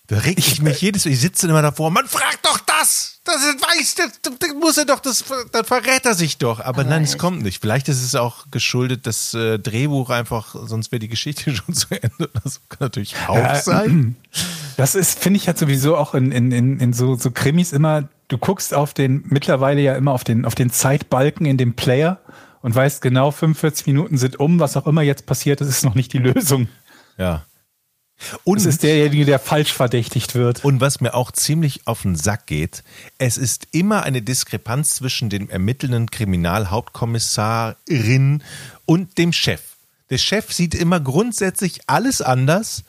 [0.07, 3.13] Da reg ich mich jedes Mal, ich sitze immer davor, man fragt doch das!
[3.23, 6.59] Das weiß, das, das muss er doch, das, dann verrät er sich doch.
[6.59, 7.13] Aber, Aber nein, echt?
[7.13, 7.59] es kommt nicht.
[7.59, 11.87] Vielleicht ist es auch geschuldet, das äh, Drehbuch einfach, sonst wäre die Geschichte schon zu
[11.89, 12.29] Ende.
[12.43, 14.15] Das kann natürlich auch ja, sein.
[14.77, 18.09] Das ist, finde ich halt sowieso auch in, in, in, in so, so Krimis immer,
[18.27, 22.19] du guckst auf den, mittlerweile ja immer auf den, auf den Zeitbalken in dem Player
[22.65, 25.93] und weißt genau, 45 Minuten sind um, was auch immer jetzt passiert, das ist noch
[25.93, 26.67] nicht die Lösung.
[27.15, 27.45] Ja.
[28.43, 30.65] Und es ist derjenige, der falsch verdächtigt wird.
[30.65, 32.83] Und was mir auch ziemlich auf den Sack geht,
[33.19, 38.41] es ist immer eine Diskrepanz zwischen dem ermittelnden Kriminalhauptkommissarin
[38.85, 39.61] und dem Chef.
[40.09, 42.83] Der Chef sieht immer grundsätzlich alles anders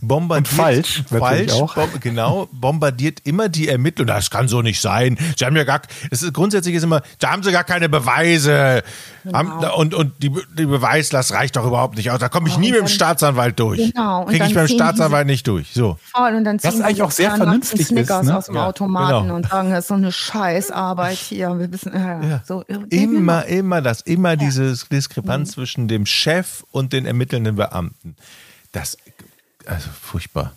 [0.00, 0.50] bombardiert.
[0.50, 1.74] Und falsch, falsch auch.
[1.74, 4.08] Bom, genau, bombardiert immer die Ermittlungen.
[4.08, 5.18] Das kann so nicht sein.
[5.36, 8.82] Sie haben ja gar, es ist grundsätzlich ist immer, da haben sie gar keine Beweise.
[9.24, 9.38] Genau.
[9.38, 12.18] Haben, und, und die, die Beweislast reicht doch überhaupt nicht aus.
[12.18, 13.92] Da komme ich oh, nie mit dem Staatsanwalt durch.
[13.92, 14.24] Genau.
[14.26, 15.72] Kriege ich beim Staatsanwalt nicht durch.
[15.72, 15.98] So.
[16.14, 18.28] Voll, und dann ziehen Was eigentlich auch sehr vernünftig Snickers ist.
[18.28, 18.36] Ne?
[18.36, 19.36] aus dem ja, Automaten genau.
[19.36, 21.58] und sagen, das ist so eine Scheißarbeit hier.
[21.58, 22.42] Wir wissen, äh, ja.
[22.44, 24.36] so, immer, immer das, immer ja.
[24.36, 25.52] diese Diskrepanz mhm.
[25.52, 28.16] zwischen dem Chef und den ermittelnden Beamten.
[28.72, 28.96] Das
[29.68, 30.54] also furchtbar.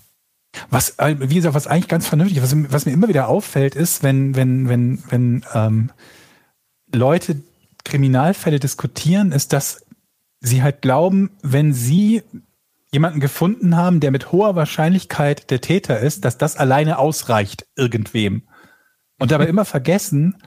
[0.70, 4.04] Was, äh, wie gesagt, was eigentlich ganz vernünftig, was, was mir immer wieder auffällt, ist,
[4.04, 5.92] wenn, wenn, wenn, wenn ähm,
[6.94, 7.42] Leute
[7.84, 9.86] Kriminalfälle diskutieren, ist, dass
[10.40, 12.24] sie halt glauben, wenn sie
[12.92, 18.44] jemanden gefunden haben, der mit hoher Wahrscheinlichkeit der Täter ist, dass das alleine ausreicht irgendwem.
[19.20, 20.42] Und dabei immer vergessen,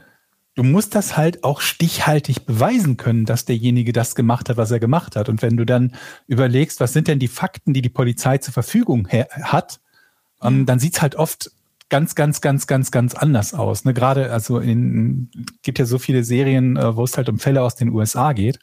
[0.55, 4.81] du musst das halt auch stichhaltig beweisen können, dass derjenige das gemacht hat, was er
[4.81, 5.29] gemacht hat.
[5.29, 5.93] Und wenn du dann
[6.27, 9.81] überlegst, was sind denn die Fakten, die die Polizei zur Verfügung hat,
[10.43, 11.51] ähm, dann sieht's halt oft
[11.89, 13.85] ganz, ganz, ganz, ganz, ganz anders aus.
[13.85, 13.95] Ne?
[13.95, 15.31] Gerade, also in,
[15.63, 18.59] gibt ja so viele Serien, äh, wo es halt um Fälle aus den USA geht.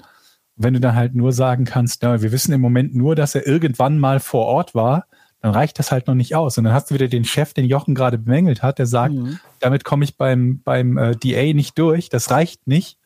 [0.57, 3.47] wenn du dann halt nur sagen kannst, ja, wir wissen im Moment nur, dass er
[3.47, 5.07] irgendwann mal vor Ort war,
[5.41, 6.57] dann reicht das halt noch nicht aus.
[6.57, 9.39] Und dann hast du wieder den Chef, den Jochen gerade bemängelt hat, der sagt, mhm.
[9.59, 12.99] damit komme ich beim, beim äh, DA nicht durch, das reicht nicht,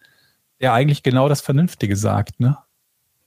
[0.60, 2.58] der eigentlich genau das Vernünftige sagt, ne?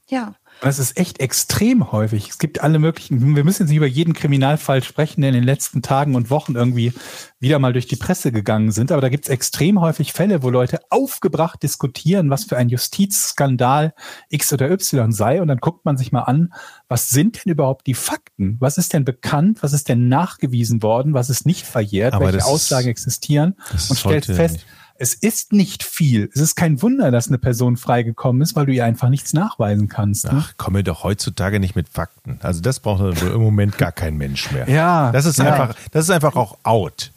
[0.08, 0.34] Ja.
[0.60, 2.28] Das ist echt extrem häufig.
[2.30, 5.44] Es gibt alle möglichen, wir müssen jetzt nicht über jeden Kriminalfall sprechen, der in den
[5.44, 6.92] letzten Tagen und Wochen irgendwie
[7.38, 10.50] wieder mal durch die Presse gegangen sind, aber da gibt es extrem häufig Fälle, wo
[10.50, 13.94] Leute aufgebracht diskutieren, was für ein Justizskandal
[14.30, 16.52] X oder Y sei und dann guckt man sich mal an,
[16.88, 18.56] was sind denn überhaupt die Fakten?
[18.58, 19.62] Was ist denn bekannt?
[19.62, 21.14] Was ist denn nachgewiesen worden?
[21.14, 22.14] Was ist nicht verjährt?
[22.14, 23.54] Aber welche Aussagen existieren?
[23.88, 24.66] Und stellt fest, nicht
[24.98, 26.28] es ist nicht viel.
[26.34, 29.88] Es ist kein Wunder, dass eine Person freigekommen ist, weil du ihr einfach nichts nachweisen
[29.88, 30.24] kannst.
[30.24, 30.42] Ne?
[30.42, 32.38] Ach, komme doch heutzutage nicht mit Fakten.
[32.42, 34.68] Also das braucht im Moment gar kein Mensch mehr.
[34.68, 35.12] Ja.
[35.12, 35.52] Das ist ja.
[35.52, 37.12] einfach, das ist einfach auch out.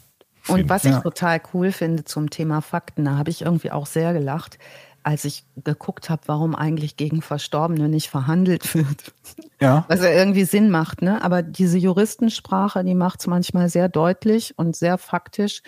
[0.48, 1.00] Und was ich ja.
[1.00, 4.58] total cool finde zum Thema Fakten, da habe ich irgendwie auch sehr gelacht,
[5.04, 9.12] als ich geguckt habe, warum eigentlich gegen Verstorbene nicht verhandelt wird.
[9.60, 9.84] Ja.
[9.88, 11.22] Was ja irgendwie Sinn macht, ne?
[11.22, 15.62] Aber diese Juristensprache, die macht es manchmal sehr deutlich und sehr faktisch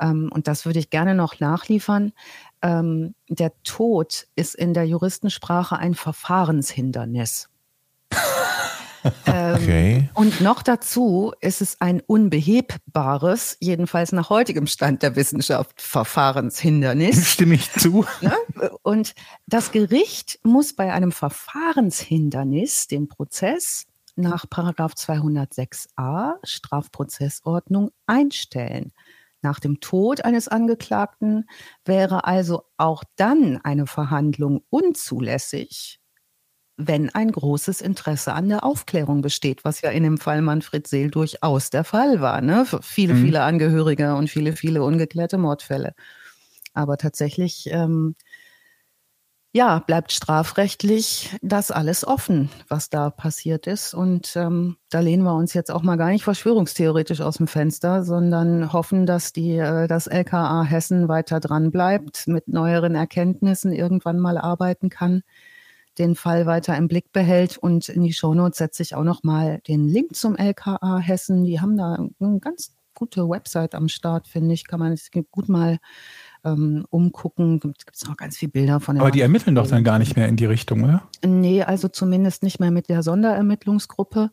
[0.00, 2.12] ähm, und das würde ich gerne noch nachliefern,
[2.62, 7.48] ähm, der Tod ist in der Juristensprache ein Verfahrenshindernis.
[9.26, 10.10] Ähm, okay.
[10.14, 17.26] Und noch dazu ist es ein unbehebbares, jedenfalls nach heutigem Stand der Wissenschaft, Verfahrenshindernis.
[17.32, 18.04] Stimme ich zu.
[18.20, 18.32] Ne?
[18.82, 19.14] Und
[19.46, 23.86] das Gericht muss bei einem Verfahrenshindernis den Prozess
[24.16, 28.92] nach 206a Strafprozessordnung einstellen.
[29.42, 31.48] Nach dem Tod eines Angeklagten
[31.84, 36.00] wäre also auch dann eine Verhandlung unzulässig,
[36.76, 41.10] wenn ein großes Interesse an der Aufklärung besteht, was ja in dem Fall Manfred Seel
[41.10, 42.40] durchaus der Fall war.
[42.40, 42.66] Ne?
[42.66, 43.24] Für viele, mhm.
[43.24, 45.94] viele Angehörige und viele, viele ungeklärte Mordfälle.
[46.74, 48.14] Aber tatsächlich ähm,
[49.56, 53.94] ja, bleibt strafrechtlich das alles offen, was da passiert ist.
[53.94, 58.04] Und ähm, da lehnen wir uns jetzt auch mal gar nicht verschwörungstheoretisch aus dem Fenster,
[58.04, 64.18] sondern hoffen, dass die, äh, das LKA Hessen weiter dran bleibt, mit neueren Erkenntnissen irgendwann
[64.18, 65.22] mal arbeiten kann,
[65.96, 67.56] den Fall weiter im Blick behält.
[67.56, 71.44] Und in die Shownotes setze ich auch noch mal den Link zum LKA Hessen.
[71.44, 74.66] Die haben da eine ganz gute Website am Start, finde ich.
[74.66, 75.78] Kann man es gut mal
[76.46, 77.60] ähm, umgucken.
[77.60, 78.98] Gibt es noch ganz viele Bilder von.
[78.98, 81.02] Aber die ermitteln doch dann gar nicht mehr in die Richtung, oder?
[81.24, 84.30] Nee, also zumindest nicht mehr mit der Sonderermittlungsgruppe.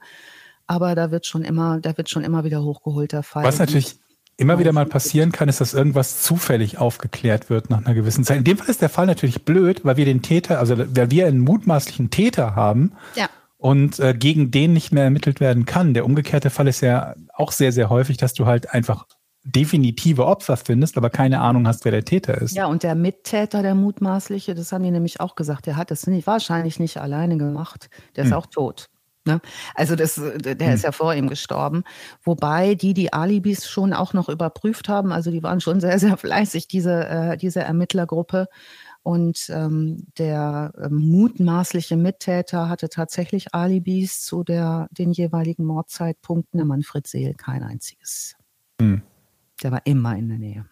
[0.67, 3.43] Aber da wird schon immer, da wird schon immer wieder hochgeholt der Fall.
[3.43, 3.97] Was natürlich
[4.37, 8.37] immer wieder mal passieren kann, ist, dass irgendwas zufällig aufgeklärt wird nach einer gewissen Zeit.
[8.37, 11.27] In dem Fall ist der Fall natürlich blöd, weil wir den Täter, also weil wir
[11.27, 13.29] einen mutmaßlichen Täter haben ja.
[13.57, 15.93] und äh, gegen den nicht mehr ermittelt werden kann.
[15.93, 19.05] Der umgekehrte Fall ist ja auch sehr, sehr häufig, dass du halt einfach
[19.43, 22.55] definitive Opfer findest, aber keine Ahnung hast, wer der Täter ist.
[22.55, 26.07] Ja, und der Mittäter, der mutmaßliche, das haben die nämlich auch gesagt, der hat das
[26.07, 27.89] nicht, wahrscheinlich nicht alleine gemacht.
[28.15, 28.37] Der ist hm.
[28.37, 28.89] auch tot.
[29.25, 29.39] Ne?
[29.75, 30.73] Also das, der hm.
[30.73, 31.83] ist ja vor ihm gestorben.
[32.23, 35.11] Wobei die die Alibis schon auch noch überprüft haben.
[35.11, 38.47] Also die waren schon sehr, sehr fleißig, diese, äh, diese Ermittlergruppe.
[39.01, 46.57] Und ähm, der äh, mutmaßliche Mittäter hatte tatsächlich Alibis zu der, den jeweiligen Mordzeitpunkten.
[46.57, 48.35] Der Manfred Seel kein einziges.
[48.79, 49.01] Hm.
[49.63, 50.65] Der war immer in der Nähe.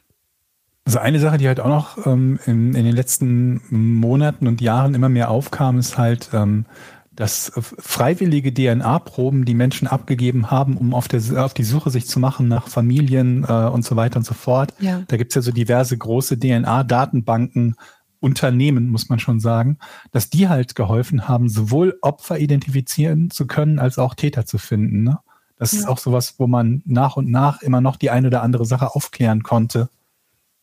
[0.85, 4.93] Also eine Sache, die halt auch noch ähm, in, in, den letzten Monaten und Jahren
[4.93, 6.65] immer mehr aufkam, ist halt ähm,
[7.13, 12.19] dass freiwillige DNA-Proben die Menschen abgegeben haben, um auf, der, auf die Suche sich zu
[12.19, 14.73] machen nach Familien äh, und so weiter und so fort.
[14.80, 15.03] Ja.
[15.07, 17.76] Da gibt's ja so diverse große DNA-Datenbanken,
[18.22, 19.77] Unternehmen, muss man schon sagen,
[20.11, 25.03] dass die halt geholfen haben, sowohl Opfer identifizieren zu können, als auch Täter zu finden.
[25.03, 25.18] Ne?
[25.61, 25.81] Das ja.
[25.81, 28.95] ist auch sowas, wo man nach und nach immer noch die eine oder andere Sache
[28.95, 29.89] aufklären konnte.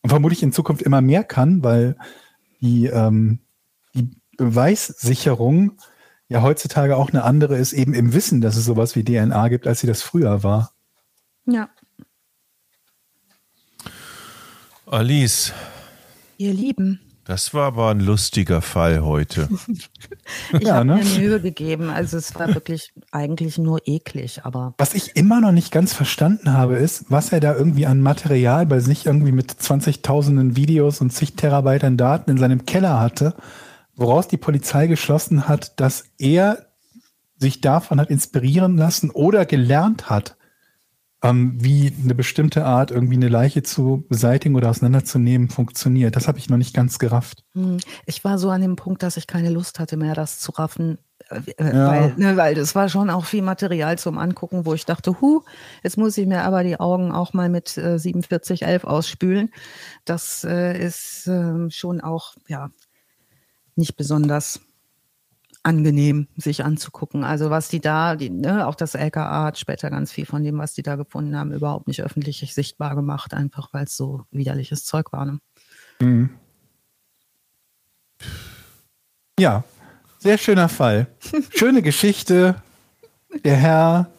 [0.01, 1.95] Und vermutlich in Zukunft immer mehr kann, weil
[2.59, 3.39] die, ähm,
[3.93, 5.77] die Beweissicherung
[6.27, 9.67] ja heutzutage auch eine andere ist, eben im Wissen, dass es sowas wie DNA gibt,
[9.67, 10.73] als sie das früher war.
[11.45, 11.69] Ja.
[14.85, 15.53] Alice.
[16.35, 16.99] Ihr Lieben.
[17.29, 19.47] Das war aber ein lustiger Fall heute.
[20.53, 20.95] ich ja, habe ne?
[20.95, 21.89] mir Mühe gegeben.
[21.89, 24.73] Also es war wirklich eigentlich nur eklig, aber.
[24.79, 28.65] Was ich immer noch nicht ganz verstanden habe, ist, was er da irgendwie an Material
[28.65, 33.35] bei sich irgendwie mit 20.000 Videos und zig Terabyte an Daten in seinem Keller hatte
[33.99, 36.65] woraus die Polizei geschlossen hat, dass er
[37.37, 40.37] sich davon hat inspirieren lassen oder gelernt hat,
[41.21, 46.15] ähm, wie eine bestimmte Art, irgendwie eine Leiche zu beseitigen oder auseinanderzunehmen, funktioniert.
[46.15, 47.43] Das habe ich noch nicht ganz gerafft.
[47.53, 47.77] Hm.
[48.05, 50.97] Ich war so an dem Punkt, dass ich keine Lust hatte mehr, das zu raffen.
[51.29, 51.87] Äh, äh, ja.
[51.89, 55.41] Weil, ne, weil das war schon auch viel Material zum Angucken, wo ich dachte, hu,
[55.83, 59.51] jetzt muss ich mir aber die Augen auch mal mit äh, 4711 ausspülen.
[60.05, 62.69] Das äh, ist äh, schon auch, ja,
[63.75, 64.61] nicht besonders
[65.63, 67.23] angenehm, sich anzugucken.
[67.23, 70.57] Also was die da, die, ne, auch das LKA hat später ganz viel von dem,
[70.57, 74.85] was die da gefunden haben, überhaupt nicht öffentlich sichtbar gemacht, einfach weil es so widerliches
[74.85, 75.25] Zeug war.
[75.25, 75.39] Ne?
[76.01, 76.29] Mhm.
[79.39, 79.63] Ja,
[80.17, 81.07] sehr schöner Fall.
[81.55, 82.61] Schöne Geschichte.
[83.45, 84.09] Der Herr,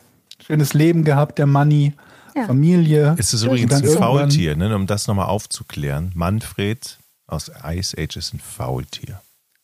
[0.47, 1.95] schönes Leben gehabt, der Manni,
[2.35, 2.47] ja.
[2.47, 3.17] Familie.
[3.19, 6.13] Es ist übrigens ein Faultier, ne, um das nochmal aufzuklären.
[6.15, 9.21] Manfred aus Ice Age ist ein Faultier.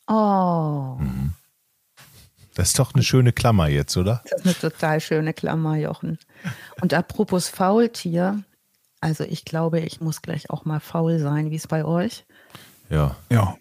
[0.08, 0.96] Oh.
[0.98, 1.32] Mhm.
[2.56, 4.22] Das ist doch eine schöne Klammer jetzt, oder?
[4.30, 6.18] Das ist eine total schöne Klammer, Jochen.
[6.80, 8.42] Und apropos Faultier,
[9.00, 11.50] also ich glaube, ich muss gleich auch mal faul sein.
[11.50, 12.24] Wie es bei euch?
[12.88, 13.14] Ja.
[13.30, 13.58] Ja.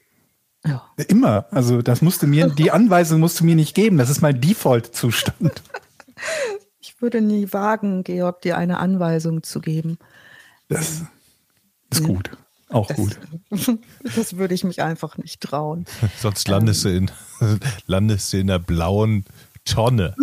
[0.66, 0.82] Ja.
[1.10, 1.46] Immer.
[1.52, 3.98] Also das musste mir, die Anweisung musst du mir nicht geben.
[3.98, 5.62] Das ist mein Default-Zustand.
[6.80, 10.00] Ich würde nie wagen, Georg, dir eine Anweisung zu geben.
[10.70, 11.04] Das
[11.92, 12.32] ist gut.
[12.70, 13.20] Auch das, gut.
[14.16, 15.86] Das würde ich mich einfach nicht trauen.
[16.20, 17.10] Sonst landest, ähm.
[17.40, 19.26] du, in, landest du in der blauen
[19.66, 20.14] Tonne.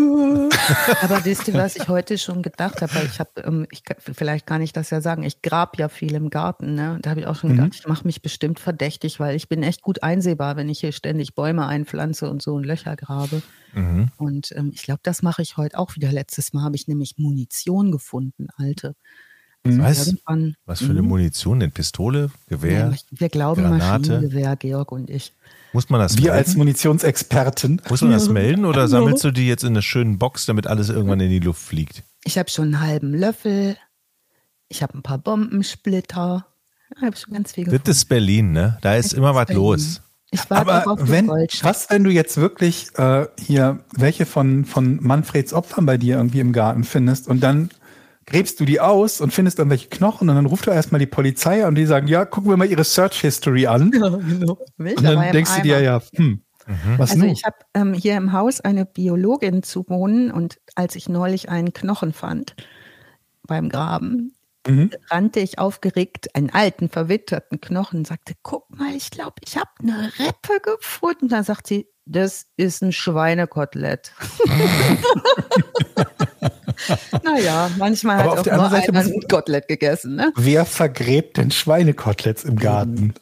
[1.02, 2.92] Aber wisst ihr, was ich heute schon gedacht habe?
[3.04, 6.30] Ich habe, ähm, ich, vielleicht kann ich das ja sagen, ich grab ja viel im
[6.30, 6.74] Garten.
[6.74, 6.98] Ne?
[7.02, 7.74] Da habe ich auch schon gedacht, mhm.
[7.74, 11.34] ich mache mich bestimmt verdächtig, weil ich bin echt gut einsehbar, wenn ich hier ständig
[11.34, 13.42] Bäume einpflanze und so ein Löcher grabe.
[13.72, 14.10] Mhm.
[14.16, 16.12] Und ähm, ich glaube, das mache ich heute auch wieder.
[16.12, 18.94] Letztes Mal habe ich nämlich Munition gefunden, alte.
[19.64, 20.14] Was?
[20.66, 21.08] Was für eine mhm.
[21.08, 21.70] Munition denn?
[21.70, 22.90] Pistole, Gewehr?
[22.90, 24.10] Ja, wir glauben Granate?
[24.10, 25.32] Maschinengewehr, Georg und ich.
[25.72, 26.36] Muss man das Wir melden?
[26.36, 27.80] als Munitionsexperten.
[27.88, 30.88] Muss man das melden oder sammelst du die jetzt in einer schönen Box, damit alles
[30.88, 32.02] irgendwann in die Luft fliegt?
[32.24, 33.76] Ich habe schon einen halben Löffel.
[34.68, 36.46] Ich habe ein paar Bombensplitter.
[36.96, 37.84] Ich habe schon ganz viel gefunden.
[37.86, 38.78] Das ist Berlin, ne?
[38.82, 39.62] Da ist das immer ist was Berlin.
[39.62, 40.00] los.
[40.30, 45.02] Ich warte Aber auf wenn, was, wenn du jetzt wirklich äh, hier welche von, von
[45.02, 47.70] Manfreds Opfern bei dir irgendwie im Garten findest und dann
[48.26, 51.06] gräbst du die aus und findest dann welche Knochen und dann ruft er erstmal die
[51.06, 53.92] Polizei und die sagen, ja, gucken wir mal ihre Search History an.
[53.92, 54.58] Ja, genau.
[54.78, 56.98] Und dann denkst du dir ja, hm, mhm.
[56.98, 57.30] was Also nun?
[57.30, 61.72] ich habe ähm, hier im Haus eine Biologin zu wohnen und als ich neulich einen
[61.72, 62.54] Knochen fand
[63.46, 64.34] beim Graben,
[64.66, 64.90] mhm.
[65.10, 69.70] rannte ich aufgeregt einen alten, verwitterten Knochen und sagte, guck mal, ich glaube, ich habe
[69.80, 71.28] eine Rippe gefunden.
[71.28, 74.12] Da sagt sie, das ist ein Schweinekotelett.
[77.22, 80.32] Naja, manchmal Aber hat auf auch der nur anderen Seite ein Kotelett gegessen, ne?
[80.36, 83.14] Wer vergräbt denn Schweinekoteletts im Garten?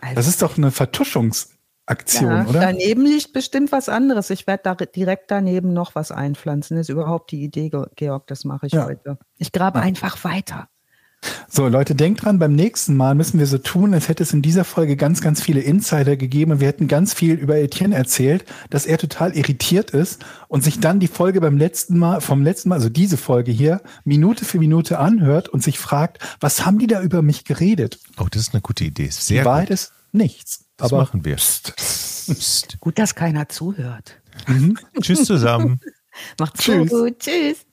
[0.00, 2.60] Also- Das ist doch eine Vertuschungsaktion, Ja, oder?
[2.60, 4.30] Daneben liegt bestimmt was anderes.
[4.30, 6.76] Ich werde da direkt daneben noch was einpflanzen.
[6.76, 8.26] Das ist überhaupt die Idee, Ge- Georg.
[8.26, 8.84] Das mache ich Ja.
[8.86, 9.18] heute.
[9.38, 10.68] Ich grabe einfach weiter.
[11.48, 14.42] So, Leute, denkt dran, beim nächsten Mal müssen wir so tun, als hätte es in
[14.42, 18.44] dieser Folge ganz, ganz viele Insider gegeben und wir hätten ganz viel über Etienne erzählt,
[18.70, 22.68] dass er total irritiert ist und sich dann die Folge beim letzten Mal, vom letzten
[22.70, 26.86] Mal, also diese Folge hier, Minute für Minute anhört und sich fragt, was haben die
[26.86, 27.98] da über mich geredet?
[28.18, 29.06] Oh, das ist eine gute Idee.
[29.06, 29.74] Die Sehr Wahrheit gut.
[29.74, 30.64] ist nichts.
[30.76, 31.36] Das aber machen wir.
[31.36, 32.80] Psst.
[32.80, 34.20] Gut, dass keiner zuhört.
[35.00, 35.80] Tschüss zusammen.
[36.38, 36.90] Macht's Tschüss.
[36.90, 37.18] gut.
[37.18, 37.66] Tschüss.